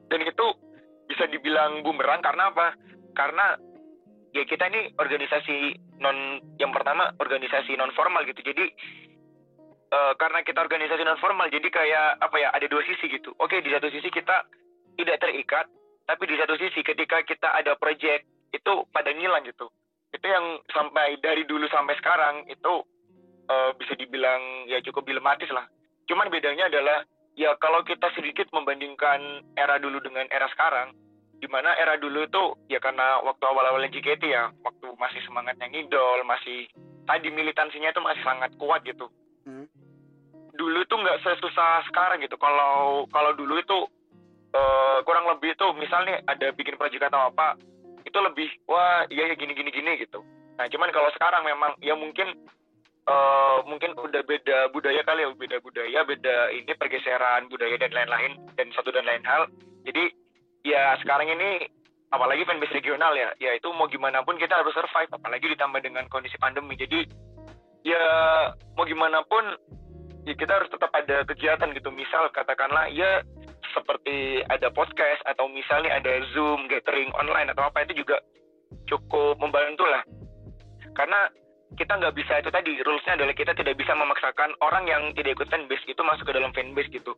Dan 0.07 0.23
itu 0.23 0.47
bisa 1.11 1.27
dibilang 1.27 1.83
bumerang 1.83 2.23
karena 2.23 2.55
apa? 2.55 2.75
Karena 3.19 3.59
ya 4.31 4.43
kita 4.47 4.71
ini 4.71 4.95
organisasi 4.95 5.75
non 5.99 6.39
yang 6.59 6.71
pertama 6.71 7.11
organisasi 7.19 7.75
non 7.75 7.91
formal 7.99 8.23
gitu. 8.27 8.43
Jadi 8.47 8.71
eh, 9.93 10.13
karena 10.17 10.41
kita 10.41 10.65
organisasi 10.65 11.05
non 11.05 11.21
formal 11.21 11.53
jadi 11.53 11.69
kayak 11.69 12.09
apa 12.25 12.37
ya 12.41 12.49
ada 12.51 12.67
dua 12.67 12.81
sisi 12.89 13.13
gitu. 13.13 13.37
Oke 13.37 13.61
di 13.61 13.69
satu 13.69 13.93
sisi 13.93 14.09
kita 14.09 14.49
tidak 14.97 15.21
terikat, 15.21 15.69
tapi 16.09 16.25
di 16.29 16.37
satu 16.41 16.57
sisi 16.57 16.81
ketika 16.81 17.21
kita 17.23 17.53
ada 17.53 17.77
project 17.77 18.25
itu 18.53 18.73
pada 18.91 19.13
ngilang 19.13 19.45
gitu. 19.45 19.69
Itu 20.13 20.27
yang 20.29 20.61
sampai 20.73 21.21
dari 21.21 21.45
dulu 21.49 21.69
sampai 21.69 21.97
sekarang 22.01 22.49
itu 22.49 22.75
eh, 23.49 23.71
bisa 23.77 23.93
dibilang 23.97 24.69
ya 24.69 24.81
cukup 24.81 25.05
dilematis 25.05 25.49
lah. 25.53 25.69
Cuman 26.09 26.33
bedanya 26.33 26.69
adalah 26.69 27.05
ya 27.37 27.57
kalau 27.61 27.81
kita 27.85 28.13
sedikit 28.17 28.49
membandingkan 28.53 29.45
era 29.57 29.81
dulu 29.81 30.01
dengan 30.05 30.29
era 30.29 30.49
sekarang, 30.53 30.93
di 31.41 31.49
mana 31.49 31.73
era 31.81 31.97
dulu 31.97 32.29
itu 32.29 32.45
ya 32.69 32.79
karena 32.79 33.21
waktu 33.25 33.45
awal-awal 33.49 33.83
JKT 33.89 34.23
ya, 34.29 34.53
waktu 34.63 34.87
masih 35.01 35.21
semangatnya 35.25 35.69
ngidol, 35.73 36.21
masih 36.29 36.69
tadi 37.09 37.29
militansinya 37.33 37.91
itu 37.91 38.01
masih 38.05 38.23
sangat 38.23 38.51
kuat 38.61 38.85
gitu. 38.85 39.09
Hmm. 39.43 39.67
Dulu 40.53 40.79
itu 40.85 40.95
nggak 40.95 41.21
sesusah 41.25 41.87
sekarang 41.89 42.21
gitu. 42.21 42.37
Kalau 42.37 43.09
kalau 43.09 43.33
dulu 43.33 43.57
itu 43.57 43.79
eh, 44.53 44.99
kurang 45.05 45.27
lebih 45.33 45.57
itu 45.57 45.67
misalnya 45.77 46.21
ada 46.29 46.53
bikin 46.53 46.77
proyek 46.77 47.09
atau 47.09 47.33
apa, 47.33 47.57
itu 48.05 48.19
lebih 48.21 48.49
wah 48.69 49.09
iya 49.09 49.33
ya 49.33 49.35
gini 49.37 49.57
gini 49.57 49.73
gini 49.73 49.97
gitu. 50.01 50.21
Nah 50.61 50.69
cuman 50.69 50.93
kalau 50.93 51.09
sekarang 51.17 51.43
memang 51.49 51.73
ya 51.81 51.97
mungkin 51.97 52.37
eh, 53.09 53.57
mungkin 53.67 53.97
udah 53.97 54.23
beda 54.23 54.71
budaya 54.71 55.03
kali 55.03 55.25
ya 55.25 55.31
beda 55.35 55.57
budaya 55.65 56.01
beda 56.05 56.37
ini 56.55 56.73
pergeseran 56.77 57.49
budaya 57.49 57.75
dan 57.81 57.91
lain-lain 57.91 58.37
dan 58.55 58.69
satu 58.77 58.95
dan 58.95 59.09
lain 59.09 59.25
hal 59.27 59.49
jadi 59.83 60.05
ya 60.63 60.95
sekarang 61.03 61.27
ini 61.27 61.67
apalagi 62.13 62.45
fanbase 62.45 62.77
regional 62.77 63.17
ya 63.17 63.33
ya 63.41 63.57
itu 63.57 63.67
mau 63.75 63.89
gimana 63.91 64.23
pun 64.23 64.39
kita 64.39 64.55
harus 64.55 64.77
survive 64.77 65.11
apalagi 65.11 65.49
ditambah 65.51 65.81
dengan 65.83 66.07
kondisi 66.13 66.37
pandemi 66.39 66.79
jadi 66.79 67.09
ya 67.83 68.05
mau 68.79 68.87
gimana 68.87 69.25
pun 69.27 69.43
ya 70.27 70.35
kita 70.39 70.53
harus 70.63 70.71
tetap 70.71 70.91
ada 70.95 71.27
kegiatan 71.27 71.71
gitu. 71.75 71.91
Misal 71.91 72.31
katakanlah 72.31 72.91
ya 72.91 73.23
seperti 73.73 74.45
ada 74.47 74.69
podcast 74.71 75.25
atau 75.25 75.49
misalnya 75.49 75.97
ada 75.97 76.23
zoom 76.37 76.69
gathering 76.69 77.11
online 77.17 77.49
atau 77.51 77.67
apa 77.67 77.87
itu 77.89 78.05
juga 78.05 78.21
cukup 78.87 79.41
membantu 79.41 79.87
lah. 79.89 80.03
Karena 80.93 81.31
kita 81.73 81.97
nggak 81.97 82.15
bisa 82.15 82.37
itu 82.37 82.51
tadi 82.53 82.77
rulesnya 82.85 83.17
adalah 83.17 83.33
kita 83.33 83.57
tidak 83.57 83.75
bisa 83.81 83.97
memaksakan 83.97 84.53
orang 84.61 84.85
yang 84.85 85.03
tidak 85.17 85.41
ikut 85.41 85.49
fanbase 85.49 85.85
itu 85.89 86.03
masuk 86.05 86.29
ke 86.29 86.37
dalam 86.37 86.53
fanbase 86.53 86.93
gitu. 86.93 87.17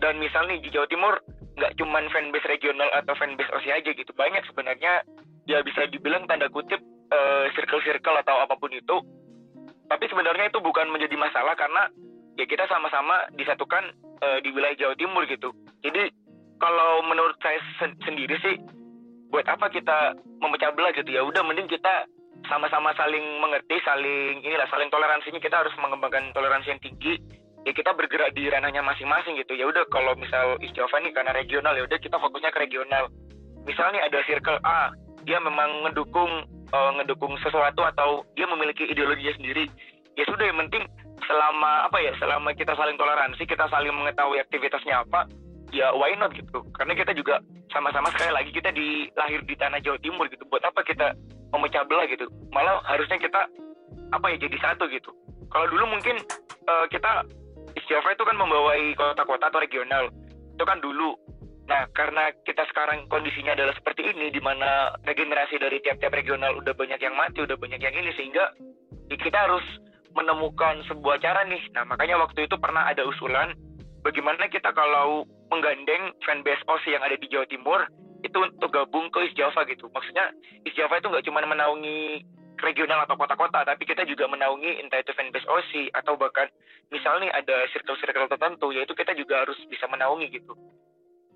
Dan 0.00 0.16
misalnya 0.16 0.56
di 0.56 0.72
Jawa 0.72 0.88
Timur 0.88 1.20
nggak 1.52 1.76
cuman 1.76 2.08
fanbase 2.08 2.48
regional 2.48 2.88
atau 2.96 3.12
fanbase 3.20 3.52
OSI 3.52 3.70
aja 3.76 3.90
gitu. 3.92 4.10
Banyak 4.16 4.48
sebenarnya 4.48 5.04
ya 5.44 5.60
bisa 5.60 5.84
dibilang 5.92 6.24
tanda 6.24 6.48
kutip 6.48 6.80
eh, 7.12 7.46
circle-circle 7.52 8.16
atau 8.24 8.40
apa 8.40 8.56
pun 8.56 8.72
itu. 8.72 8.96
Tapi 9.92 10.08
sebenarnya 10.08 10.48
itu 10.48 10.56
bukan 10.64 10.88
menjadi 10.88 11.12
masalah 11.20 11.52
karena 11.52 11.92
ya 12.38 12.44
kita 12.48 12.64
sama-sama 12.68 13.28
disatukan 13.36 13.92
eh, 14.22 14.38
di 14.44 14.50
wilayah 14.54 14.76
Jawa 14.76 14.94
Timur 14.96 15.24
gitu 15.28 15.52
jadi 15.84 16.08
kalau 16.62 17.02
menurut 17.04 17.34
saya 17.42 17.58
sen- 17.80 17.98
sendiri 18.06 18.38
sih 18.40 18.56
buat 19.32 19.48
apa 19.48 19.72
kita 19.72 20.14
memecah 20.44 20.70
belah 20.76 20.92
gitu 20.92 21.08
ya 21.08 21.24
udah 21.24 21.40
mending 21.42 21.66
kita 21.66 22.06
sama-sama 22.46 22.90
saling 22.98 23.22
mengerti, 23.38 23.78
saling 23.86 24.42
inilah 24.42 24.66
saling 24.70 24.90
toleransinya 24.90 25.38
kita 25.38 25.62
harus 25.62 25.74
mengembangkan 25.78 26.34
toleransi 26.34 26.74
yang 26.74 26.82
tinggi. 26.82 27.14
Ya 27.62 27.70
kita 27.70 27.94
bergerak 27.94 28.34
di 28.34 28.50
ranahnya 28.50 28.82
masing-masing 28.82 29.38
gitu. 29.38 29.54
Ya 29.54 29.70
udah 29.70 29.86
kalau 29.94 30.18
misal 30.18 30.58
Java 30.74 30.98
nih 30.98 31.14
karena 31.14 31.30
regional 31.30 31.78
ya 31.78 31.86
udah 31.86 31.98
kita 32.02 32.18
fokusnya 32.18 32.50
ke 32.50 32.58
regional. 32.66 33.06
Misalnya 33.62 34.02
ada 34.02 34.18
circle 34.26 34.58
A, 34.66 34.90
dia 35.22 35.38
memang 35.38 35.86
ngedukung 35.86 36.42
eh, 36.50 36.90
ngedukung 36.98 37.38
sesuatu 37.38 37.86
atau 37.86 38.26
dia 38.34 38.50
memiliki 38.50 38.90
ideologinya 38.90 39.38
sendiri. 39.38 39.70
Ya 40.18 40.26
sudah 40.26 40.50
yang 40.50 40.58
penting 40.66 40.90
selama 41.26 41.86
apa 41.86 41.98
ya 42.02 42.12
selama 42.18 42.54
kita 42.54 42.74
saling 42.74 42.98
toleransi, 42.98 43.42
kita 43.46 43.66
saling 43.70 43.94
mengetahui 43.94 44.42
aktivitasnya 44.42 45.02
apa, 45.06 45.28
ya 45.70 45.94
why 45.94 46.12
not 46.18 46.34
gitu. 46.34 46.62
Karena 46.74 46.92
kita 46.98 47.12
juga 47.14 47.38
sama-sama 47.70 48.10
sekali 48.14 48.32
lagi 48.34 48.50
kita 48.50 48.70
di 48.74 49.08
lahir 49.16 49.40
di 49.46 49.54
tanah 49.56 49.78
Jawa 49.80 49.98
Timur 50.02 50.26
gitu. 50.28 50.44
Buat 50.48 50.66
apa 50.68 50.82
kita 50.82 51.14
memecah 51.52 51.84
belah 51.84 52.08
gitu 52.08 52.26
malah 52.50 52.80
harusnya 52.88 53.20
kita 53.20 53.40
apa 54.12 54.26
ya 54.32 54.36
jadi 54.40 54.56
satu 54.58 54.88
gitu 54.88 55.12
kalau 55.52 55.68
dulu 55.68 55.84
mungkin 55.92 56.16
eh, 56.66 56.86
kita 56.88 57.28
Java 57.88 58.08
itu 58.12 58.24
kan 58.24 58.36
membawai 58.36 58.96
kota-kota 58.96 59.52
atau 59.52 59.60
regional 59.60 60.08
itu 60.56 60.64
kan 60.64 60.80
dulu 60.80 61.12
nah 61.68 61.86
karena 61.94 62.32
kita 62.42 62.64
sekarang 62.72 63.06
kondisinya 63.06 63.54
adalah 63.54 63.76
seperti 63.76 64.02
ini 64.16 64.32
di 64.32 64.40
mana 64.42 64.96
regenerasi 65.06 65.60
dari 65.60 65.78
tiap-tiap 65.84 66.10
regional 66.10 66.56
udah 66.58 66.74
banyak 66.74 66.98
yang 66.98 67.14
mati 67.14 67.44
udah 67.44 67.54
banyak 67.54 67.78
yang 67.78 67.94
ini 67.94 68.10
sehingga 68.16 68.50
kita 69.12 69.38
harus 69.38 69.62
menemukan 70.12 70.84
sebuah 70.88 71.20
cara 71.20 71.44
nih 71.48 71.62
nah 71.72 71.84
makanya 71.88 72.20
waktu 72.20 72.44
itu 72.44 72.56
pernah 72.60 72.88
ada 72.88 73.04
usulan 73.04 73.56
bagaimana 74.02 74.50
kita 74.50 74.70
kalau 74.74 75.24
menggandeng 75.52 76.16
fanbase 76.24 76.64
OSI 76.64 76.96
yang 76.96 77.04
ada 77.04 77.16
di 77.16 77.28
Jawa 77.28 77.46
Timur 77.48 77.80
itu 78.22 78.38
untuk 78.38 78.70
gabung 78.70 79.10
ke 79.10 79.26
East 79.26 79.36
Java 79.36 79.66
gitu. 79.66 79.90
Maksudnya 79.90 80.30
East 80.62 80.78
Java 80.78 80.98
itu 80.98 81.10
nggak 81.10 81.26
cuma 81.26 81.42
menaungi 81.42 82.22
regional 82.62 83.02
atau 83.02 83.18
kota-kota, 83.18 83.66
tapi 83.66 83.82
kita 83.82 84.06
juga 84.06 84.30
menaungi 84.30 84.78
entah 84.78 85.02
itu 85.02 85.10
fanbase 85.12 85.46
OSI 85.50 85.90
atau 85.98 86.14
bahkan 86.14 86.46
misalnya 86.94 87.34
ada 87.34 87.66
circle-circle 87.74 88.30
tertentu, 88.30 88.70
yaitu 88.70 88.94
kita 88.94 89.12
juga 89.18 89.42
harus 89.42 89.58
bisa 89.66 89.90
menaungi 89.90 90.30
gitu. 90.30 90.54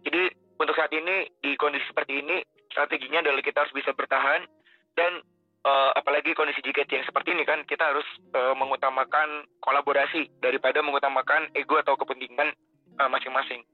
Jadi 0.07 0.31
untuk 0.63 0.79
saat 0.79 0.95
ini 0.95 1.27
di 1.43 1.59
kondisi 1.59 1.83
seperti 1.91 2.23
ini 2.23 2.47
strateginya 2.71 3.27
adalah 3.27 3.43
kita 3.43 3.67
harus 3.67 3.75
bisa 3.75 3.91
bertahan 3.91 4.47
dan 4.95 5.21
eh, 5.67 5.91
apalagi 5.99 6.31
kondisi 6.39 6.63
JKT 6.63 6.91
yang 7.03 7.07
seperti 7.07 7.35
ini 7.35 7.43
kan 7.43 7.67
kita 7.67 7.91
harus 7.91 8.07
eh, 8.33 8.55
mengutamakan 8.55 9.51
kolaborasi 9.59 10.31
daripada 10.39 10.79
mengutamakan 10.81 11.51
ego 11.59 11.83
atau 11.83 11.99
kepentingan 11.99 12.55
eh, 13.03 13.11
masing-masing. 13.11 13.67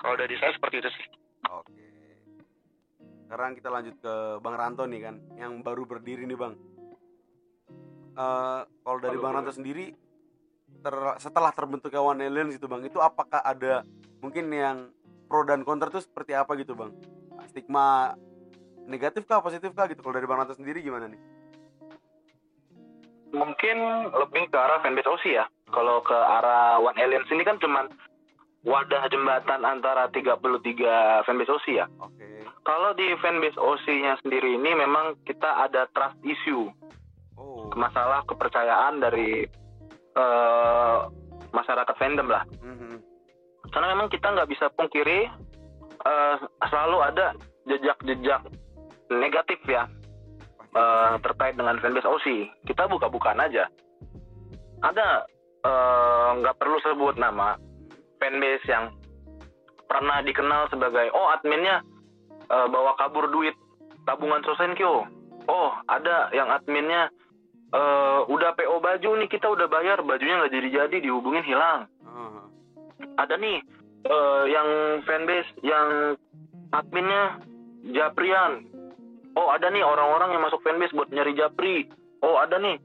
Kalau 0.00 0.16
dari 0.16 0.32
saya 0.38 0.54
seperti 0.54 0.80
itu 0.80 0.88
sih. 0.94 1.06
Oke. 1.50 1.74
Sekarang 3.26 3.54
kita 3.54 3.68
lanjut 3.68 3.94
ke 4.00 4.14
Bang 4.42 4.56
Ranto 4.56 4.86
nih 4.86 5.00
kan, 5.06 5.16
yang 5.38 5.62
baru 5.62 5.86
berdiri 5.86 6.24
nih 6.26 6.38
Bang. 6.38 6.54
Eh, 8.14 8.60
kalau 8.66 8.98
dari 9.02 9.18
Halo, 9.18 9.24
Bang. 9.26 9.34
Ranto 9.42 9.52
sendiri, 9.54 9.92
ter- 10.82 11.18
setelah 11.18 11.50
terbentuk 11.54 11.94
One 11.94 12.22
Aliens 12.22 12.54
itu 12.54 12.66
Bang, 12.70 12.82
itu 12.86 12.98
apakah 13.02 13.42
ada 13.42 13.82
mungkin 14.22 14.50
yang 14.50 14.90
pro 15.30 15.46
dan 15.46 15.62
kontra 15.62 15.90
itu 15.90 16.02
seperti 16.02 16.34
apa 16.34 16.58
gitu 16.58 16.74
Bang? 16.74 16.94
Stigma 17.50 18.14
negatif 18.90 19.26
kah, 19.26 19.38
positif 19.38 19.70
kah 19.74 19.86
gitu? 19.86 20.02
Kalau 20.02 20.14
dari 20.14 20.26
Bang 20.26 20.42
Ranto 20.42 20.58
sendiri 20.58 20.82
gimana 20.82 21.06
nih? 21.06 21.29
Mungkin 23.30 23.76
lebih 24.10 24.50
ke 24.50 24.56
arah 24.58 24.82
fanbase 24.82 25.08
OSI 25.08 25.30
ya. 25.38 25.46
Kalau 25.70 26.02
ke 26.02 26.14
arah 26.14 26.82
One 26.82 26.98
Aliens 26.98 27.30
ini 27.30 27.46
kan 27.46 27.58
cuman 27.62 27.86
wadah 28.66 29.08
jembatan 29.08 29.64
antara 29.64 30.10
33 30.12 31.24
fanbase 31.24 31.52
OSI 31.52 31.72
ya. 31.80 31.86
Oke. 32.02 32.44
Kalau 32.66 32.92
di 32.92 33.08
fanbase 33.22 33.56
OSI-nya 33.56 34.20
sendiri 34.20 34.54
ini 34.58 34.76
memang 34.76 35.16
kita 35.24 35.64
ada 35.64 35.88
trust 35.94 36.18
issue, 36.22 36.68
Oh. 37.40 37.72
masalah 37.72 38.20
kepercayaan 38.28 39.00
dari 39.00 39.48
eh, 40.10 40.98
masyarakat 41.56 41.94
fandom 41.96 42.28
lah. 42.28 42.44
Mhm. 42.60 43.00
Karena 43.72 43.96
memang 43.96 44.12
kita 44.12 44.28
nggak 44.28 44.50
bisa 44.50 44.68
pungkiri 44.76 45.24
eh, 46.04 46.36
selalu 46.68 46.98
ada 47.00 47.32
jejak-jejak 47.64 48.44
negatif 49.08 49.60
ya 49.64 49.88
eh, 50.74 51.14
terkait 51.22 51.54
dengan 51.58 51.78
fanbase 51.78 52.06
OC. 52.06 52.26
Kita 52.66 52.86
buka-bukaan 52.86 53.40
aja. 53.42 53.66
Ada 54.80 55.08
eh, 55.66 56.28
nggak 56.40 56.56
perlu 56.56 56.78
sebut 56.84 57.16
nama 57.20 57.56
fanbase 58.20 58.66
yang 58.68 58.94
pernah 59.90 60.22
dikenal 60.22 60.70
sebagai 60.70 61.10
oh 61.10 61.34
adminnya 61.34 61.82
eh, 62.46 62.66
bawa 62.70 62.94
kabur 62.94 63.26
duit 63.32 63.56
tabungan 64.06 64.42
Sosenkyo. 64.46 65.06
Oh 65.50 65.70
ada 65.90 66.30
yang 66.30 66.46
adminnya 66.52 67.10
eh, 67.74 68.20
udah 68.30 68.54
PO 68.54 68.78
baju 68.78 69.10
nih 69.18 69.28
kita 69.28 69.50
udah 69.50 69.66
bayar 69.66 70.02
bajunya 70.06 70.38
nggak 70.40 70.54
jadi-jadi 70.54 70.96
dihubungin 71.02 71.42
hilang. 71.42 71.90
Ah, 72.06 72.46
Ada 73.18 73.34
nih 73.36 73.58
eh, 74.06 74.44
yang 74.48 74.68
fanbase 75.04 75.50
yang 75.66 76.14
adminnya 76.70 77.42
Japrian. 77.90 78.68
Oh 79.34 79.48
ada 79.50 79.70
nih 79.70 79.82
orang-orang 79.82 80.34
yang 80.34 80.42
masuk 80.42 80.60
fanbase 80.62 80.90
buat 80.92 81.08
nyari 81.10 81.32
Japri. 81.34 81.86
Oh 82.20 82.38
ada 82.38 82.58
nih 82.58 82.76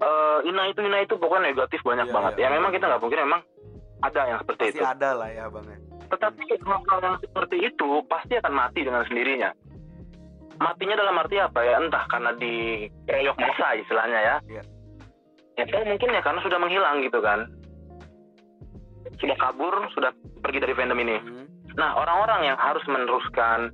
eh 0.00 0.38
Ina 0.48 0.70
itu 0.70 0.80
Ina 0.80 1.04
itu 1.04 1.14
pokoknya 1.14 1.52
negatif 1.52 1.80
banyak 1.84 2.08
Iya, 2.08 2.14
banget. 2.14 2.32
iya. 2.40 2.48
ya 2.48 2.54
memang 2.56 2.70
kita 2.72 2.84
nggak 2.88 3.02
mungkin 3.04 3.20
memang 3.28 3.40
ada 4.00 4.20
yang 4.24 4.38
seperti 4.40 4.64
pasti 4.72 4.78
itu. 4.80 4.84
ada 4.88 5.10
lah 5.12 5.28
ya 5.28 5.44
bang 5.52 5.66
ya 5.68 5.78
Tetapi 6.10 6.40
hal-hal 6.56 7.00
yang 7.04 7.16
seperti 7.20 7.56
itu 7.60 7.88
pasti 8.08 8.32
akan 8.34 8.52
mati 8.56 8.80
dengan 8.82 9.04
sendirinya. 9.04 9.50
Matinya 10.58 10.96
dalam 10.98 11.20
arti 11.20 11.36
apa 11.38 11.60
ya? 11.62 11.78
Entah 11.78 12.04
karena 12.10 12.32
di 12.34 12.52
keroyok 13.06 13.36
masa 13.38 13.78
istilahnya 13.78 14.18
ya. 14.18 14.36
Iya. 14.50 14.62
Ya 15.60 15.80
mungkin 15.86 16.10
ya 16.10 16.20
karena 16.24 16.40
sudah 16.42 16.58
menghilang 16.58 17.04
gitu 17.04 17.20
kan. 17.20 17.46
Sudah 19.20 19.36
kabur, 19.36 19.74
sudah 19.92 20.10
pergi 20.40 20.58
dari 20.58 20.74
fandom 20.74 20.98
ini. 20.98 21.16
Hmm. 21.20 21.46
Nah, 21.76 21.94
orang-orang 21.94 22.50
yang 22.50 22.58
harus 22.58 22.82
meneruskan 22.88 23.70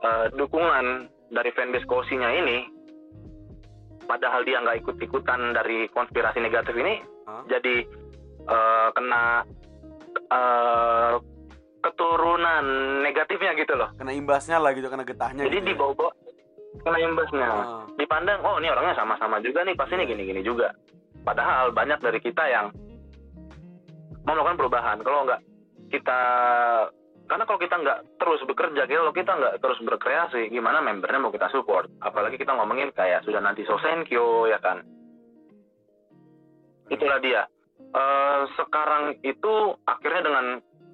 eh, 0.00 0.26
dukungan 0.34 1.10
dari 1.30 1.50
fanbase 1.50 1.86
Kosinya 1.86 2.28
ini, 2.28 2.66
padahal 4.04 4.42
dia 4.42 4.58
nggak 4.60 4.82
ikut-ikutan 4.82 5.54
dari 5.54 5.86
konspirasi 5.88 6.38
negatif 6.38 6.74
ini, 6.74 6.98
Hah? 7.24 7.46
jadi 7.46 7.86
eh, 8.44 8.88
kena 8.92 9.46
eh, 10.28 11.14
keturunan 11.80 12.64
negatifnya 13.00 13.56
gitu 13.56 13.72
loh. 13.72 13.88
kena 13.96 14.12
imbasnya 14.12 14.60
lah 14.60 14.74
gitu 14.74 14.86
kena 14.86 15.00
getahnya 15.00 15.48
Jadi 15.48 15.56
gitu 15.56 15.66
di 15.66 15.74
ya. 15.74 15.80
bawah 15.80 16.12
kena 16.84 16.98
imbasnya. 17.00 17.48
Ah, 17.48 17.82
Dipandang, 17.96 18.40
oh 18.44 18.60
ini 18.60 18.68
orangnya 18.68 18.94
sama-sama 18.94 19.40
juga 19.40 19.64
nih, 19.64 19.74
pasti 19.74 19.96
ini 19.96 20.04
Iya. 20.04 20.10
gini-gini 20.12 20.42
juga. 20.42 20.68
Padahal 21.20 21.70
banyak 21.70 21.98
dari 21.98 22.18
kita 22.18 22.44
yang 22.46 22.66
mau 24.22 24.34
melakukan 24.34 24.56
perubahan. 24.56 24.96
Kalau 25.00 25.24
nggak 25.24 25.40
kita, 25.90 26.20
karena 27.30 27.46
kalau 27.46 27.62
kita 27.62 27.78
nggak 27.78 28.00
terus 28.18 28.42
bekerja, 28.42 28.90
kalau 28.90 29.14
kita 29.14 29.30
nggak 29.38 29.62
terus 29.62 29.78
berkreasi, 29.86 30.50
gimana 30.50 30.82
membernya 30.82 31.22
mau 31.22 31.30
kita 31.30 31.46
support? 31.54 31.86
Apalagi 32.02 32.34
kita 32.34 32.58
ngomongin 32.58 32.90
kayak 32.90 33.22
sudah 33.22 33.38
nanti 33.38 33.62
Sosenkyo 33.62 34.50
ya 34.50 34.58
kan. 34.58 34.82
Itulah 36.90 37.22
dia. 37.22 37.46
Eh, 37.78 38.42
sekarang 38.58 39.22
itu 39.22 39.78
akhirnya 39.86 40.26
dengan 40.26 40.46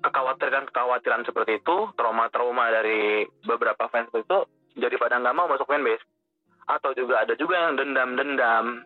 kekhawatiran-kekhawatiran 0.05 1.25
seperti 1.25 1.65
itu, 1.65 1.89
trauma-trauma 1.97 2.69
dari 2.69 3.25
beberapa 3.49 3.89
fans 3.89 4.13
itu 4.13 4.45
jadi 4.77 4.93
pada 5.01 5.17
nggak 5.17 5.37
mau 5.41 5.49
masuk 5.49 5.65
fanbase. 5.65 6.05
Atau 6.69 6.93
juga 6.93 7.25
ada 7.25 7.33
juga 7.33 7.65
yang 7.65 7.81
dendam-dendam, 7.81 8.85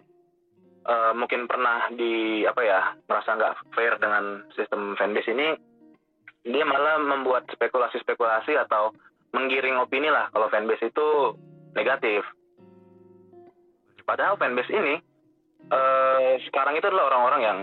eh, 0.86 1.12
mungkin 1.18 1.50
pernah 1.50 1.90
di 1.98 2.46
apa 2.46 2.62
ya 2.62 2.94
merasa 3.10 3.34
nggak 3.34 3.74
fair 3.74 3.98
dengan 3.98 4.46
sistem 4.54 4.94
fanbase 4.94 5.34
ini, 5.34 5.58
dia 6.44 6.64
malah 6.64 6.96
membuat 7.00 7.44
spekulasi-spekulasi 7.52 8.56
atau 8.56 8.96
menggiring 9.36 9.78
opini 9.78 10.08
lah 10.08 10.32
kalau 10.32 10.48
fanbase 10.48 10.88
itu 10.88 11.36
negatif. 11.76 12.24
Padahal 14.02 14.40
fanbase 14.40 14.72
ini 14.72 14.94
eh, 15.70 16.32
sekarang 16.48 16.80
itu 16.80 16.86
adalah 16.88 17.12
orang-orang 17.12 17.42
yang 17.44 17.58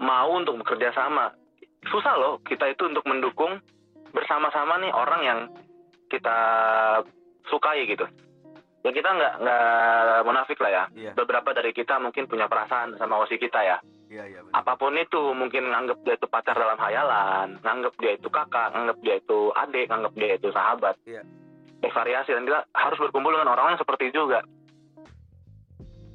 mau 0.00 0.32
untuk 0.34 0.56
bekerja 0.64 0.96
sama. 0.96 1.30
Susah 1.88 2.16
loh 2.16 2.40
kita 2.44 2.68
itu 2.72 2.88
untuk 2.88 3.04
mendukung 3.04 3.60
bersama-sama 4.10 4.80
nih 4.82 4.92
orang 4.92 5.20
yang 5.22 5.40
kita 6.10 6.38
sukai 7.46 7.86
gitu. 7.86 8.04
Ya 8.80 8.90
kita 8.96 9.12
nggak 9.12 9.34
nggak 9.44 10.24
munafik 10.24 10.58
lah 10.58 10.70
ya. 10.72 10.84
iya 10.96 11.12
Beberapa 11.12 11.52
dari 11.52 11.70
kita 11.76 12.00
mungkin 12.00 12.26
punya 12.26 12.48
perasaan 12.48 12.96
sama 12.96 13.20
osi 13.20 13.36
kita 13.36 13.60
ya. 13.60 13.78
Iya 14.10 14.24
iya. 14.26 14.40
Apa 14.50 14.74
pun 14.74 14.92
itu 14.92 15.32
mungkin 15.32 15.64
nganggap 15.64 16.02
dia 16.02 16.14
itu 16.14 16.26
pacar 16.26 16.52
dalam 16.52 16.76
hayalan, 16.76 17.56
nganggap 17.60 17.94
dia 17.96 18.12
itu 18.12 18.26
kakak, 18.26 18.68
nganggap 18.70 18.98
dia 19.00 19.14
itu 19.16 19.38
adik, 19.54 19.86
nganggap 19.86 20.12
dia 20.12 20.30
itu 20.34 20.48
sahabat. 20.50 20.98
Iya. 21.06 21.22
Bervariasi 21.78 22.30
dan 22.30 22.44
kita 22.44 22.60
harus 22.74 22.98
berkumpul 22.98 23.30
dengan 23.30 23.50
orang 23.50 23.72
yang 23.72 23.80
seperti 23.80 24.10
itu 24.10 24.20
juga. 24.20 24.42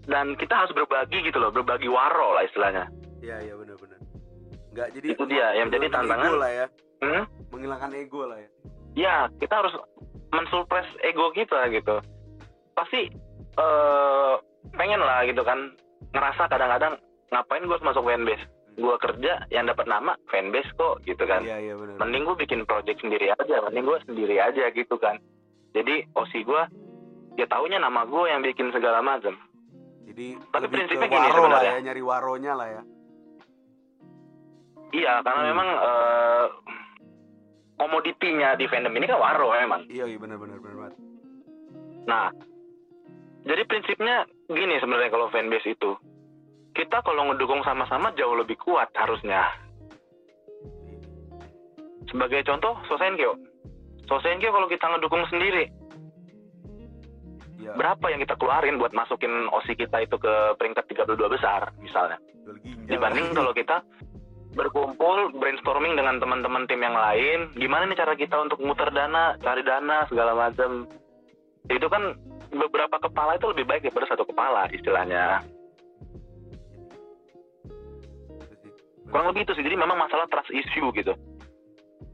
Dan 0.06 0.38
kita 0.38 0.54
harus 0.56 0.72
berbagi 0.72 1.18
gitu 1.24 1.40
loh, 1.40 1.50
berbagi 1.50 1.90
waro 1.90 2.36
lah 2.36 2.44
istilahnya. 2.44 2.86
iya 3.18 3.42
iya 3.42 3.58
benar 3.58 3.74
benar 3.76 3.98
nggak 4.70 4.88
jadi 4.92 5.08
Itu 5.10 5.24
dia, 5.26 5.48
yang 5.56 5.72
jadi 5.72 5.88
tantangan. 5.88 6.30
ego 6.30 6.38
lah 6.38 6.52
ya 6.54 6.66
Hmm? 6.96 7.24
menghilangkan 7.50 7.92
ego 7.92 8.22
lah 8.24 8.38
ya 8.38 8.50
ya 8.94 9.16
kita 9.36 9.56
harus 9.56 9.74
mensurpres 10.30 10.84
ego 11.02 11.32
kita 11.32 11.58
gitu 11.70 12.00
pasti 12.72 13.08
eh 13.56 14.34
pengen 14.72 15.00
lah 15.00 15.24
gitu 15.24 15.42
kan 15.42 15.74
ngerasa 16.12 16.44
kadang-kadang 16.46 16.96
ngapain 17.36 17.62
gue 17.62 17.72
harus 17.72 17.84
masuk 17.84 18.04
fanbase? 18.04 18.46
Gue 18.76 18.96
kerja 18.98 19.44
yang 19.50 19.66
dapat 19.66 19.86
nama 19.86 20.16
fanbase 20.26 20.72
kok 20.74 21.04
gitu 21.04 21.24
kan. 21.24 21.40
Iya 21.40 21.60
iya 21.62 21.74
benar 21.76 21.96
mending 21.98 22.24
gue 22.24 22.36
bikin 22.38 22.64
project 22.64 23.00
sendiri 23.00 23.30
aja 23.30 23.56
mending 23.62 23.84
gue 23.84 24.00
sendiri 24.04 24.36
aja 24.38 24.72
gitu 24.72 24.96
kan. 24.96 25.20
Jadi 25.72 26.08
osi 26.14 26.42
gue 26.42 26.64
ya 27.36 27.46
taunya 27.46 27.78
nama 27.78 28.04
gue 28.04 28.24
yang 28.26 28.40
bikin 28.42 28.72
segala 28.72 29.00
macam 29.00 29.36
jadi 30.06 30.38
Tapi 30.48 30.66
prinsipnya 30.70 31.10
gini 31.10 31.18
waro 31.20 31.34
lah 31.42 31.60
sebenarnya. 31.60 31.72
ya 31.74 31.80
nyari 31.84 32.02
waronya 32.02 32.54
lah 32.54 32.68
ya. 32.70 32.82
Iya 34.94 35.14
karena 35.20 35.42
Hmm. 35.42 35.50
memang 35.50 35.68
eh 35.68 36.46
komoditinya 37.76 38.56
di 38.56 38.66
fandom 38.66 38.94
ini 38.94 39.06
kan 39.06 39.20
waro 39.20 39.52
memang 39.52 39.84
iya 39.90 40.08
iya 40.08 40.16
benar 40.16 40.40
benar 40.40 40.60
benar 40.60 40.92
Nah, 42.06 42.30
jadi 43.44 43.66
prinsipnya 43.66 44.24
gini 44.46 44.78
sebenarnya 44.78 45.10
kalau 45.10 45.28
fanbase 45.28 45.74
itu. 45.74 45.98
Kita 46.76 47.00
kalau 47.02 47.32
ngedukung 47.32 47.64
sama-sama 47.64 48.12
jauh 48.20 48.36
lebih 48.36 48.60
kuat 48.60 48.92
harusnya. 49.00 49.48
Sebagai 52.12 52.44
contoh, 52.44 52.76
Sosenkyo. 52.92 53.40
Sosenkyo 54.06 54.52
kalau 54.52 54.68
kita 54.68 54.86
ngedukung 54.92 55.24
sendiri, 55.32 55.72
iya 57.58 57.74
berapa 57.74 58.06
yang 58.14 58.22
kita 58.22 58.38
keluarin 58.38 58.78
buat 58.78 58.94
masukin 58.94 59.50
OSI 59.50 59.74
kita 59.74 60.06
itu 60.06 60.20
ke 60.22 60.54
peringkat 60.60 60.86
32 60.86 61.18
besar 61.34 61.74
misalnya. 61.82 62.22
Dibanding 62.86 63.34
kalau 63.34 63.56
kita 63.56 63.82
berkumpul 64.54 65.34
brainstorming 65.36 65.98
dengan 65.98 66.22
teman-teman 66.22 66.70
tim 66.70 66.80
yang 66.84 66.94
lain, 66.94 67.50
gimana 67.58 67.90
nih 67.90 67.98
cara 67.98 68.14
kita 68.14 68.36
untuk 68.38 68.62
muter 68.62 68.92
dana, 68.94 69.36
cari 69.42 69.66
dana 69.66 70.06
segala 70.08 70.38
macam. 70.38 70.86
Itu 71.66 71.88
kan 71.90 72.14
beberapa 72.54 73.02
kepala 73.02 73.42
itu 73.42 73.50
lebih 73.52 73.66
baik 73.66 73.82
daripada 73.90 74.14
satu 74.14 74.24
kepala 74.30 74.70
istilahnya. 74.70 75.55
Kurang 79.16 79.32
lebih 79.32 79.48
itu 79.48 79.56
sih. 79.56 79.64
Jadi 79.64 79.80
memang 79.80 79.96
masalah 79.96 80.28
trust 80.28 80.52
issue 80.52 80.92
gitu. 80.92 81.16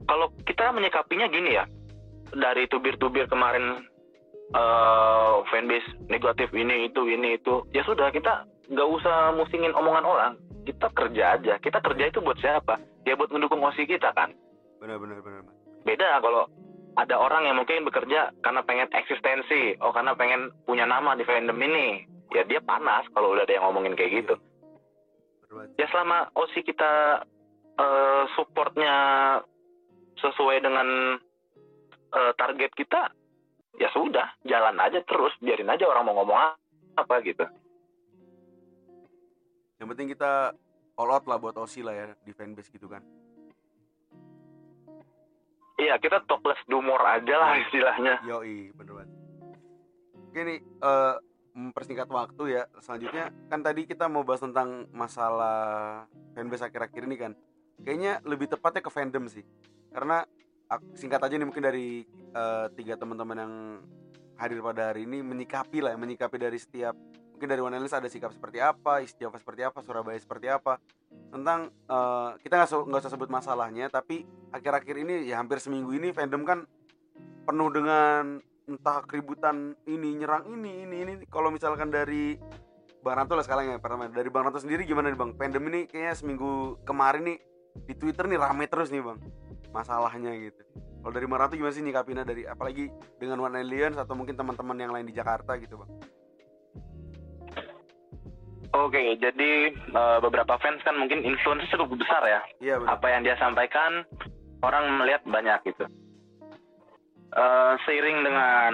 Kalau 0.05 0.29
kita 0.45 0.69
menyikapinya 0.69 1.25
gini 1.33 1.57
ya, 1.57 1.65
dari 2.29 2.69
tubir-tubir 2.69 3.25
kemarin 3.25 3.89
eh 4.53 5.33
fanbase 5.49 5.97
negatif 6.13 6.53
ini 6.53 6.93
itu 6.93 7.09
ini 7.09 7.41
itu, 7.41 7.65
ya 7.73 7.81
sudah 7.89 8.13
kita 8.13 8.45
nggak 8.69 8.89
usah 9.01 9.33
musingin 9.33 9.73
omongan 9.73 10.05
orang. 10.05 10.33
Kita 10.61 10.93
kerja 10.93 11.41
aja. 11.41 11.57
Kita 11.57 11.81
kerja 11.81 12.13
itu 12.13 12.21
buat 12.21 12.37
siapa? 12.37 12.77
Ya 13.09 13.17
buat 13.17 13.33
mendukung 13.33 13.65
osi 13.65 13.89
kita 13.89 14.13
kan. 14.13 14.37
benar 14.77 15.01
benar 15.01 15.25
benar. 15.25 15.41
Beda 15.81 16.21
kalau 16.21 16.45
ada 17.01 17.17
orang 17.17 17.49
yang 17.49 17.57
mungkin 17.57 17.81
bekerja 17.81 18.29
karena 18.45 18.61
pengen 18.61 18.93
eksistensi, 18.93 19.73
oh 19.81 19.89
karena 19.89 20.13
pengen 20.13 20.53
punya 20.69 20.85
nama 20.85 21.17
di 21.17 21.25
fandom 21.25 21.57
ini. 21.57 22.05
Ya 22.29 22.45
dia 22.45 22.61
panas 22.61 23.09
kalau 23.17 23.33
udah 23.33 23.41
ada 23.41 23.57
yang 23.57 23.65
ngomongin 23.65 23.97
kayak 23.97 24.21
gitu. 24.21 24.37
Ya 25.75 25.87
selama 25.91 26.31
OSI 26.31 26.61
kita 26.63 27.23
eh, 27.75 28.23
supportnya 28.39 28.95
sesuai 30.19 30.63
dengan 30.63 30.87
eh, 32.15 32.31
target 32.39 32.71
kita 32.75 33.11
ya 33.79 33.89
sudah 33.95 34.27
jalan 34.47 34.77
aja 34.79 34.99
terus 35.03 35.31
biarin 35.39 35.71
aja 35.71 35.87
orang 35.87 36.07
mau 36.07 36.15
ngomong 36.23 36.39
apa 36.95 37.15
gitu. 37.23 37.43
Yang 39.79 39.87
penting 39.95 40.07
kita 40.13 40.53
all 40.99 41.11
out 41.11 41.25
lah 41.25 41.41
buat 41.41 41.57
Osi 41.57 41.81
lah 41.81 41.95
ya 41.95 42.05
di 42.21 42.31
fanbase 42.35 42.69
gitu 42.69 42.85
kan. 42.85 43.01
Iya 45.81 45.97
kita 45.97 46.21
topless 46.29 46.61
dumor 46.69 47.01
aja 47.01 47.35
lah 47.41 47.57
istilahnya. 47.57 48.21
Yoi, 48.29 48.69
bener 48.77 48.93
banget. 49.01 49.11
Oke 50.31 50.39
nih, 50.45 50.59
eh, 50.61 51.15
mempersingkat 51.53 52.07
waktu 52.07 52.59
ya. 52.59 52.63
Selanjutnya 52.79 53.31
kan 53.51 53.59
tadi 53.61 53.87
kita 53.87 54.07
mau 54.07 54.23
bahas 54.23 54.43
tentang 54.43 54.87
masalah 54.95 56.05
fanbase 56.35 56.67
akhir-akhir 56.67 57.01
ini 57.07 57.15
kan. 57.19 57.31
Kayaknya 57.81 58.21
lebih 58.23 58.47
tepatnya 58.51 58.81
ke 58.85 58.91
fandom 58.93 59.25
sih. 59.27 59.43
Karena 59.91 60.23
singkat 60.95 61.19
aja 61.19 61.35
nih 61.35 61.47
mungkin 61.47 61.63
dari 61.65 62.07
eh, 62.07 62.67
tiga 62.79 62.95
teman-teman 62.95 63.37
yang 63.37 63.53
hadir 64.39 64.63
pada 64.63 64.93
hari 64.93 65.03
ini 65.05 65.21
menyikapi 65.21 65.83
lah, 65.83 65.93
menyikapi 65.99 66.37
dari 66.39 66.57
setiap 66.57 66.95
mungkin 67.35 67.57
dari 67.57 67.61
One 67.61 67.73
Aliens 67.73 67.97
ada 67.97 68.05
sikap 68.05 68.31
seperti 68.31 68.61
apa, 68.61 69.01
Istiafa 69.01 69.41
seperti 69.41 69.65
apa, 69.65 69.81
Surabaya 69.81 70.17
seperti 70.17 70.47
apa 70.47 70.79
tentang 71.33 71.67
eh, 71.69 72.29
kita 72.39 72.53
nggak 72.55 72.69
nggak 72.87 73.01
usah 73.03 73.11
sebut 73.11 73.29
masalahnya, 73.29 73.91
tapi 73.91 74.23
akhir-akhir 74.55 74.95
ini 75.03 75.13
ya 75.27 75.43
hampir 75.43 75.59
seminggu 75.59 75.91
ini 75.91 76.15
fandom 76.15 76.47
kan 76.47 76.59
penuh 77.41 77.69
dengan 77.73 78.39
entah 78.69 79.01
keributan 79.05 79.73
ini 79.89 80.21
nyerang 80.21 80.45
ini 80.49 80.85
ini 80.85 80.95
ini. 81.05 81.13
Kalau 81.29 81.49
misalkan 81.49 81.89
dari 81.89 82.37
Bang 83.01 83.17
Ranto 83.17 83.33
lah 83.33 83.45
sekarang 83.45 83.73
ya 83.73 83.81
pertama. 83.81 84.09
Dari 84.09 84.29
Bang 84.29 84.45
Ranto 84.45 84.61
sendiri 84.61 84.85
gimana 84.85 85.09
nih 85.09 85.17
Bang? 85.17 85.33
Fandom 85.33 85.63
ini 85.73 85.89
kayaknya 85.89 86.13
seminggu 86.13 86.77
kemarin 86.85 87.33
nih 87.33 87.37
di 87.87 87.93
Twitter 87.97 88.27
nih 88.27 88.37
rame 88.37 88.67
terus 88.69 88.93
nih 88.93 89.01
Bang 89.01 89.17
masalahnya 89.71 90.35
gitu. 90.37 90.61
Kalau 91.01 91.13
dari 91.13 91.25
Bang 91.25 91.39
Ranto 91.41 91.57
gimana 91.57 91.73
sih 91.73 91.81
nyikapinnya 91.81 92.25
dari 92.27 92.45
apalagi 92.45 92.91
dengan 93.17 93.41
One 93.41 93.57
Aliens 93.57 93.97
atau 93.97 94.13
mungkin 94.13 94.37
teman-teman 94.37 94.77
yang 94.77 94.91
lain 94.93 95.09
di 95.09 95.15
Jakarta 95.17 95.57
gitu 95.57 95.81
Bang? 95.81 95.91
Oke, 98.71 99.19
jadi 99.19 99.51
eh, 99.75 100.17
beberapa 100.23 100.55
fans 100.63 100.79
kan 100.87 100.95
mungkin 100.95 101.27
influence 101.27 101.67
cukup 101.67 101.99
besar 101.99 102.23
ya. 102.23 102.41
iya 102.63 102.75
benar. 102.79 102.95
Apa 102.95 103.07
yang 103.11 103.21
dia 103.27 103.35
sampaikan 103.35 104.07
orang 104.63 104.95
melihat 104.95 105.21
banyak 105.27 105.59
gitu. 105.67 105.85
Eh, 107.31 107.73
seiring 107.87 108.27
dengan 108.27 108.71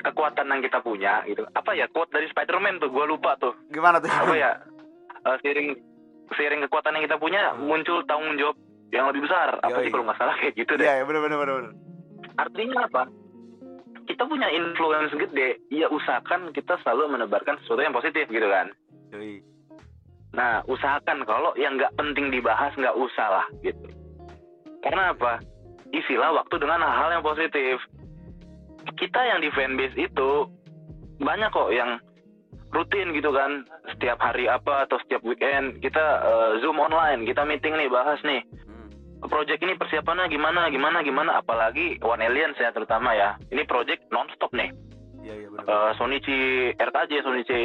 kekuatan 0.00 0.48
yang 0.48 0.64
kita 0.64 0.80
punya 0.80 1.20
gitu. 1.28 1.44
Apa 1.52 1.76
ya 1.76 1.84
quote 1.92 2.08
dari 2.08 2.24
Spider-Man 2.32 2.80
tuh? 2.80 2.88
Gua 2.88 3.04
lupa 3.04 3.36
tuh. 3.36 3.52
gimana 3.68 4.00
tuh 4.00 4.08
Apa 4.08 4.32
ya? 4.32 4.56
Eh, 5.28 5.36
seiring 5.44 5.76
seiring 6.32 6.64
kekuatan 6.64 6.96
yang 6.96 7.04
kita 7.04 7.20
punya 7.20 7.52
muncul 7.60 8.00
tanggung 8.08 8.32
jawab 8.40 8.56
yang 8.96 9.12
lebih 9.12 9.28
besar. 9.28 9.60
Apa 9.60 9.76
Yoi. 9.76 9.84
sih 9.84 9.92
kalau 9.92 10.08
nggak 10.08 10.16
salah 10.16 10.34
kayak 10.40 10.56
gitu 10.56 10.72
deh. 10.80 10.88
iya 10.88 10.94
ya, 11.00 11.04
benar 11.04 11.20
benar 11.20 11.36
benar 11.36 11.54
benar. 11.60 11.72
Artinya 12.40 12.78
apa? 12.88 13.02
Kita 14.08 14.22
punya 14.24 14.48
influence 14.56 15.12
gede. 15.12 15.60
Ya 15.68 15.92
usahakan 15.92 16.56
kita 16.56 16.80
selalu 16.80 17.12
menebarkan 17.12 17.60
sesuatu 17.60 17.84
yang 17.84 17.92
positif 17.92 18.24
gitu 18.32 18.48
kan. 18.48 18.72
Yoi. 19.12 19.44
Nah, 20.32 20.64
usahakan 20.64 21.28
kalau 21.28 21.52
yang 21.60 21.76
nggak 21.76 21.92
penting 21.92 22.32
dibahas 22.32 22.72
nggak 22.72 22.96
usah 22.96 23.28
lah 23.28 23.46
gitu. 23.60 23.84
Karena 24.80 25.12
apa? 25.12 25.44
Isilah 25.92 26.32
waktu 26.40 26.56
dengan 26.56 26.80
hal-hal 26.80 27.20
yang 27.20 27.24
positif. 27.24 27.84
Kita 28.98 29.20
yang 29.22 29.38
di 29.40 29.50
fanbase 29.54 29.94
itu 29.94 30.30
banyak 31.22 31.50
kok 31.54 31.70
yang 31.70 32.02
rutin 32.74 33.14
gitu 33.14 33.30
kan. 33.30 33.64
Setiap 33.94 34.18
hari 34.20 34.50
apa 34.50 34.84
atau 34.84 34.98
setiap 35.06 35.22
weekend 35.24 35.80
kita 35.80 36.02
eh, 36.02 36.50
zoom 36.60 36.82
online, 36.82 37.24
kita 37.24 37.46
meeting 37.46 37.78
nih 37.78 37.88
bahas 37.88 38.18
nih. 38.26 38.42
Hmm. 38.66 38.90
Project 39.26 39.62
ini 39.62 39.74
persiapannya 39.78 40.30
gimana, 40.30 40.70
gimana, 40.70 41.02
gimana. 41.02 41.30
Apalagi 41.38 41.98
One 42.02 42.22
Aliens 42.22 42.58
ya 42.58 42.74
terutama 42.74 43.14
ya. 43.14 43.38
Ini 43.50 43.62
project 43.66 44.10
nonstop 44.10 44.50
nih. 44.54 44.70
iya 45.22 45.34
iya 45.34 45.48
benar 45.50 45.66
Eh, 45.66 45.90
Sonichi 45.98 46.38
RKJ, 46.78 47.12
Sonichi 47.22 47.60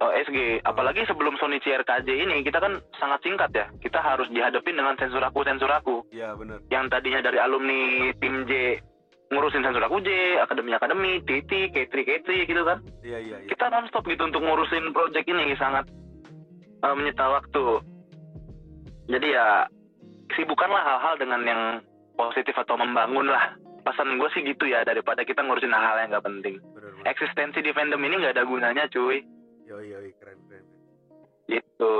eh, 0.00 0.12
SG. 0.24 0.64
Apalagi 0.64 1.04
sebelum 1.08 1.36
Sonichi 1.36 1.72
RKJ 1.72 2.08
ini 2.08 2.40
kita 2.44 2.60
kan 2.60 2.80
sangat 3.00 3.20
singkat 3.24 3.50
ya. 3.52 3.66
Kita 3.80 4.00
harus 4.00 4.28
dihadapin 4.32 4.76
dengan 4.76 4.96
sensor 4.96 5.24
aku, 5.24 5.40
sensor 5.44 5.72
aku. 5.72 6.04
benar 6.36 6.60
Yang 6.68 6.84
tadinya 6.92 7.20
dari 7.20 7.38
alumni 7.40 8.12
tim 8.20 8.44
J 8.48 8.80
ngurusin 9.34 9.66
sensor 9.66 9.82
aku 9.82 9.98
J, 10.00 10.40
akademi 10.40 10.70
akademi, 10.72 11.12
TT, 11.26 11.74
K3 11.74 11.94
K3 12.06 12.28
gitu 12.46 12.62
kan. 12.62 12.78
iya 13.02 13.18
iya 13.18 13.36
iya. 13.42 13.48
Kita 13.50 13.68
nonstop 13.68 14.06
gitu 14.06 14.22
untuk 14.24 14.40
ngurusin 14.40 14.94
project 14.94 15.26
ini 15.26 15.58
sangat 15.58 15.90
eh, 16.80 16.94
menyita 16.94 17.26
waktu. 17.28 17.82
Jadi 19.10 19.26
ya 19.34 19.68
sibukanlah 20.32 20.80
hal-hal 20.80 21.14
dengan 21.20 21.40
yang 21.44 21.62
positif 22.16 22.54
atau 22.56 22.78
membangun 22.78 23.28
lah. 23.28 23.58
Pesan 23.84 24.16
gue 24.16 24.30
sih 24.32 24.40
gitu 24.40 24.64
ya 24.64 24.80
daripada 24.80 25.28
kita 25.28 25.44
ngurusin 25.44 25.74
hal-hal 25.74 26.00
yang 26.00 26.10
nggak 26.16 26.24
penting. 26.24 26.56
Benar 26.72 26.90
benar 26.96 27.04
eksistensi 27.04 27.60
di 27.60 27.70
fandom 27.76 28.00
ini 28.00 28.14
nggak 28.16 28.34
ada 28.40 28.48
gunanya 28.48 28.88
cuy. 28.88 29.20
Yoi 29.68 29.92
yoi 29.92 30.10
keren 30.16 30.40
keren. 30.48 30.64
Gitu. 31.44 31.94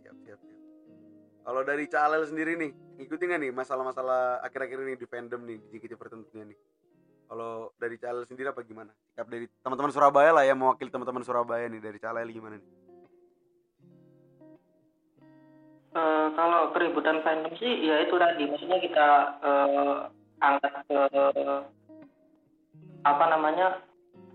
Siap 0.00 0.16
siap 0.24 0.38
siap. 0.40 0.60
Kalau 1.44 1.62
dari 1.62 1.84
Calel 1.92 2.24
sendiri 2.24 2.56
nih 2.56 2.72
ngikutin 2.96 3.26
nggak 3.28 3.40
nih 3.44 3.52
masalah-masalah 3.52 4.40
akhir-akhir 4.48 4.78
ini 4.88 4.94
di 4.96 5.04
fandom 5.04 5.44
nih 5.44 5.60
di 5.68 5.76
JKT 5.76 6.00
tertentunya 6.00 6.48
nih 6.48 6.58
kalau 7.26 7.74
dari 7.76 7.98
Calel 7.98 8.24
sendiri 8.26 8.54
apa 8.54 8.62
gimana? 8.62 8.94
Sikap 9.10 9.26
dari 9.26 9.50
teman-teman 9.60 9.92
Surabaya 9.92 10.30
lah 10.30 10.44
ya 10.46 10.54
mewakili 10.54 10.90
teman-teman 10.90 11.26
Surabaya 11.26 11.66
nih 11.66 11.82
dari 11.82 11.98
Calel 11.98 12.30
gimana 12.30 12.56
nih? 12.58 12.70
Eh, 15.96 16.28
kalau 16.36 16.70
keributan 16.76 17.24
fandom 17.26 17.50
sih 17.58 17.88
ya 17.88 18.06
itu 18.06 18.14
tadi. 18.20 18.44
Maksudnya 18.46 18.78
kita 18.78 19.08
eh, 19.42 19.96
angkat 20.44 20.72
ke 20.86 21.00
apa 23.06 23.24
namanya 23.30 23.80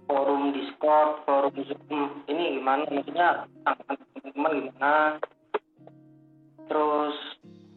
forum 0.10 0.52
Discord, 0.52 1.24
forum 1.24 1.56
Zoom. 1.64 2.26
Ini 2.28 2.60
gimana? 2.60 2.90
Maksudnya 2.90 3.48
teman-teman 3.64 4.54
gimana? 4.68 4.96
Terus 6.68 7.16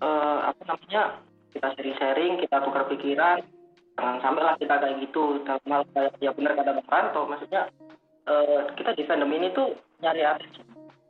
eh, 0.02 0.38
apa 0.48 0.62
namanya 0.64 1.22
kita 1.54 1.70
sharing-sharing 1.78 2.42
kita 2.42 2.56
tukar 2.66 2.90
pikiran 2.90 3.53
jangan 3.94 4.18
sampai 4.20 4.42
lah 4.42 4.54
kita 4.58 4.74
kayak 4.78 4.98
gitu. 5.02 5.42
Dalam 5.46 5.66
hal 5.70 5.82
kayak 5.94 6.12
ya 6.18 6.30
benar 6.34 6.52
kata 6.58 6.70
Bang 6.76 6.88
Ranto 6.90 7.20
maksudnya 7.30 7.62
eh, 8.28 8.60
kita 8.74 8.90
di 8.98 9.02
fandom 9.06 9.30
ini 9.32 9.48
tuh 9.54 9.74
nyari 10.02 10.22
atensi. 10.22 10.62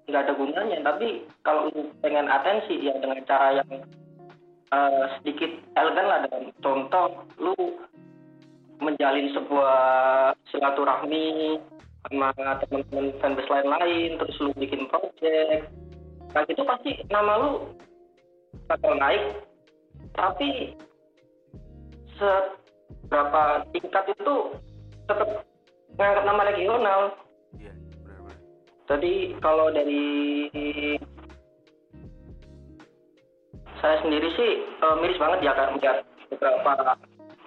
Nggak 0.04 0.22
ada 0.28 0.32
gunanya 0.36 0.78
tapi 0.84 1.24
kalau 1.40 1.72
pengen 2.04 2.28
atensi 2.28 2.76
ya 2.76 2.92
dengan 3.00 3.24
cara 3.24 3.60
yang 3.60 3.70
eh, 4.72 5.04
sedikit 5.20 5.50
elegan 5.76 6.06
lah. 6.06 6.18
Dalam 6.28 6.44
contoh 6.60 7.06
lu 7.40 7.56
menjalin 8.82 9.32
sebuah 9.32 9.78
silaturahmi 10.52 11.56
sama 12.04 12.60
teman-teman 12.60 13.16
fanbase 13.16 13.48
lain-lain 13.48 14.20
terus 14.20 14.36
lu 14.44 14.50
bikin 14.60 14.84
project. 14.92 15.72
Nah 16.36 16.42
itu 16.44 16.62
pasti 16.66 16.90
nama 17.08 17.40
lu 17.40 17.50
bakal 18.68 18.92
naik 18.98 19.40
tapi 20.14 20.74
seberapa 22.88 23.42
tingkat 23.70 24.04
itu 24.10 24.36
tetap 25.06 25.28
ngangkat 25.94 26.24
nama 26.26 26.42
regional. 26.50 27.00
Iya 27.54 27.72
benar-benar. 28.02 28.36
Tadi 28.90 29.14
kalau 29.38 29.66
dari 29.70 30.06
saya 33.78 33.96
sendiri 34.00 34.28
sih 34.34 34.50
eh, 34.64 34.94
miris 35.00 35.20
banget 35.20 35.38
ya 35.44 35.52
kan 35.52 35.76
melihat 35.76 35.98
beberapa 36.32 36.96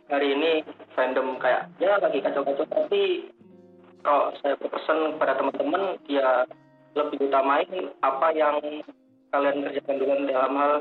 hari 0.07 0.27
ini 0.33 0.51
fandom 0.95 1.35
kayak 1.41 1.67
ya 1.81 1.97
lagi 1.99 2.21
kacau-kacau. 2.23 2.65
Tapi 2.69 3.33
kalau 4.05 4.31
saya 4.39 4.55
berpesan 4.55 5.17
kepada 5.17 5.33
teman-teman 5.41 5.99
ya 6.07 6.47
lebih 6.95 7.29
utamain 7.29 7.91
apa 8.01 8.27
yang 8.33 8.57
kalian 9.29 9.61
kerjakan 9.67 9.99
dulu 9.99 10.13
dalam 10.25 10.53
hal 10.55 10.73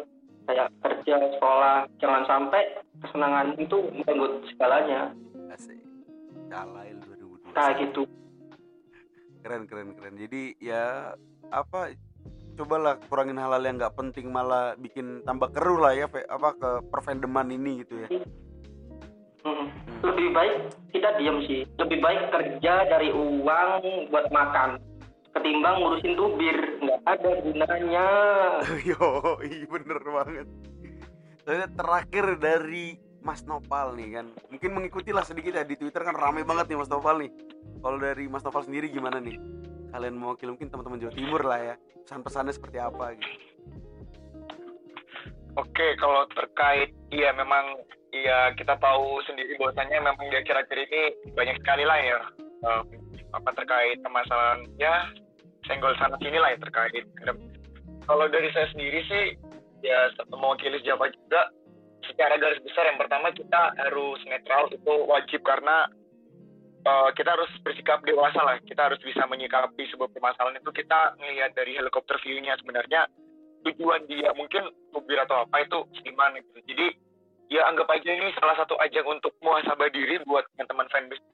kayak 0.46 0.68
kerja 0.80 1.14
sekolah 1.36 1.90
jangan 1.98 2.22
sampai 2.24 2.62
kesenangan 3.02 3.58
itu 3.58 3.76
merenggut 3.92 4.32
segalanya. 4.50 5.12
Asik. 5.52 5.78
Calel 6.48 6.96
2021 7.02 7.52
nah 7.52 7.70
gitu. 7.74 8.02
Keren 9.42 9.62
keren 9.66 9.90
keren. 9.98 10.14
Jadi 10.18 10.54
ya 10.62 11.14
apa 11.50 11.94
cobalah 12.56 12.96
kurangin 13.06 13.36
hal-hal 13.36 13.62
yang 13.62 13.76
nggak 13.76 13.94
penting 13.94 14.32
malah 14.32 14.74
bikin 14.80 15.20
tambah 15.28 15.52
keruh 15.52 15.78
lah 15.78 15.92
ya 15.92 16.06
apa 16.08 16.48
ke 16.56 16.70
perfandoman 16.88 17.52
ini 17.52 17.84
gitu 17.84 18.06
ya. 18.06 18.10
Mm. 19.46 19.70
lebih 20.02 20.34
baik 20.34 20.54
kita 20.90 21.08
diam 21.22 21.38
sih. 21.46 21.62
Lebih 21.78 22.02
baik 22.02 22.34
kerja 22.34 22.74
dari 22.90 23.14
uang 23.14 24.10
buat 24.10 24.26
makan 24.34 24.82
ketimbang 25.36 25.76
ngurusin 25.80 26.14
tubir 26.16 26.58
nggak 26.80 27.00
ada 27.04 27.30
gunanya. 27.44 28.08
Yo 28.88 29.40
iya 29.44 29.66
bener 29.68 30.00
banget. 30.00 30.46
Terakhir 31.46 32.26
dari 32.42 32.98
Mas 33.22 33.42
Nopal 33.46 33.94
nih 33.94 34.18
kan. 34.18 34.26
Mungkin 34.50 34.70
mengikuti 34.72 35.10
lah 35.14 35.22
sedikit 35.22 35.54
ya 35.54 35.62
di 35.62 35.76
Twitter 35.78 36.02
kan 36.02 36.16
rame 36.16 36.42
banget 36.42 36.72
nih 36.72 36.78
Mas 36.80 36.90
Nopal 36.90 37.22
nih. 37.22 37.30
Kalau 37.84 37.98
dari 38.00 38.24
Mas 38.26 38.42
Nopal 38.42 38.64
sendiri 38.64 38.90
gimana 38.90 39.20
nih? 39.22 39.36
Kalian 39.92 40.16
mewakili 40.18 40.56
mungkin 40.56 40.68
teman-teman 40.72 40.98
Jawa 40.98 41.14
Timur 41.14 41.42
lah 41.46 41.60
ya 41.62 41.74
pesan-pesannya 42.06 42.54
seperti 42.54 42.78
apa 42.78 43.18
gitu. 43.18 43.34
Oke, 45.56 45.86
kalau 45.96 46.28
terkait 46.36 46.92
iya 47.10 47.32
memang 47.32 47.80
iya 48.14 48.54
kita 48.54 48.78
tahu 48.78 49.18
sendiri 49.26 49.58
bahwasanya 49.58 49.98
memang 49.98 50.26
di 50.30 50.36
akhir-akhir 50.38 50.78
ini 50.86 51.02
banyak 51.34 51.56
sekali 51.60 51.84
lah 51.84 51.98
ya 51.98 52.20
em, 52.62 52.84
apa 53.34 53.50
terkait 53.56 53.98
permasalahan 54.00 54.60
ya 54.78 54.94
senggol 55.66 55.94
sana 55.98 56.16
sini 56.22 56.38
lah 56.38 56.54
ya 56.54 56.58
terkait 56.62 57.04
kalau 58.06 58.30
dari 58.30 58.48
saya 58.54 58.70
sendiri 58.70 59.02
sih 59.10 59.24
ya 59.82 60.14
mewakili 60.30 60.78
siapa 60.80 61.10
juga. 61.10 61.50
Secara 62.06 62.38
garis 62.38 62.62
besar 62.62 62.86
yang 62.86 63.02
pertama 63.02 63.34
kita 63.34 63.74
harus 63.82 64.22
netral 64.30 64.70
itu 64.70 64.94
wajib. 65.10 65.42
Karena 65.42 65.90
eh, 66.86 67.10
kita 67.18 67.34
harus 67.34 67.50
bersikap 67.66 68.06
dewasa 68.06 68.46
lah. 68.46 68.62
Kita 68.62 68.86
harus 68.86 69.02
bisa 69.02 69.26
menyikapi 69.26 69.90
sebuah 69.90 70.14
permasalahan 70.14 70.62
itu. 70.62 70.70
Kita 70.70 71.18
melihat 71.18 71.50
dari 71.58 71.74
helikopter 71.74 72.14
view-nya 72.22 72.54
sebenarnya 72.62 73.10
tujuan 73.66 74.06
dia 74.06 74.30
mungkin 74.38 74.70
tubir 74.94 75.18
atau 75.26 75.42
apa 75.42 75.66
itu 75.66 75.82
gimana 76.06 76.38
gitu. 76.38 76.62
Jadi 76.62 76.86
ya 77.50 77.66
anggap 77.66 77.90
aja 77.90 78.06
ini 78.06 78.30
salah 78.38 78.54
satu 78.54 78.78
ajang 78.78 79.18
untuk 79.18 79.34
muhasabah 79.42 79.90
diri 79.90 80.22
buat 80.22 80.46
teman-teman 80.54 80.86
fanbase 80.94 81.25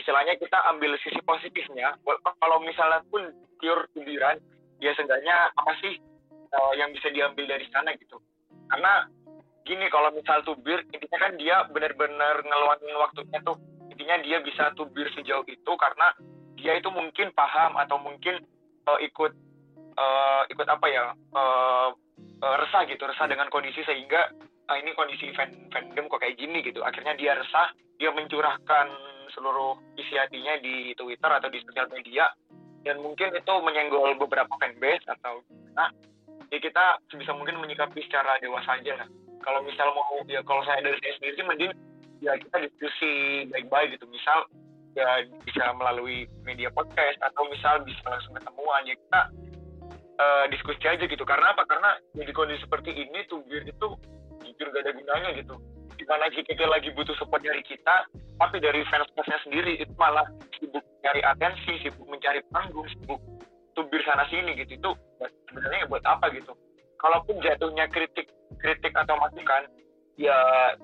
istilahnya 0.00 0.34
kita 0.40 0.56
ambil 0.72 0.96
sisi 1.04 1.20
positifnya. 1.22 1.94
Kalau 2.40 2.58
misalnya 2.64 3.04
pun 3.12 3.28
pure 3.60 3.86
tubiran 3.92 4.40
ya 4.80 4.96
seenggaknya 4.96 5.52
apa 5.52 5.72
sih 5.84 6.00
eh, 6.48 6.72
yang 6.80 6.90
bisa 6.96 7.12
diambil 7.12 7.44
dari 7.44 7.68
sana 7.68 7.92
gitu. 8.00 8.16
Karena 8.72 9.04
gini 9.68 9.86
kalau 9.92 10.10
misal 10.16 10.40
tubir 10.42 10.82
intinya 10.90 11.18
kan 11.20 11.32
dia 11.36 11.62
benar-benar 11.68 12.42
ngeluangin 12.42 12.96
waktunya 12.96 13.38
tuh 13.44 13.60
intinya 13.92 14.16
dia 14.24 14.40
bisa 14.40 14.72
tubir 14.74 15.06
sejauh 15.12 15.44
itu 15.44 15.72
karena 15.76 16.16
dia 16.56 16.80
itu 16.80 16.88
mungkin 16.88 17.30
paham 17.36 17.76
atau 17.76 18.00
mungkin 18.00 18.40
eh, 18.88 18.98
ikut 19.04 19.32
eh, 19.94 20.42
ikut 20.50 20.66
apa 20.66 20.86
ya 20.88 21.12
eh, 21.12 21.88
eh, 22.40 22.54
resah 22.66 22.82
gitu 22.88 23.04
resah 23.04 23.28
dengan 23.28 23.52
kondisi 23.52 23.84
sehingga 23.84 24.32
ah, 24.70 24.78
ini 24.78 24.94
kondisi 24.94 25.34
fan 25.34 25.50
fandom 25.74 26.06
kok 26.06 26.22
kayak 26.22 26.38
gini 26.38 26.62
gitu. 26.62 26.86
Akhirnya 26.86 27.18
dia 27.18 27.34
resah 27.34 27.74
dia 27.98 28.14
mencurahkan 28.14 28.86
seluruh 29.34 29.76
isi 29.98 30.14
hatinya 30.14 30.56
di 30.62 30.94
Twitter 30.94 31.30
atau 31.30 31.50
di 31.50 31.58
sosial 31.66 31.90
media 31.90 32.30
dan 32.86 33.02
mungkin 33.02 33.34
itu 33.34 33.54
menyenggol 33.60 34.16
beberapa 34.16 34.50
fanbase 34.56 35.04
atau 35.10 35.44
nah 35.76 35.90
ya 36.50 36.58
kita 36.58 36.98
sebisa 37.12 37.36
mungkin 37.36 37.60
menyikapi 37.60 38.00
secara 38.06 38.38
dewasa 38.38 38.78
aja 38.78 39.04
lah. 39.04 39.08
Kalau 39.40 39.60
misal 39.64 39.90
mau 39.92 40.22
ya 40.26 40.40
kalau 40.46 40.62
saya 40.66 40.82
dari 40.82 40.98
saya 41.02 41.14
sendiri 41.18 41.42
mending 41.46 41.72
ya 42.20 42.36
kita 42.38 42.56
diskusi 42.66 43.44
baik-baik 43.50 43.96
gitu. 43.96 44.06
Misal 44.10 44.46
ya 44.98 45.22
bisa 45.46 45.70
melalui 45.78 46.26
media 46.42 46.68
podcast 46.74 47.18
atau 47.22 47.46
misal 47.50 47.82
bisa 47.86 48.02
langsung 48.06 48.34
ketemuan 48.34 48.82
ya 48.86 48.94
kita 48.98 49.20
eh, 50.18 50.44
diskusi 50.50 50.84
aja 50.86 51.04
gitu. 51.06 51.22
Karena 51.22 51.54
apa? 51.54 51.62
Karena 51.66 51.96
di 52.16 52.32
kondisi 52.34 52.66
seperti 52.66 52.90
ini 52.92 53.24
tubir 53.30 53.62
itu 53.64 53.88
jujur 54.50 54.66
gak 54.74 54.82
ada 54.84 54.92
gunanya 54.94 55.30
gitu. 55.38 55.54
Di 55.94 56.04
mana 56.08 56.26
kita 56.32 56.64
lagi 56.66 56.88
butuh 56.96 57.14
support 57.20 57.44
dari 57.44 57.62
kita 57.62 58.08
tapi 58.40 58.56
dari 58.56 58.80
fans-fansnya 58.88 59.38
sendiri 59.44 59.76
itu 59.78 59.92
malah 60.00 60.24
sibuk 60.56 60.80
mencari 60.80 61.20
atensi 61.22 61.72
sibuk 61.84 62.08
mencari 62.08 62.40
panggung 62.50 62.88
sibuk 62.96 63.20
tubir 63.76 64.00
sana 64.02 64.26
sini 64.28 64.56
gitu. 64.58 64.80
Itu 64.80 64.90
sebenarnya 65.50 65.86
buat 65.86 66.04
apa 66.08 66.32
gitu. 66.34 66.56
Kalaupun 66.98 67.40
jatuhnya 67.44 67.86
kritik 67.92 68.28
kritik 68.60 68.92
atau 68.96 69.16
masukan 69.20 69.68
ya 70.18 70.36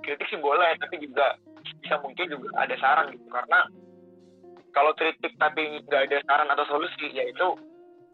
kritik 0.05 0.29
sih 0.31 0.41
boleh 0.41 0.77
tapi 0.81 1.03
juga 1.03 1.37
bisa 1.83 1.99
mungkin 2.01 2.31
juga 2.31 2.49
ada 2.61 2.77
saran 2.79 3.11
gitu. 3.13 3.27
Karena 3.33 3.67
kalau 4.77 4.93
kritik 4.95 5.33
tapi 5.41 5.81
nggak 5.89 6.13
ada 6.13 6.19
saran 6.29 6.53
atau 6.53 6.65
solusi 6.69 7.09
ya 7.11 7.25
itu 7.25 7.57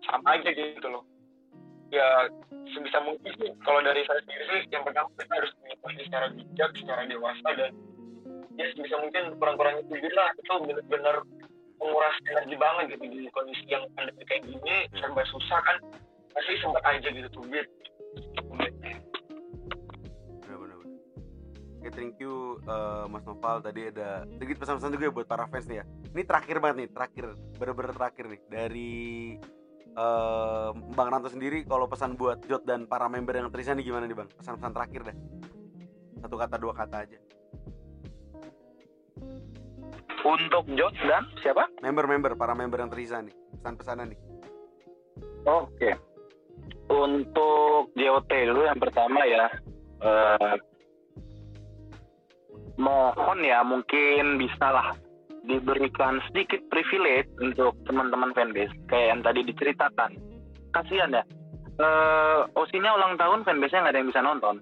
sama 0.07 0.39
aja 0.39 0.51
gitu 0.51 0.87
loh 0.87 1.12
ya 1.93 2.27
sebisa 2.73 2.99
mungkin 3.05 3.33
sih. 3.37 3.53
Kalau 3.61 3.81
dari 3.85 4.01
saya 4.09 4.21
sendiri 4.25 4.45
sih 4.49 4.61
yang 4.73 4.83
pertama 4.83 5.13
kita 5.21 5.35
harus 5.37 5.53
menyikapi 5.61 6.03
secara 6.09 6.27
bijak 6.33 6.71
secara 6.81 7.03
dewasa 7.05 7.49
dan 7.53 7.71
ya 8.57 8.67
sebisa 8.73 8.97
mungkin 8.99 9.37
kurang-kurangnya 9.37 9.85
tubir 9.87 10.13
lah. 10.17 10.29
Itu 10.41 10.53
benar-benar 10.65 11.17
menguras 11.77 12.17
energi 12.25 12.57
banget 12.57 12.85
gitu 12.97 13.05
di 13.13 13.29
kondisi 13.37 13.65
yang 13.69 13.85
pandemi 13.93 14.25
kayak 14.25 14.49
gini. 14.49 14.77
Serba 14.97 15.23
susah 15.29 15.61
kan? 15.61 15.77
Pasti 16.33 16.57
sempat 16.65 16.83
aja 16.89 17.09
gitu 17.13 17.29
benar-benar 17.45 17.69
oke 21.83 21.91
thank 21.99 22.15
you 22.23 22.63
eh, 22.63 23.05
Mas 23.11 23.27
Noval. 23.27 23.59
Tadi 23.59 23.91
ada 23.91 24.23
sedikit 24.39 24.63
pesan-pesan 24.63 24.95
juga 24.95 25.05
ya 25.11 25.13
buat 25.13 25.27
para 25.27 25.51
fans 25.51 25.67
nih 25.67 25.83
ya. 25.83 25.85
Ini 26.15 26.23
terakhir 26.23 26.57
banget 26.63 26.77
nih 26.79 26.89
terakhir 26.95 27.25
bener-bener 27.59 27.93
terakhir 27.99 28.25
nih. 28.31 28.41
Dari 28.47 28.93
Bang 30.93 31.09
Ranto 31.13 31.29
sendiri 31.29 31.65
kalau 31.69 31.85
pesan 31.85 32.17
buat 32.17 32.41
Jot 32.49 32.65
dan 32.65 32.89
para 32.89 33.09
member 33.09 33.37
yang 33.37 33.53
terisa 33.53 33.77
nih 33.77 33.85
gimana 33.85 34.09
nih 34.09 34.17
Bang 34.17 34.29
pesan-pesan 34.33 34.73
terakhir 34.73 35.01
deh 35.13 35.17
satu 36.23 36.37
kata 36.39 36.57
dua 36.57 36.73
kata 36.73 36.97
aja 37.05 37.19
Untuk 40.23 40.71
Josh 40.79 41.01
dan 41.03 41.27
siapa? 41.43 41.67
member-member 41.83 42.39
para 42.39 42.55
member 42.55 42.79
yang 42.79 42.89
terisa 42.89 43.19
nih 43.19 43.35
pesan-pesanan 43.59 44.15
nih 44.15 44.21
Oke. 45.43 45.91
Untuk 46.87 47.91
JOT 47.99 48.31
dulu 48.31 48.63
yang 48.63 48.79
pertama 48.79 49.27
ya. 49.27 49.51
eh, 50.03 50.55
mohon 52.79 53.39
ya 53.43 53.67
mungkin 53.67 54.39
bisalah 54.39 54.95
diberikan 55.43 56.23
sedikit 56.31 56.63
privilege 56.71 57.29
untuk 57.43 57.75
teman-teman 57.87 58.31
fanbase 58.35 58.73
kayak 58.87 59.09
yang 59.17 59.21
tadi 59.27 59.41
diceritakan. 59.43 60.11
Kasihan 60.71 61.19
ya. 61.19 61.25
Eh 61.83 62.41
OSI-nya 62.55 62.95
ulang 62.95 63.19
tahun 63.19 63.43
fanbase-nya 63.43 63.81
nggak 63.83 63.93
ada 63.93 64.01
yang 64.01 64.11
bisa 64.11 64.23
nonton. 64.23 64.57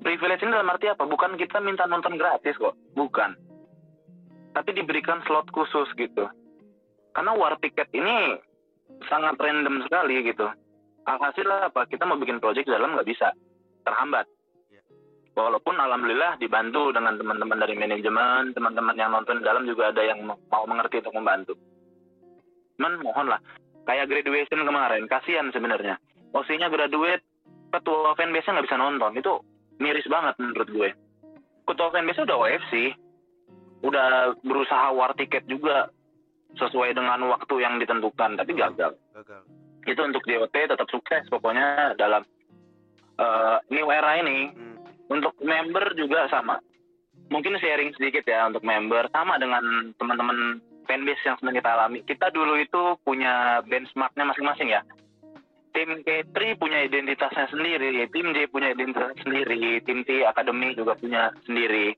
Privilege 0.00 0.40
ini 0.46 0.56
dalam 0.56 0.72
arti 0.72 0.88
apa? 0.88 1.04
Bukan 1.04 1.36
kita 1.36 1.60
minta 1.60 1.84
nonton 1.84 2.16
gratis 2.16 2.56
kok, 2.56 2.72
bukan. 2.96 3.36
Tapi 4.56 4.70
diberikan 4.72 5.20
slot 5.28 5.52
khusus 5.52 5.92
gitu. 6.00 6.24
Karena 7.12 7.36
war 7.36 7.58
tiket 7.60 7.92
ini 7.92 8.40
sangat 9.12 9.36
random 9.36 9.84
sekali 9.84 10.24
gitu. 10.24 10.48
Alhasil 11.04 11.44
apa? 11.50 11.84
Kita 11.84 12.08
mau 12.08 12.16
bikin 12.16 12.40
project 12.40 12.70
dalam 12.70 12.96
nggak 12.96 13.08
bisa, 13.08 13.28
terhambat. 13.84 14.24
Walaupun 15.46 15.76
alhamdulillah 15.78 16.36
dibantu 16.36 16.92
dengan 16.92 17.16
teman-teman 17.16 17.58
dari 17.60 17.74
manajemen, 17.78 18.52
teman-teman 18.52 18.96
yang 18.96 19.10
nonton 19.14 19.40
dalam 19.40 19.64
juga 19.64 19.94
ada 19.94 20.02
yang 20.04 20.26
mau 20.26 20.64
mengerti 20.68 21.00
untuk 21.00 21.16
membantu. 21.16 21.54
Cuman 22.76 23.00
mohonlah, 23.00 23.40
kayak 23.84 24.08
graduation 24.08 24.64
kemarin, 24.64 25.04
kasihan 25.08 25.48
sebenarnya. 25.52 25.96
OC-nya 26.30 26.70
graduate, 26.70 27.24
ketua 27.72 28.14
fanbase-nya 28.16 28.52
nggak 28.60 28.66
bisa 28.68 28.78
nonton. 28.80 29.12
Itu 29.16 29.32
miris 29.80 30.06
banget 30.08 30.34
menurut 30.40 30.68
gue. 30.68 30.90
Ketua 31.68 31.88
fanbase 31.92 32.24
udah 32.24 32.36
OFC, 32.36 32.72
udah 33.84 34.36
berusaha 34.44 34.92
war 34.92 35.12
tiket 35.16 35.44
juga 35.48 35.88
sesuai 36.56 36.96
dengan 36.96 37.30
waktu 37.30 37.54
yang 37.62 37.78
ditentukan, 37.78 38.34
tapi 38.34 38.52
gagal 38.58 38.98
gagal 39.14 39.42
itu 39.88 40.00
untuk 40.04 40.22
JOT 40.28 40.52
tetap 40.52 40.88
sukses 40.92 41.24
pokoknya 41.32 41.96
dalam 41.96 42.20
eh, 43.16 43.56
new 43.72 43.88
era 43.88 44.20
ini 44.20 44.52
Hmm, 44.52 44.76
untuk 45.10 45.34
member 45.42 45.92
juga 45.98 46.30
sama. 46.30 46.62
Mungkin 47.30 47.58
sharing 47.58 47.94
sedikit 47.98 48.26
ya 48.26 48.46
untuk 48.46 48.62
member. 48.62 49.10
Sama 49.10 49.38
dengan 49.38 49.90
teman-teman 49.98 50.62
fanbase 50.86 51.22
yang 51.26 51.36
sedang 51.38 51.54
kita 51.58 51.70
alami. 51.70 51.98
Kita 52.06 52.30
dulu 52.30 52.58
itu 52.58 52.98
punya 53.02 53.62
benchmarknya 53.66 54.24
masing-masing 54.26 54.70
ya. 54.70 54.82
Tim 55.70 56.02
K3 56.02 56.58
punya 56.58 56.82
identitasnya 56.82 57.46
sendiri 57.46 58.02
tim 58.10 58.34
J 58.34 58.50
punya 58.50 58.74
identitasnya 58.74 59.22
sendiri 59.22 59.78
tim 59.86 60.02
T 60.02 60.26
Academy 60.26 60.74
juga 60.74 60.98
punya 60.98 61.30
sendiri 61.46 61.94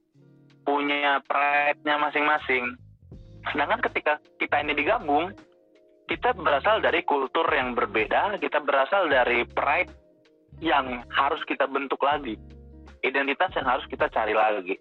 punya 0.62 1.24
pride-nya 1.26 1.96
masing-masing. 1.96 2.76
Sedangkan 3.50 3.80
ketika 3.90 4.20
kita 4.38 4.62
ini 4.62 4.76
digabung 4.76 5.34
kita 6.06 6.36
berasal 6.36 6.84
dari 6.84 7.02
kultur 7.06 7.48
yang 7.48 7.72
berbeda, 7.72 8.36
kita 8.38 8.60
berasal 8.60 9.08
dari 9.08 9.48
pride 9.48 9.90
yang 10.60 11.02
harus 11.10 11.40
kita 11.48 11.64
bentuk 11.66 11.98
lagi, 12.04 12.36
identitas 13.02 13.50
yang 13.58 13.66
harus 13.66 13.84
kita 13.90 14.08
cari 14.08 14.32
lagi. 14.32 14.78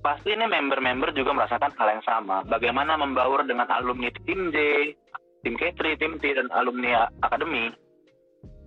Pasti 0.00 0.36
ini 0.36 0.44
member-member 0.44 1.16
juga 1.16 1.32
merasakan 1.32 1.72
hal 1.76 1.88
yang 1.98 2.04
sama. 2.04 2.44
Bagaimana 2.44 2.96
membaur 3.00 3.44
dengan 3.48 3.68
alumni 3.72 4.12
tim 4.24 4.52
J, 4.52 4.56
tim 5.42 5.56
K3, 5.56 5.96
tim 5.96 6.20
T, 6.20 6.24
dan 6.36 6.52
alumni 6.52 7.08
akademi. 7.24 7.72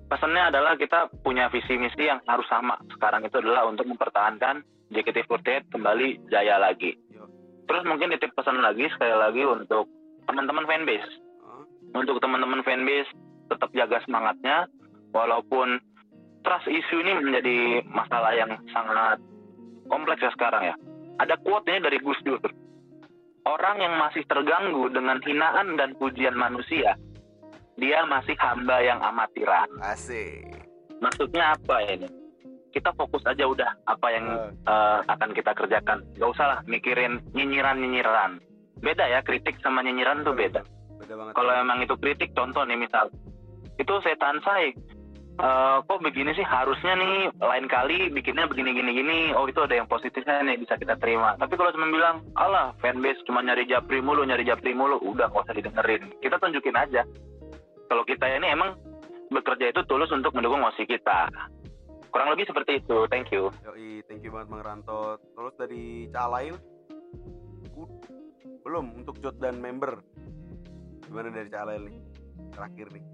Pesannya 0.07 0.49
adalah 0.49 0.79
kita 0.79 1.11
punya 1.21 1.51
visi 1.51 1.77
misi 1.77 2.07
yang 2.07 2.23
harus 2.25 2.47
sama. 2.47 2.79
Sekarang 2.95 3.21
itu 3.27 3.37
adalah 3.37 3.67
untuk 3.67 3.85
mempertahankan 3.85 4.63
JKT48 4.89 5.67
kembali 5.69 6.31
jaya 6.31 6.57
lagi. 6.57 6.95
Terus 7.67 7.83
mungkin 7.83 8.15
titip 8.15 8.31
pesan 8.33 8.63
lagi 8.63 8.87
sekali 8.95 9.11
lagi 9.11 9.43
untuk 9.43 9.91
teman-teman 10.25 10.63
fanbase 10.63 11.27
untuk 11.95 12.19
teman-teman 12.19 12.61
fanbase 12.65 13.07
tetap 13.47 13.69
jaga 13.71 14.03
semangatnya 14.03 14.67
walaupun 15.15 15.79
trust 16.41 16.67
issue 16.69 17.01
ini 17.01 17.13
menjadi 17.21 17.57
masalah 17.89 18.33
yang 18.33 18.51
sangat 18.73 19.21
kompleks 19.87 20.21
ya 20.23 20.31
sekarang 20.33 20.73
ya. 20.73 20.75
Ada 21.17 21.37
quote 21.41 21.69
ini 21.69 21.79
dari 21.81 21.97
Gus 22.01 22.19
Dur. 22.21 22.41
Orang 23.47 23.79
yang 23.79 23.95
masih 23.95 24.27
terganggu 24.27 24.91
dengan 24.91 25.23
hinaan 25.23 25.79
dan 25.79 25.95
pujian 25.95 26.35
manusia 26.35 26.99
dia 27.77 28.03
masih 28.09 28.33
hamba 28.41 28.81
yang 28.81 28.99
amatiran. 28.99 29.69
Asik. 29.85 30.49
Maksudnya 30.97 31.53
apa 31.53 31.85
ini? 31.87 32.09
Kita 32.73 32.91
fokus 32.93 33.23
aja 33.25 33.45
udah 33.45 33.69
apa 33.85 34.07
yang 34.11 34.25
Eh, 34.27 34.69
eh, 34.69 34.99
akan 35.07 35.29
kita 35.31 35.53
kerjakan. 35.53 36.03
Gak 36.17 36.29
usah 36.29 36.45
lah 36.45 36.59
mikirin 36.67 37.21
nyinyiran 37.33 37.79
nyinyiran 37.79 38.41
beda 38.81 39.05
ya 39.09 39.19
kritik 39.25 39.57
sama 39.61 39.81
nyinyiran 39.81 40.21
tuh 40.21 40.33
beda. 40.37 40.61
Beda 41.01 41.13
kalau 41.33 41.53
emang 41.53 41.81
itu 41.81 41.97
kritik 41.97 42.33
contoh 42.37 42.65
nih 42.65 42.77
misal. 42.77 43.09
Itu 43.77 44.01
setan 44.01 44.41
saya 44.41 44.73
Eh, 45.37 45.77
kok 45.85 46.01
begini 46.01 46.33
sih? 46.33 46.41
Harusnya 46.41 46.97
nih 46.97 47.29
lain 47.37 47.69
kali 47.69 48.09
bikinnya 48.09 48.49
begini 48.49 48.73
gini 48.73 48.89
gini. 48.89 49.19
Oh 49.37 49.45
itu 49.45 49.61
ada 49.61 49.77
yang 49.77 49.85
positifnya 49.85 50.41
nih 50.41 50.57
bisa 50.57 50.81
kita 50.81 50.97
terima. 50.97 51.37
Tapi 51.37 51.53
kalau 51.53 51.69
cuma 51.77 51.93
bilang 51.93 52.25
alah 52.33 52.73
fanbase 52.81 53.21
cuma 53.29 53.45
nyari 53.45 53.69
japri 53.69 54.01
mulu 54.01 54.25
nyari 54.25 54.41
japri 54.41 54.73
mulu 54.73 54.97
udah 54.97 55.29
nggak 55.29 55.45
usah 55.45 55.53
didengerin. 55.53 56.09
Kita 56.25 56.41
tunjukin 56.41 56.73
aja. 56.73 57.05
Kalau 57.85 58.01
kita 58.09 58.25
ini 58.33 58.49
emang 58.49 58.81
bekerja 59.29 59.77
itu 59.77 59.85
tulus 59.85 60.09
untuk 60.09 60.33
mendukung 60.33 60.65
osi 60.65 60.89
kita. 60.89 61.29
Kurang 62.09 62.33
lebih 62.33 62.49
seperti 62.49 62.81
itu. 62.81 63.05
Thank 63.05 63.29
you. 63.29 63.53
Yoi, 63.61 64.01
thank 64.09 64.25
you 64.25 64.33
banget 64.33 64.49
Bang 64.49 64.65
Ranto. 64.65 65.21
Terus 65.21 65.53
dari 65.53 66.09
Calail, 66.09 66.57
belum 68.65 69.05
untuk 69.05 69.21
Jot 69.21 69.37
dan 69.37 69.61
member. 69.61 70.01
Gimana 71.05 71.29
dari 71.29 71.49
Calel 71.53 71.93
nih? 71.93 72.01
Terakhir 72.57 72.89
nih 72.89 73.05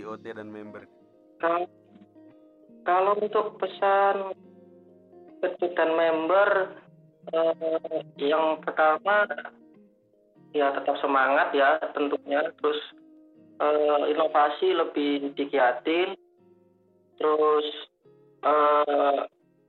JOT 0.00 0.24
dan 0.24 0.48
member. 0.48 0.88
Kalau 1.40 1.68
kalau 2.88 3.12
untuk 3.20 3.60
pesan 3.60 4.32
dan 5.40 5.90
member 5.96 6.48
eh, 7.32 8.00
yang 8.20 8.60
pertama 8.64 9.28
ya 10.56 10.72
tetap 10.72 10.96
semangat 11.04 11.52
ya 11.52 11.76
tentunya. 11.92 12.48
Terus 12.60 12.80
eh, 13.60 14.02
inovasi 14.16 14.72
lebih 14.72 15.36
digiatin 15.36 16.16
terus 17.20 17.66
eh, 18.44 19.18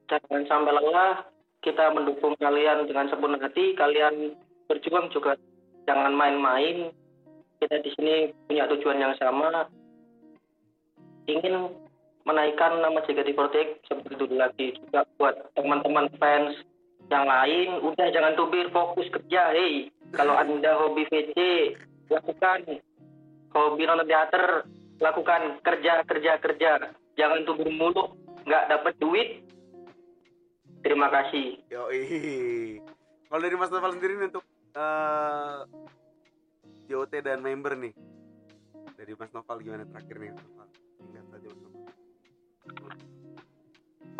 jangan 0.08 0.44
sampai 0.48 0.76
lelah. 0.76 1.28
Kita 1.62 1.94
mendukung 1.94 2.34
kalian 2.42 2.90
dengan 2.90 3.06
sepenuh 3.06 3.38
hati. 3.38 3.78
Kalian 3.78 4.34
berjuang 4.66 5.14
juga. 5.14 5.38
Jangan 5.86 6.10
main-main. 6.10 6.90
Kita 7.62 7.78
di 7.86 7.94
sini 7.94 8.34
punya 8.50 8.66
tujuan 8.66 8.98
yang 8.98 9.14
sama 9.22 9.70
ingin 11.30 11.74
menaikkan 12.26 12.78
nama 12.82 13.02
JKT48 13.06 13.86
seperti 13.90 14.14
dulu 14.14 14.36
lagi 14.38 14.78
juga 14.78 15.06
buat 15.18 15.36
teman-teman 15.58 16.08
fans 16.22 16.54
yang 17.10 17.26
lain. 17.26 17.82
Udah 17.82 18.08
jangan 18.14 18.34
tubir 18.38 18.70
fokus 18.70 19.10
kerja. 19.10 19.52
Hei 19.52 19.90
kalau 20.14 20.38
anda 20.38 20.78
hobi 20.78 21.06
VC 21.10 21.36
lakukan. 22.08 22.80
Hobi 23.52 23.84
nonton 23.84 24.08
teater 24.08 24.64
lakukan. 25.02 25.60
Kerja 25.66 26.06
kerja 26.08 26.32
kerja. 26.40 26.72
Jangan 27.20 27.44
tubir 27.44 27.68
mulu 27.74 28.16
nggak 28.48 28.68
dapat 28.70 28.94
duit. 29.02 29.30
Terima 30.82 31.10
kasih. 31.14 31.62
Yoi. 31.70 32.82
Kalau 33.30 33.42
dari 33.42 33.56
Mas 33.56 33.72
Noval 33.72 33.94
sendiri 33.96 34.18
nih 34.18 34.28
untuk 34.34 34.46
eh 34.76 35.58
JOT 36.92 37.14
dan 37.24 37.40
member 37.40 37.76
nih. 37.80 37.94
Dari 39.02 39.18
Mas 39.18 39.34
Noval 39.34 39.66
gimana 39.66 39.82
terakhir 39.90 40.14
nih? 40.22 40.30
Mas 40.30 40.46
Noval? 40.46 40.70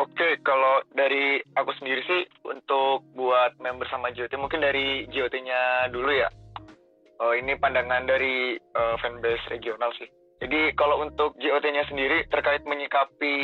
Oke, 0.02 0.28
kalau 0.42 0.82
dari 0.90 1.38
aku 1.54 1.70
sendiri 1.78 2.02
sih 2.02 2.26
untuk 2.42 3.06
buat 3.14 3.54
member 3.62 3.86
sama 3.86 4.10
JOT 4.10 4.34
mungkin 4.42 4.58
dari 4.58 5.06
JOT-nya 5.06 5.86
dulu 5.94 6.10
ya. 6.10 6.26
Oh, 7.22 7.30
ini 7.30 7.54
pandangan 7.62 8.10
dari 8.10 8.58
eh, 8.58 8.96
fanbase 8.98 9.54
regional 9.54 9.94
sih. 9.94 10.10
Jadi 10.42 10.74
kalau 10.74 10.98
untuk 10.98 11.38
JOT-nya 11.38 11.86
sendiri 11.86 12.26
terkait 12.26 12.66
menyikapi 12.66 13.34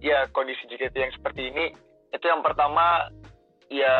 ya 0.00 0.24
kondisi 0.32 0.64
JKT 0.72 0.96
yang 0.96 1.12
seperti 1.12 1.52
ini, 1.52 1.68
itu 2.16 2.24
yang 2.24 2.40
pertama 2.40 3.12
ya 3.68 3.92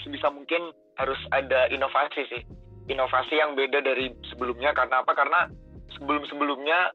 sebisa 0.00 0.32
mungkin 0.32 0.72
harus 0.96 1.20
ada 1.36 1.68
inovasi 1.68 2.24
sih. 2.32 2.42
Inovasi 2.88 3.36
yang 3.36 3.52
beda 3.52 3.84
dari 3.84 4.08
sebelumnya 4.32 4.72
karena 4.72 5.04
apa? 5.04 5.12
Karena 5.12 5.68
sebelum-sebelumnya 5.98 6.94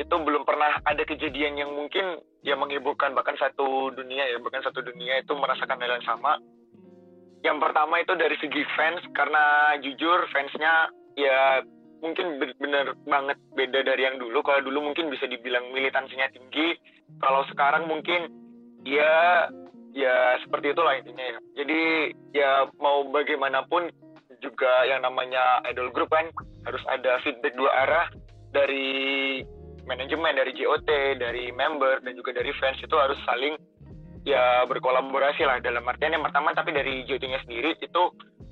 itu 0.00 0.14
belum 0.16 0.48
pernah 0.48 0.80
ada 0.88 1.02
kejadian 1.04 1.60
yang 1.60 1.70
mungkin 1.76 2.24
ya 2.40 2.56
menghebohkan. 2.56 3.12
Bahkan 3.12 3.36
satu 3.36 3.92
dunia 3.92 4.24
ya 4.32 4.40
bahkan 4.40 4.64
satu 4.64 4.80
dunia 4.80 5.20
itu 5.20 5.32
merasakan 5.36 5.80
hal 5.80 6.00
yang 6.00 6.06
sama. 6.08 6.40
Yang 7.40 7.58
pertama 7.60 8.00
itu 8.00 8.12
dari 8.16 8.36
segi 8.40 8.62
fans 8.76 9.00
karena 9.16 9.76
jujur 9.80 10.28
fansnya 10.32 10.92
ya 11.16 11.64
mungkin 12.00 12.40
be- 12.40 12.56
bener 12.56 12.96
banget 13.04 13.36
beda 13.52 13.80
dari 13.84 14.08
yang 14.08 14.16
dulu. 14.16 14.40
Kalau 14.40 14.64
dulu 14.64 14.92
mungkin 14.92 15.12
bisa 15.12 15.28
dibilang 15.28 15.68
militansinya 15.72 16.28
tinggi. 16.32 16.76
Kalau 17.20 17.44
sekarang 17.52 17.88
mungkin 17.88 18.28
ya 18.84 19.48
ya 19.92 20.40
seperti 20.44 20.72
itulah 20.72 20.96
intinya 20.96 21.24
ya. 21.24 21.38
Jadi 21.60 21.80
ya 22.32 22.50
mau 22.80 23.04
bagaimanapun 23.08 23.92
juga 24.40 24.88
yang 24.88 25.04
namanya 25.04 25.60
idol 25.68 25.92
group 25.92 26.10
kan 26.10 26.28
harus 26.66 26.82
ada 26.88 27.20
feedback 27.24 27.54
dua 27.56 27.70
arah 27.86 28.06
dari 28.50 29.40
manajemen 29.86 30.36
dari 30.36 30.52
JOT, 30.54 30.88
dari 31.18 31.50
member 31.54 32.02
dan 32.02 32.12
juga 32.14 32.36
dari 32.36 32.50
fans 32.58 32.78
itu 32.82 32.96
harus 32.96 33.18
saling 33.26 33.56
ya 34.28 34.68
berkolaborasi 34.68 35.42
lah 35.48 35.58
dalam 35.64 35.86
artian 35.88 36.12
yang 36.12 36.24
pertama 36.24 36.52
tapi 36.52 36.76
dari 36.76 37.08
JOT-nya 37.08 37.40
sendiri 37.48 37.72
itu 37.80 38.02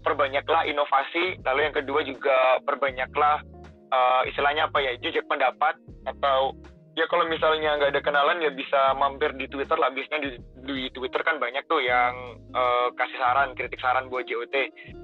perbanyaklah 0.00 0.64
inovasi 0.64 1.36
lalu 1.44 1.60
yang 1.68 1.76
kedua 1.76 2.00
juga 2.08 2.36
perbanyaklah 2.64 3.44
eh, 3.92 4.22
istilahnya 4.32 4.72
apa 4.72 4.78
ya 4.80 4.96
jejak 4.96 5.28
pendapat 5.28 5.76
atau 6.08 6.56
ya 6.98 7.06
kalau 7.06 7.30
misalnya 7.30 7.78
nggak 7.78 7.94
ada 7.94 8.02
kenalan 8.02 8.42
ya 8.42 8.50
bisa 8.50 8.90
mampir 8.98 9.30
di 9.38 9.46
Twitter 9.46 9.78
lah. 9.78 9.94
Biasanya 9.94 10.18
di, 10.26 10.30
di 10.66 10.90
Twitter 10.90 11.22
kan 11.22 11.38
banyak 11.38 11.62
tuh 11.70 11.78
yang 11.78 12.42
eh, 12.50 12.88
kasih 12.98 13.18
saran 13.22 13.54
kritik 13.54 13.78
saran 13.78 14.10
buat 14.10 14.26
JOT 14.26 14.54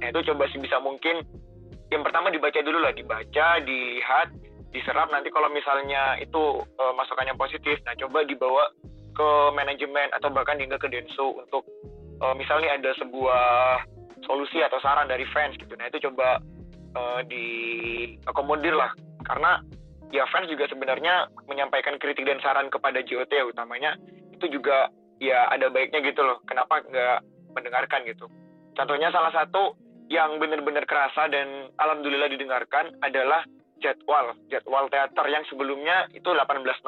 nah 0.02 0.10
itu 0.10 0.34
coba 0.34 0.50
sih 0.50 0.58
bisa 0.58 0.82
mungkin 0.82 1.22
yang 1.94 2.02
pertama 2.02 2.34
dibaca 2.34 2.58
dulu 2.58 2.82
lah. 2.82 2.90
Dibaca 2.90 3.62
dilihat 3.62 4.34
diserap. 4.74 5.14
Nanti 5.14 5.30
kalau 5.30 5.46
misalnya 5.54 6.18
itu 6.18 6.66
eh, 6.66 6.92
masukannya 6.98 7.38
positif 7.38 7.78
nah 7.86 7.94
coba 7.94 8.26
dibawa 8.26 8.74
ke 9.14 9.28
manajemen 9.54 10.10
atau 10.18 10.34
bahkan 10.34 10.58
hingga 10.58 10.82
ke 10.82 10.90
Densu 10.90 11.38
untuk 11.38 11.62
eh, 12.18 12.34
misalnya 12.34 12.74
ada 12.74 12.90
sebuah 12.98 13.46
solusi 14.26 14.58
atau 14.66 14.82
saran 14.82 15.06
dari 15.06 15.22
fans 15.30 15.54
gitu. 15.62 15.70
Nah 15.78 15.86
itu 15.86 16.10
coba 16.10 16.42
eh, 16.98 17.20
diakomodir 17.30 18.74
lah. 18.74 18.90
Karena 19.22 19.62
ya 20.10 20.26
fans 20.28 20.50
juga 20.50 20.68
sebenarnya 20.68 21.30
menyampaikan 21.46 21.96
kritik 21.96 22.26
dan 22.26 22.42
saran 22.42 22.68
kepada 22.68 23.00
JOT 23.00 23.30
ya 23.30 23.44
utamanya 23.46 23.96
itu 24.34 24.60
juga 24.60 24.90
ya 25.22 25.48
ada 25.48 25.70
baiknya 25.70 26.02
gitu 26.04 26.20
loh. 26.20 26.42
Kenapa 26.44 26.82
nggak 26.84 27.18
mendengarkan 27.54 28.02
gitu? 28.04 28.26
Contohnya 28.74 29.14
salah 29.14 29.30
satu 29.30 29.78
yang 30.10 30.36
benar-benar 30.36 30.84
kerasa 30.84 31.30
dan 31.30 31.72
alhamdulillah 31.80 32.28
didengarkan 32.28 32.92
adalah 33.00 33.46
jadwal. 33.80 34.36
Jadwal 34.50 34.90
teater 34.90 35.26
yang 35.30 35.46
sebelumnya 35.48 36.10
itu 36.12 36.26
18.00 36.26 36.82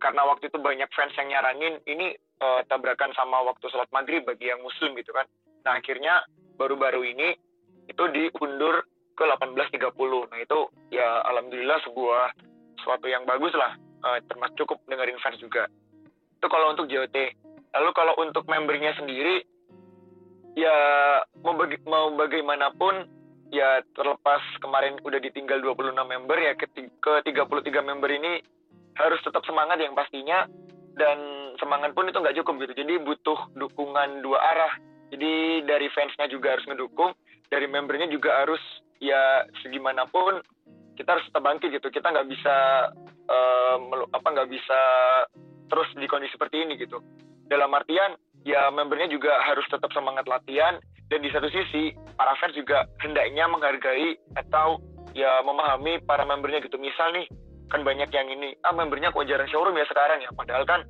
karena 0.00 0.22
waktu 0.28 0.52
itu 0.52 0.58
banyak 0.60 0.88
fans 0.92 1.14
yang 1.16 1.28
nyaranin 1.32 1.80
ini 1.88 2.16
eh, 2.16 2.60
tabrakan 2.68 3.12
sama 3.16 3.44
waktu 3.44 3.68
sholat 3.68 3.88
maghrib 3.92 4.24
bagi 4.24 4.48
yang 4.48 4.62
muslim 4.62 4.96
gitu 4.96 5.12
kan. 5.12 5.26
Nah 5.64 5.80
akhirnya 5.80 6.24
baru-baru 6.56 7.02
ini 7.04 7.34
itu 7.88 8.04
diundur 8.08 8.84
ke 9.14 9.24
18.30 9.24 10.30
nah 10.30 10.38
itu 10.42 10.58
ya 10.90 11.22
alhamdulillah 11.30 11.78
sebuah 11.86 12.34
sesuatu 12.78 13.06
yang 13.08 13.24
bagus 13.24 13.54
lah. 13.56 13.72
Eh, 14.04 14.20
termasuk 14.28 14.60
cukup 14.60 14.78
dengerin 14.84 15.16
fans 15.24 15.40
juga. 15.40 15.64
Itu 16.36 16.46
kalau 16.52 16.76
untuk 16.76 16.90
JOT 16.90 17.16
lalu 17.74 17.90
kalau 17.90 18.14
untuk 18.22 18.46
membernya 18.46 18.94
sendiri 18.94 19.42
ya 20.54 20.76
mau, 21.42 21.58
baga- 21.58 21.82
mau 21.88 22.14
bagaimanapun 22.14 23.10
ya 23.50 23.82
terlepas 23.98 24.38
kemarin 24.62 24.94
udah 25.02 25.18
ditinggal 25.18 25.58
26 25.58 25.90
member 26.06 26.38
ya 26.38 26.54
ke, 26.54 26.70
ke 27.02 27.12
33 27.26 27.82
member 27.82 28.10
ini 28.12 28.38
harus 28.94 29.18
tetap 29.24 29.42
semangat 29.48 29.80
yang 29.80 29.96
pastinya. 29.96 30.46
Dan 30.94 31.18
semangat 31.58 31.90
pun 31.90 32.06
itu 32.06 32.14
nggak 32.22 32.38
cukup 32.38 32.54
gitu. 32.62 32.86
Jadi 32.86 33.02
butuh 33.02 33.50
dukungan 33.58 34.22
dua 34.22 34.38
arah. 34.38 34.74
Jadi 35.10 35.66
dari 35.66 35.90
fansnya 35.90 36.30
juga 36.30 36.54
harus 36.54 36.62
ngedukung 36.70 37.10
dari 37.50 37.66
membernya 37.66 38.06
juga 38.06 38.46
harus 38.46 38.62
ya 39.00 39.46
segimanapun 39.62 40.42
kita 40.94 41.18
harus 41.18 41.26
tetap 41.26 41.42
bangkit 41.42 41.74
gitu. 41.74 41.90
Kita 41.90 42.10
nggak 42.10 42.28
bisa 42.30 42.56
melu- 43.80 44.10
apa 44.12 44.28
nggak 44.30 44.50
bisa 44.52 44.80
terus 45.72 45.88
di 45.96 46.06
kondisi 46.06 46.36
seperti 46.36 46.62
ini 46.62 46.78
gitu. 46.78 47.00
Dalam 47.48 47.72
artian 47.74 48.14
ya 48.44 48.68
membernya 48.68 49.08
juga 49.08 49.40
harus 49.42 49.64
tetap 49.72 49.90
semangat 49.96 50.28
latihan 50.28 50.76
dan 51.08 51.20
di 51.24 51.32
satu 51.32 51.48
sisi 51.48 51.96
para 52.16 52.36
fans 52.38 52.54
juga 52.56 52.84
hendaknya 53.00 53.48
menghargai 53.48 54.16
atau 54.36 54.78
ya 55.16 55.40
memahami 55.42 56.02
para 56.04 56.22
membernya 56.28 56.62
gitu. 56.62 56.76
Misal 56.76 57.16
nih 57.16 57.26
kan 57.72 57.82
banyak 57.82 58.12
yang 58.12 58.28
ini 58.28 58.54
ah 58.62 58.76
membernya 58.76 59.10
kok 59.10 59.26
jarang 59.26 59.48
showroom 59.48 59.76
ya 59.76 59.86
sekarang 59.88 60.20
ya. 60.20 60.30
Padahal 60.36 60.64
kan 60.68 60.80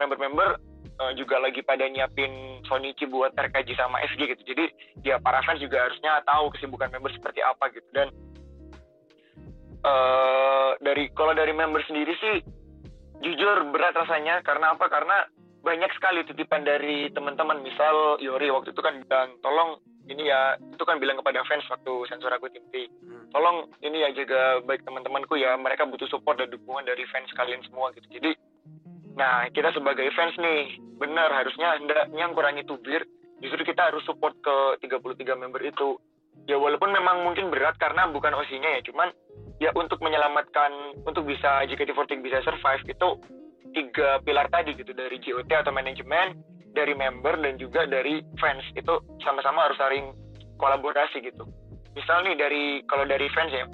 member-member 0.00 0.56
eh, 0.80 1.12
juga 1.18 1.36
lagi 1.42 1.60
pada 1.60 1.84
nyiapin 1.84 2.59
Sonichi 2.70 3.10
buat 3.10 3.34
RKJ 3.34 3.74
sama 3.74 3.98
SG 4.06 4.30
gitu. 4.30 4.42
Jadi 4.54 4.64
ya 5.02 5.18
para 5.18 5.42
fans 5.42 5.58
juga 5.58 5.90
harusnya 5.90 6.22
tahu 6.22 6.54
kesibukan 6.54 6.94
member 6.94 7.10
seperti 7.10 7.42
apa 7.42 7.66
gitu. 7.74 7.84
Dan 7.90 8.14
eh 9.82 10.70
dari 10.78 11.10
kalau 11.10 11.34
dari 11.34 11.50
member 11.50 11.82
sendiri 11.90 12.14
sih 12.22 12.34
jujur 13.26 13.74
berat 13.74 13.98
rasanya. 13.98 14.38
Karena 14.46 14.78
apa? 14.78 14.86
Karena 14.86 15.26
banyak 15.60 15.90
sekali 15.98 16.22
titipan 16.24 16.62
dari 16.62 17.10
teman-teman. 17.10 17.60
Misal 17.60 18.22
Yori 18.22 18.48
waktu 18.54 18.70
itu 18.70 18.80
kan 18.80 19.02
bilang 19.04 19.36
tolong 19.42 19.82
ini 20.08 20.26
ya 20.26 20.56
itu 20.58 20.82
kan 20.82 20.98
bilang 20.98 21.20
kepada 21.20 21.44
fans 21.46 21.66
waktu 21.70 21.92
sensor 22.10 22.32
aku 22.34 22.50
tim 22.50 22.64
P 22.72 22.88
Hmm. 23.00 23.30
tolong 23.30 23.70
ini 23.84 24.02
ya 24.02 24.10
jaga 24.10 24.62
baik 24.64 24.86
teman-temanku 24.86 25.34
ya. 25.36 25.58
Mereka 25.58 25.86
butuh 25.90 26.08
support 26.08 26.38
dan 26.38 26.50
dukungan 26.50 26.86
dari 26.86 27.02
fans 27.10 27.30
kalian 27.34 27.62
semua 27.66 27.90
gitu. 27.94 28.06
Jadi 28.10 28.34
nah 29.18 29.46
kita 29.50 29.74
sebagai 29.74 30.06
fans 30.14 30.34
nih 30.38 30.78
benar 31.00 31.32
harusnya 31.32 31.80
hendaknya 31.80 32.30
kurangi 32.36 32.62
tubir 32.68 33.02
justru 33.40 33.64
kita 33.64 33.88
harus 33.90 34.04
support 34.04 34.36
ke 34.44 34.84
33 34.84 35.40
member 35.40 35.60
itu. 35.64 35.96
Ya 36.48 36.56
walaupun 36.56 36.92
memang 36.92 37.24
mungkin 37.24 37.52
berat 37.52 37.76
karena 37.76 38.08
bukan 38.08 38.32
OC-nya 38.32 38.80
ya 38.80 38.82
cuman 38.84 39.08
ya 39.60 39.70
untuk 39.76 40.00
menyelamatkan 40.00 41.02
untuk 41.04 41.28
bisa 41.28 41.64
JKT48 41.68 42.20
bisa 42.24 42.40
survive 42.44 42.84
itu 42.88 43.08
tiga 43.76 44.18
pilar 44.24 44.48
tadi 44.48 44.74
gitu 44.74 44.90
dari 44.96 45.20
JOT 45.20 45.50
atau 45.52 45.70
manajemen 45.70 46.40
dari 46.72 46.94
member 46.96 47.38
dan 47.38 47.58
juga 47.60 47.84
dari 47.86 48.24
fans. 48.40 48.64
Itu 48.72 49.04
sama-sama 49.20 49.68
harus 49.68 49.78
saling 49.78 50.16
kolaborasi 50.56 51.22
gitu. 51.22 51.44
Misal 51.92 52.24
nih 52.24 52.36
dari 52.38 52.64
kalau 52.86 53.04
dari 53.04 53.26
fans 53.32 53.52
ya 53.52 53.66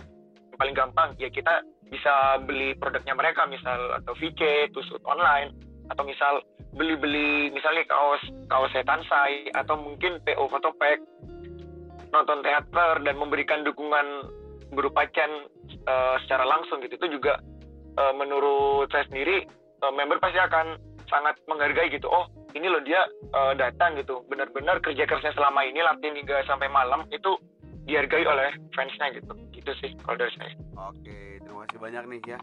paling 0.57 0.75
gampang 0.75 1.15
ya 1.21 1.31
kita 1.31 1.63
bisa 1.87 2.43
beli 2.43 2.75
produknya 2.75 3.15
mereka 3.15 3.47
misal 3.47 3.95
atau 4.03 4.13
VK 4.19 4.75
tusuk 4.75 4.99
online 5.07 5.55
atau 5.87 6.03
misal 6.03 6.43
beli-beli 6.75 7.55
misalnya 7.55 7.87
kaos 7.87 8.21
kaos 8.51 8.73
setan 8.75 9.07
atau 9.55 9.75
mungkin 9.79 10.19
PO 10.27 10.51
fotopack 10.51 10.99
nonton 12.11 12.43
teater 12.43 13.03
dan 13.03 13.15
memberikan 13.19 13.63
dukungan 13.63 14.33
berupa 14.75 15.07
can 15.15 15.47
uh, 15.87 16.17
secara 16.27 16.43
langsung 16.47 16.83
gitu. 16.83 16.99
Itu 16.99 17.21
juga 17.21 17.39
uh, 17.99 18.13
menurut 18.17 18.91
saya 18.91 19.07
sendiri 19.07 19.47
uh, 19.83 19.93
member 19.95 20.19
pasti 20.19 20.39
akan 20.41 20.79
sangat 21.07 21.39
menghargai 21.47 21.93
gitu. 21.93 22.11
Oh 22.11 22.27
ini 22.57 22.67
loh 22.67 22.83
dia 22.83 23.07
uh, 23.37 23.55
datang 23.55 23.95
gitu. 24.01 24.27
Benar-benar 24.27 24.83
kerja 24.83 25.07
kerasnya 25.07 25.37
selama 25.37 25.63
ini 25.63 25.85
latihan 25.85 26.19
hingga 26.19 26.43
sampai 26.49 26.67
malam 26.73 27.07
itu 27.15 27.37
dihargai 27.87 28.27
oleh 28.27 28.51
fansnya 28.75 29.15
gitu. 29.15 29.33
Gitu 29.55 29.73
sih 29.81 29.91
kalau 30.03 30.19
dari 30.19 30.33
saya. 30.35 30.53
Oke 30.91 31.39
terima 31.41 31.65
kasih 31.65 31.79
banyak 31.81 32.05
nih 32.11 32.21
ya. 32.37 32.41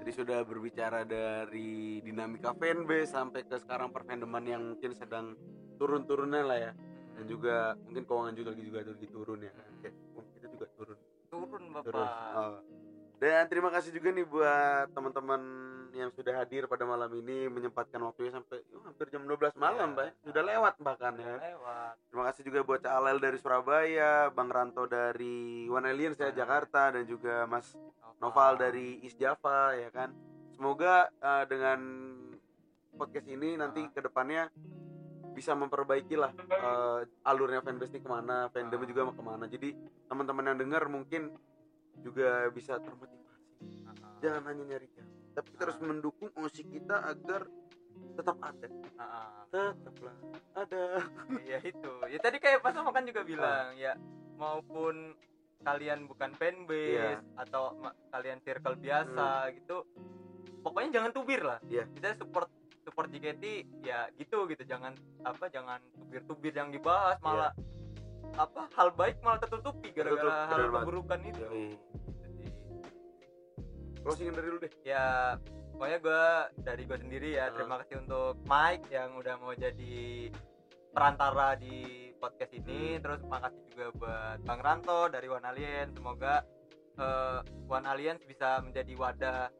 Jadi 0.00 0.10
sudah 0.22 0.38
berbicara 0.46 1.02
dari 1.02 2.00
dinamika 2.00 2.54
fanbase 2.54 3.10
sampai 3.10 3.42
ke 3.44 3.58
sekarang 3.58 3.90
perfandoman 3.90 4.44
yang 4.46 4.62
mungkin 4.62 4.94
sedang 4.96 5.34
turun-turunnya 5.76 6.42
lah 6.46 6.58
ya. 6.58 6.72
Dan 7.16 7.24
juga 7.26 7.74
mungkin 7.84 8.04
keuangan 8.04 8.34
juga 8.36 8.48
lagi 8.52 8.62
juga 8.64 8.78
lagi 8.84 9.08
turun 9.08 9.40
ya. 9.40 9.52
Oke, 9.56 9.88
oh, 10.14 10.24
kita 10.36 10.46
juga 10.52 10.66
turun. 10.76 10.98
Turun 11.32 11.62
bapak. 11.72 11.84
Turun 11.90 12.08
Oh. 12.36 12.60
dan 13.16 13.48
terima 13.48 13.72
kasih 13.72 13.96
juga 13.96 14.12
nih 14.12 14.28
buat 14.28 14.92
teman-teman 14.92 15.40
yang 15.96 16.12
sudah 16.12 16.36
hadir 16.36 16.68
pada 16.68 16.84
malam 16.84 17.08
ini 17.16 17.48
menyempatkan 17.48 17.96
waktunya 18.00 18.30
sampai 18.30 18.60
oh, 18.72 18.84
hampir 18.84 19.08
jam 19.08 19.24
12 19.24 19.56
malam 19.56 19.92
Ya. 19.92 19.96
Pak 19.96 20.08
sudah 20.22 20.42
lewat 20.44 20.74
bahkan 20.78 21.14
ya 21.16 21.34
lewat 21.40 21.94
Terima 22.06 22.24
kasih 22.28 22.42
juga 22.44 22.60
buat 22.62 22.80
Cak 22.80 22.92
Alel 22.92 23.18
dari 23.18 23.38
Surabaya, 23.40 24.12
Bang 24.30 24.48
Ranto 24.48 24.84
dari 24.84 25.64
One 25.66 25.88
Aliens 25.88 26.16
ya 26.16 26.28
One 26.28 26.36
Jakarta 26.36 26.92
dan 26.92 27.04
juga 27.04 27.44
Mas 27.44 27.72
Noval 28.16 28.56
dari 28.56 29.00
East 29.00 29.16
Java 29.16 29.72
ya 29.72 29.88
kan. 29.88 30.12
Semoga 30.52 31.08
eh, 31.12 31.44
dengan 31.44 31.80
podcast 32.92 33.26
ini 33.26 33.56
nanti 33.56 33.84
Ah. 33.84 33.92
ke 33.92 34.00
depannya 34.00 34.48
bisa 35.32 35.52
memperbaiki 35.52 36.16
lah 36.16 36.32
eh, 36.32 37.00
alurnya 37.22 37.60
fanbase 37.60 37.92
ini 37.92 38.00
ke 38.00 38.08
mana, 38.08 38.48
fandom 38.48 38.80
Ah. 38.80 38.88
juga 38.88 39.00
mau 39.04 39.12
ke 39.12 39.20
mana. 39.20 39.44
Jadi 39.44 39.76
teman-teman 40.08 40.48
yang 40.48 40.58
dengar 40.58 40.88
mungkin 40.88 41.36
juga 42.00 42.48
bisa 42.48 42.76
termotivasi. 42.76 43.24
Jangan 44.16 44.42
hanya 44.48 44.64
nyari 44.64 44.88
jam, 44.96 45.04
tapi 45.36 45.50
terus 45.60 45.76
mendukung 45.84 46.32
musik 46.40 46.64
kita 46.72 46.96
agar 47.04 47.44
tetap 48.16 48.36
ada, 48.40 48.66
ah, 48.96 49.04
ah. 49.04 49.40
tetaplah 49.52 50.16
ada. 50.56 50.84
ya 51.44 51.58
itu 51.60 51.92
ya 52.08 52.18
tadi 52.20 52.40
kayak 52.40 52.64
Pak 52.64 52.72
Sama 52.72 52.88
kan 52.92 53.04
juga 53.04 53.20
bilang 53.24 53.76
ya 53.76 53.92
maupun 54.40 55.12
kalian 55.60 56.08
bukan 56.08 56.32
fanbase 56.36 56.96
Iya. 56.96 57.20
atau 57.36 57.76
kalian 58.12 58.40
circle 58.40 58.76
biasa 58.80 59.52
gitu 59.60 59.84
pokoknya 60.64 61.00
jangan 61.00 61.10
tubir 61.12 61.44
lah 61.44 61.60
Iya. 61.68 61.84
kita 61.92 62.16
support 62.20 62.48
support 62.84 63.12
JKT 63.12 63.44
ya 63.84 64.08
gitu 64.16 64.48
gitu 64.48 64.62
jangan 64.64 64.96
apa 65.26 65.52
jangan 65.52 65.80
tubir-tubir 65.96 66.54
yang 66.56 66.72
dibahas 66.72 67.20
malah 67.20 67.52
apa 68.36 68.68
hal 68.76 68.88
baik 68.94 69.20
malah 69.24 69.40
tertutupi 69.40 69.90
gara-gara 69.92 70.50
hal 70.52 70.70
keburukan 70.70 71.20
itu. 71.24 71.44
Closing 74.06 74.30
dari 74.30 74.46
dulu 74.46 74.58
deh. 74.62 74.70
ya 74.86 75.34
pokoknya 75.74 75.98
gue 75.98 76.24
dari 76.62 76.82
gue 76.86 76.94
sendiri 76.96 77.28
ya 77.34 77.50
terima 77.50 77.82
kasih 77.82 78.00
untuk 78.00 78.38
Mike 78.46 78.86
yang 78.88 79.18
udah 79.18 79.34
mau 79.36 79.50
jadi 79.52 80.30
perantara 80.88 81.58
di 81.58 81.82
podcast 82.16 82.54
ini. 82.54 82.96
Terus 82.96 83.20
makasih 83.26 83.62
juga 83.68 83.86
buat 83.92 84.38
Bang 84.46 84.62
Ranto 84.62 85.10
dari 85.10 85.26
One 85.26 85.42
Alien. 85.42 85.90
Semoga 85.90 86.46
eh, 86.96 87.38
One 87.66 87.84
Alien 87.84 88.16
bisa 88.22 88.62
menjadi 88.62 88.94
wadah 88.94 89.50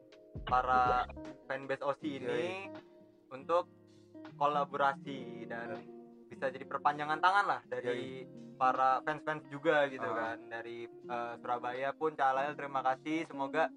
para 0.43 1.05
fanbase 1.45 1.83
OC 1.83 2.01
ini 2.17 2.71
untuk 3.29 3.67
kolaborasi 4.33 5.43
dan 5.43 5.75
bisa 6.27 6.47
jadi 6.47 6.63
perpanjangan 6.63 7.19
tangan 7.19 7.45
lah 7.47 7.61
dari 7.65 8.23
para 8.55 9.03
fans-fans 9.03 9.43
juga 9.49 9.85
gitu 9.87 10.07
Ah. 10.07 10.33
kan. 10.33 10.37
Dari 10.47 10.87
eh, 10.87 11.33
Surabaya 11.37 11.91
pun 11.91 12.15
Calail 12.15 12.55
terima 12.55 12.79
kasih. 12.81 13.27
Semoga 13.27 13.67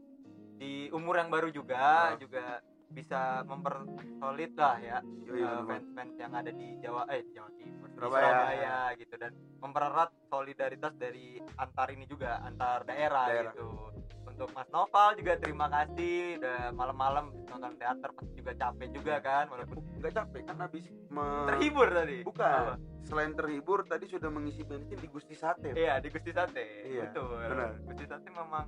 di 0.60 0.72
umur 0.90 1.16
yang 1.16 1.28
baru 1.28 1.48
juga 1.48 1.80
Ah. 1.80 2.12
juga 2.14 2.60
bisa 2.86 3.40
mempersolid 3.44 4.52
lah 4.54 4.76
ya 4.78 4.98
Yoi, 5.24 5.30
eh, 5.30 5.40
bener 5.40 5.46
banget. 5.46 5.66
fans-fans 5.70 6.14
yang 6.18 6.32
ada 6.34 6.50
di 6.50 6.68
Jawa 6.76 7.02
eh 7.08 7.22
Jawa 7.30 7.50
Timur 7.54 7.88
Surabaya. 7.88 8.20
Surabaya 8.26 8.76
gitu 8.94 9.14
dan 9.16 9.32
mempererat 9.56 10.10
solidaritas 10.26 10.92
dari 10.96 11.26
antar 11.56 11.88
ini 11.88 12.04
juga 12.04 12.42
antar 12.42 12.82
daerah, 12.84 13.26
Daerah. 13.26 13.52
gitu 13.52 13.68
untuk 14.40 14.56
Mas 14.56 14.72
Noval 14.72 15.20
juga 15.20 15.36
terima 15.36 15.68
kasih 15.68 16.40
udah 16.40 16.72
malam-malam 16.72 17.28
nonton 17.44 17.76
teater 17.76 18.08
pasti 18.08 18.32
juga 18.32 18.56
capek 18.56 18.88
juga 18.88 19.14
kan 19.20 19.44
walaupun 19.46 19.84
nggak 20.00 20.12
capek 20.16 20.42
kan 20.48 20.56
habis 20.58 20.84
me- 21.06 21.44
terhibur 21.44 21.84
tadi 21.86 22.24
bukan 22.24 22.48
Apa? 22.48 22.74
selain 23.04 23.36
terhibur 23.36 23.84
tadi 23.84 24.08
sudah 24.08 24.32
mengisi 24.32 24.64
bensin 24.64 24.96
di 24.96 25.08
Gusti 25.08 25.36
Sate 25.36 25.76
iya 25.76 26.00
di 26.00 26.08
Gusti 26.08 26.32
Sate 26.32 26.88
Iya, 26.88 27.12
betul 27.12 27.36
benar. 27.36 27.84
Gusti 27.84 28.04
Sate 28.06 28.28
memang 28.32 28.64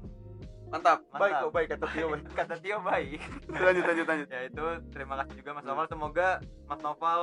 mantap, 0.68 1.00
Mantap. 1.08 1.16
baik 1.16 1.32
kok 1.34 1.50
baik 1.50 1.68
kata 1.70 1.86
Tio 1.88 2.06
baik 2.06 2.24
kata 2.44 2.54
Tio 2.60 2.78
baik 2.78 3.20
lanjut 3.50 3.84
lanjut 3.86 4.06
lanjut 4.06 4.28
ya 4.28 4.40
itu 4.44 4.64
terima 4.92 5.14
kasih 5.24 5.34
juga 5.40 5.50
Mas. 5.56 5.64
Noval 5.64 5.86
semoga 5.88 6.28
Mas 6.68 6.80
Noval 6.80 7.20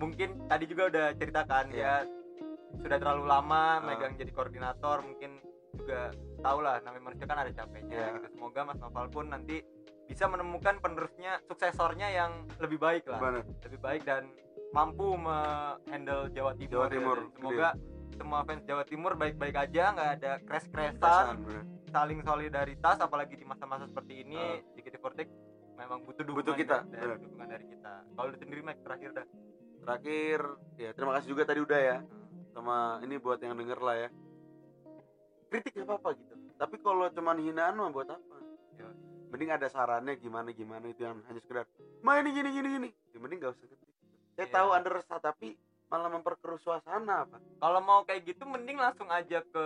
mungkin 0.00 0.28
tadi 0.48 0.64
juga 0.64 0.82
udah 0.88 1.06
ceritakan 1.12 1.64
Iya. 1.68 1.76
ya 1.76 1.94
sudah 2.80 2.96
terlalu 2.96 3.28
lama 3.28 3.64
Ah. 3.74 3.84
megang 3.84 4.16
jadi 4.16 4.32
koordinator 4.32 5.04
mungkin 5.04 5.44
juga 5.72 6.08
tau 6.42 6.58
lah 6.58 6.76
namanya 6.80 7.04
manusia 7.04 7.24
kan 7.24 7.38
ada 7.38 7.50
capeknya 7.50 7.96
Iya. 7.96 8.14
gitu. 8.16 8.28
semoga 8.32 8.60
Mas 8.64 8.78
Noval 8.78 9.06
pun 9.08 9.26
nanti 9.26 9.56
bisa 10.04 10.26
menemukan 10.26 10.76
penerusnya 10.76 11.40
suksesornya 11.42 12.08
yang 12.10 12.30
lebih 12.58 12.76
baik 12.76 13.06
lah 13.06 13.16
Gimana? 13.16 13.40
lebih 13.62 13.80
baik 13.80 14.02
dan 14.02 14.28
mampu 14.70 15.14
handle 15.86 16.28
Jawa 16.28 16.52
Timur, 16.52 16.72
Jawa 16.74 16.88
Timur, 16.88 17.16
gitu. 17.20 17.32
semoga 17.38 17.68
semua 18.12 18.40
fans 18.42 18.62
Jawa 18.62 18.84
Timur 18.84 19.12
baik-baik 19.14 19.56
aja 19.58 19.84
nggak 19.90 20.10
ada 20.16 20.32
crash-crashan 20.42 21.36
bener. 21.40 21.64
saling 21.88 22.20
solidaritas 22.20 22.96
apalagi 22.98 23.34
di 23.34 23.44
masa-masa 23.44 23.84
seperti 23.84 24.22
ini 24.22 24.36
Ah. 24.36 24.58
JKT 24.74 24.96
Fortek 24.98 25.28
memang 25.74 26.02
butuh 26.02 26.22
dukungan 26.22 26.40
Butuh 26.42 26.54
kita, 26.54 26.76
dari, 26.84 27.00
benar. 27.00 27.18
dukungan 27.18 27.48
dari 27.48 27.64
kita 27.66 27.92
kalau 28.12 28.30
sendiri 28.34 28.60
Mike 28.60 28.82
terakhir 28.82 29.10
dah 29.12 29.26
terakhir 29.82 30.38
ya 30.76 30.90
terima 30.92 31.12
kasih 31.16 31.28
juga 31.28 31.42
tadi 31.44 31.60
udah 31.60 31.80
ya 31.80 31.96
sama 32.50 32.76
ini 33.00 33.16
buat 33.16 33.40
yang 33.40 33.54
denger 33.54 33.78
lah 33.78 33.96
ya 33.98 34.08
kritik 35.52 35.76
apa-apa 35.78 36.16
gitu. 36.16 36.32
Tapi 36.56 36.76
kalau 36.78 37.04
cuman 37.06 37.36
hinaan 37.38 37.76
mah 37.76 37.90
buat 37.90 38.08
apa? 38.08 38.36
Ya. 38.72 38.88
mending 39.28 39.48
ada 39.50 39.64
sarannya 39.66 40.16
gimana 40.16 40.48
gimana 40.50 40.84
itu 40.86 41.02
yang 41.02 41.20
hanya 41.22 41.36
sekedar 41.38 41.64
ma 42.00 42.16
ini 42.16 42.32
gini 42.32 42.48
gini 42.50 42.68
gini. 42.70 42.88
Ya 43.12 43.18
mending 43.18 43.38
gak 43.38 43.52
usah 43.52 43.64
kritik. 43.66 43.88
Saya 44.32 44.44
Iya. 44.44 44.54
tahu 44.54 44.68
anda 44.72 44.88
resah 44.90 45.18
tapi 45.18 45.56
malah 45.86 46.08
memperkeruh 46.08 46.56
suasana 46.58 47.28
apa 47.28 47.36
kalau 47.58 47.80
mau 47.80 48.00
kayak 48.02 48.24
gitu 48.26 48.44
mending 48.44 48.76
langsung 48.76 49.08
aja 49.08 49.40
ke 49.42 49.64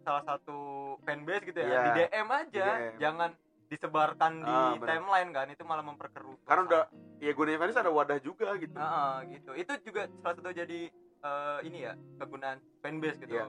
salah 0.00 0.22
satu 0.24 0.58
fanbase 1.02 1.42
gitu 1.44 1.58
ya. 1.58 1.66
Iya. 1.66 1.80
di 1.80 1.90
DM 2.00 2.28
aja. 2.28 2.46
Di 2.46 2.78
DM. 2.86 2.94
jangan 2.98 3.30
disebarkan 3.66 4.32
di 4.42 4.50
Ah, 4.52 4.74
timeline 4.80 5.30
kan 5.30 5.46
itu 5.46 5.62
malah 5.62 5.82
memperkeruh 5.82 6.42
karena 6.42 6.62
udah 6.66 6.82
ya 7.18 7.30
gunanya 7.30 7.58
fans 7.60 7.78
ada 7.78 7.90
wadah 7.90 8.18
juga 8.18 8.50
gitu. 8.58 8.74
Ah, 8.74 9.22
gitu. 9.24 9.54
Itu 9.54 9.72
juga 9.86 10.10
salah 10.18 10.34
satu 10.34 10.50
jadi 10.50 10.90
eh, 11.20 11.58
ini 11.64 11.78
ya 11.82 11.92
kegunaan 12.16 12.58
fanbase 12.78 13.18
gitu 13.18 13.34
Iya. 13.34 13.46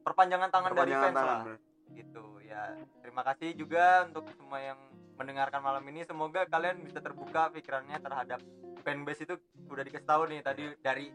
perpanjangan 0.00 0.48
tangan 0.48 0.70
dari 0.70 0.90
Perpanjangan 0.90 1.04
fans 1.04 1.16
tangan, 1.16 1.28
lah 1.28 1.42
bener. 1.44 1.58
gitu 1.94 2.24
ya 2.42 2.62
terima 3.00 3.22
kasih 3.24 3.48
juga 3.54 3.84
untuk 4.04 4.24
semua 4.32 4.58
yang 4.60 4.78
mendengarkan 5.14 5.60
malam 5.60 5.84
ini 5.86 6.02
semoga 6.02 6.42
kalian 6.44 6.80
bisa 6.80 6.98
terbuka 6.98 7.48
pikirannya 7.48 7.96
terhadap 7.96 8.40
fanbase 8.80 9.22
itu 9.22 9.34
udah 9.64 9.82
dikasih 9.82 10.04
tahu 10.04 10.22
nih 10.26 10.40
tadi 10.40 10.74
dari 10.78 11.06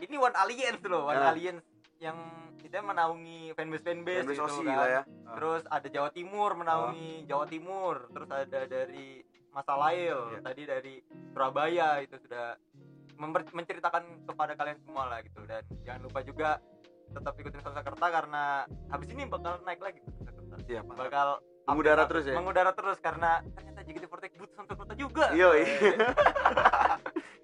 ini 0.00 0.16
One 0.16 0.34
Alliance 0.34 0.82
loh 0.84 1.06
One 1.06 1.16
Nah. 1.16 1.30
Alliance 1.30 1.66
yang 1.98 2.18
kita 2.56 2.80
menaungi 2.80 3.52
fanbase 3.52 3.82
fanbase, 3.82 4.22
fanbase 4.24 4.34
gitu 4.34 4.46
OSI 4.46 4.64
kan. 4.64 4.76
lah 4.76 4.88
ya 4.88 5.02
terus 5.32 5.62
ada 5.68 5.88
Jawa 5.88 6.10
Timur 6.10 6.50
menaungi 6.54 7.10
Jawa 7.24 7.44
Timur 7.44 7.94
terus 8.08 8.28
ada 8.28 8.60
dari 8.64 9.20
Masa 9.50 9.74
Lail 9.76 10.18
Iya. 10.32 10.40
tadi 10.40 10.62
dari 10.64 10.94
Surabaya 11.30 11.88
itu 12.00 12.16
sudah 12.18 12.54
menceritakan 13.18 14.26
kepada 14.26 14.52
kalian 14.58 14.78
semua 14.82 15.10
lah 15.10 15.18
gitu. 15.22 15.40
Dan 15.46 15.62
jangan 15.86 16.00
lupa 16.04 16.20
juga 16.22 16.48
tetap 17.14 17.34
ikutin 17.38 17.62
Sakerta 17.62 18.06
karena 18.10 18.66
habis 18.90 19.08
ini 19.12 19.22
bakal 19.28 19.60
naik 19.62 19.80
lagi 19.82 20.00
Sakerta 20.02 20.56
Iya, 20.64 20.80
bakal 20.86 21.44
Mengudara 21.64 22.04
terus 22.04 22.28
ya? 22.28 22.36
mengudara 22.36 22.70
terus 22.76 23.00
karena 23.00 23.40
ternyata 23.56 23.80
JKT48 23.88 24.36
butuh 24.36 24.56
Sakerta 24.68 24.94
juga. 25.00 25.32
Iya, 25.32 25.48
iya. 25.64 25.72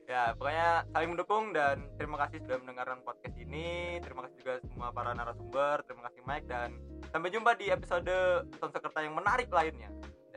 ya 0.05 0.23
pokoknya 0.37 0.85
saling 0.93 1.11
mendukung 1.17 1.45
dan 1.57 1.89
terima 1.97 2.21
kasih 2.21 2.45
sudah 2.45 2.61
mendengarkan 2.61 3.01
podcast 3.01 3.37
ini. 3.41 3.97
Terima 4.05 4.29
kasih 4.29 4.37
juga 4.45 4.55
semua 4.69 4.93
para 4.93 5.17
narasumber. 5.17 5.81
Terima 5.89 6.05
kasih 6.13 6.21
Mike. 6.29 6.47
Dan 6.53 6.77
sampai 7.09 7.33
jumpa 7.33 7.57
di 7.57 7.73
episode 7.73 8.45
Sakerta 8.61 9.01
yang 9.01 9.17
menarik 9.17 9.49
lainnya 9.49 9.89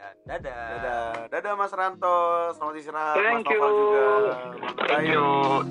dan 0.03 0.15
dadah 0.27 0.59
dadah 0.67 1.03
dadah 1.31 1.53
Mas 1.55 1.71
Ranto 1.71 2.19
selamat 2.59 2.75
istirahat 2.75 3.15
Mas 3.15 3.23
Thank 3.23 3.45
Noval 3.47 3.71
you. 3.71 3.79
juga 3.79 4.03
Thank 4.83 5.07
you. 5.07 5.27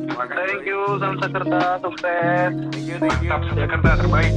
Terima 0.08 0.24
kasih. 0.24 0.40
Thank 0.40 0.64
you, 0.64 0.80
Samsakerta, 0.96 1.60
sukses. 1.84 2.52
thank 2.72 2.86
you 2.88 2.96
thank 2.96 3.20
you 3.20 3.28
Mantap, 3.28 3.42
Jakarta 3.52 3.90
terbaik. 4.00 4.34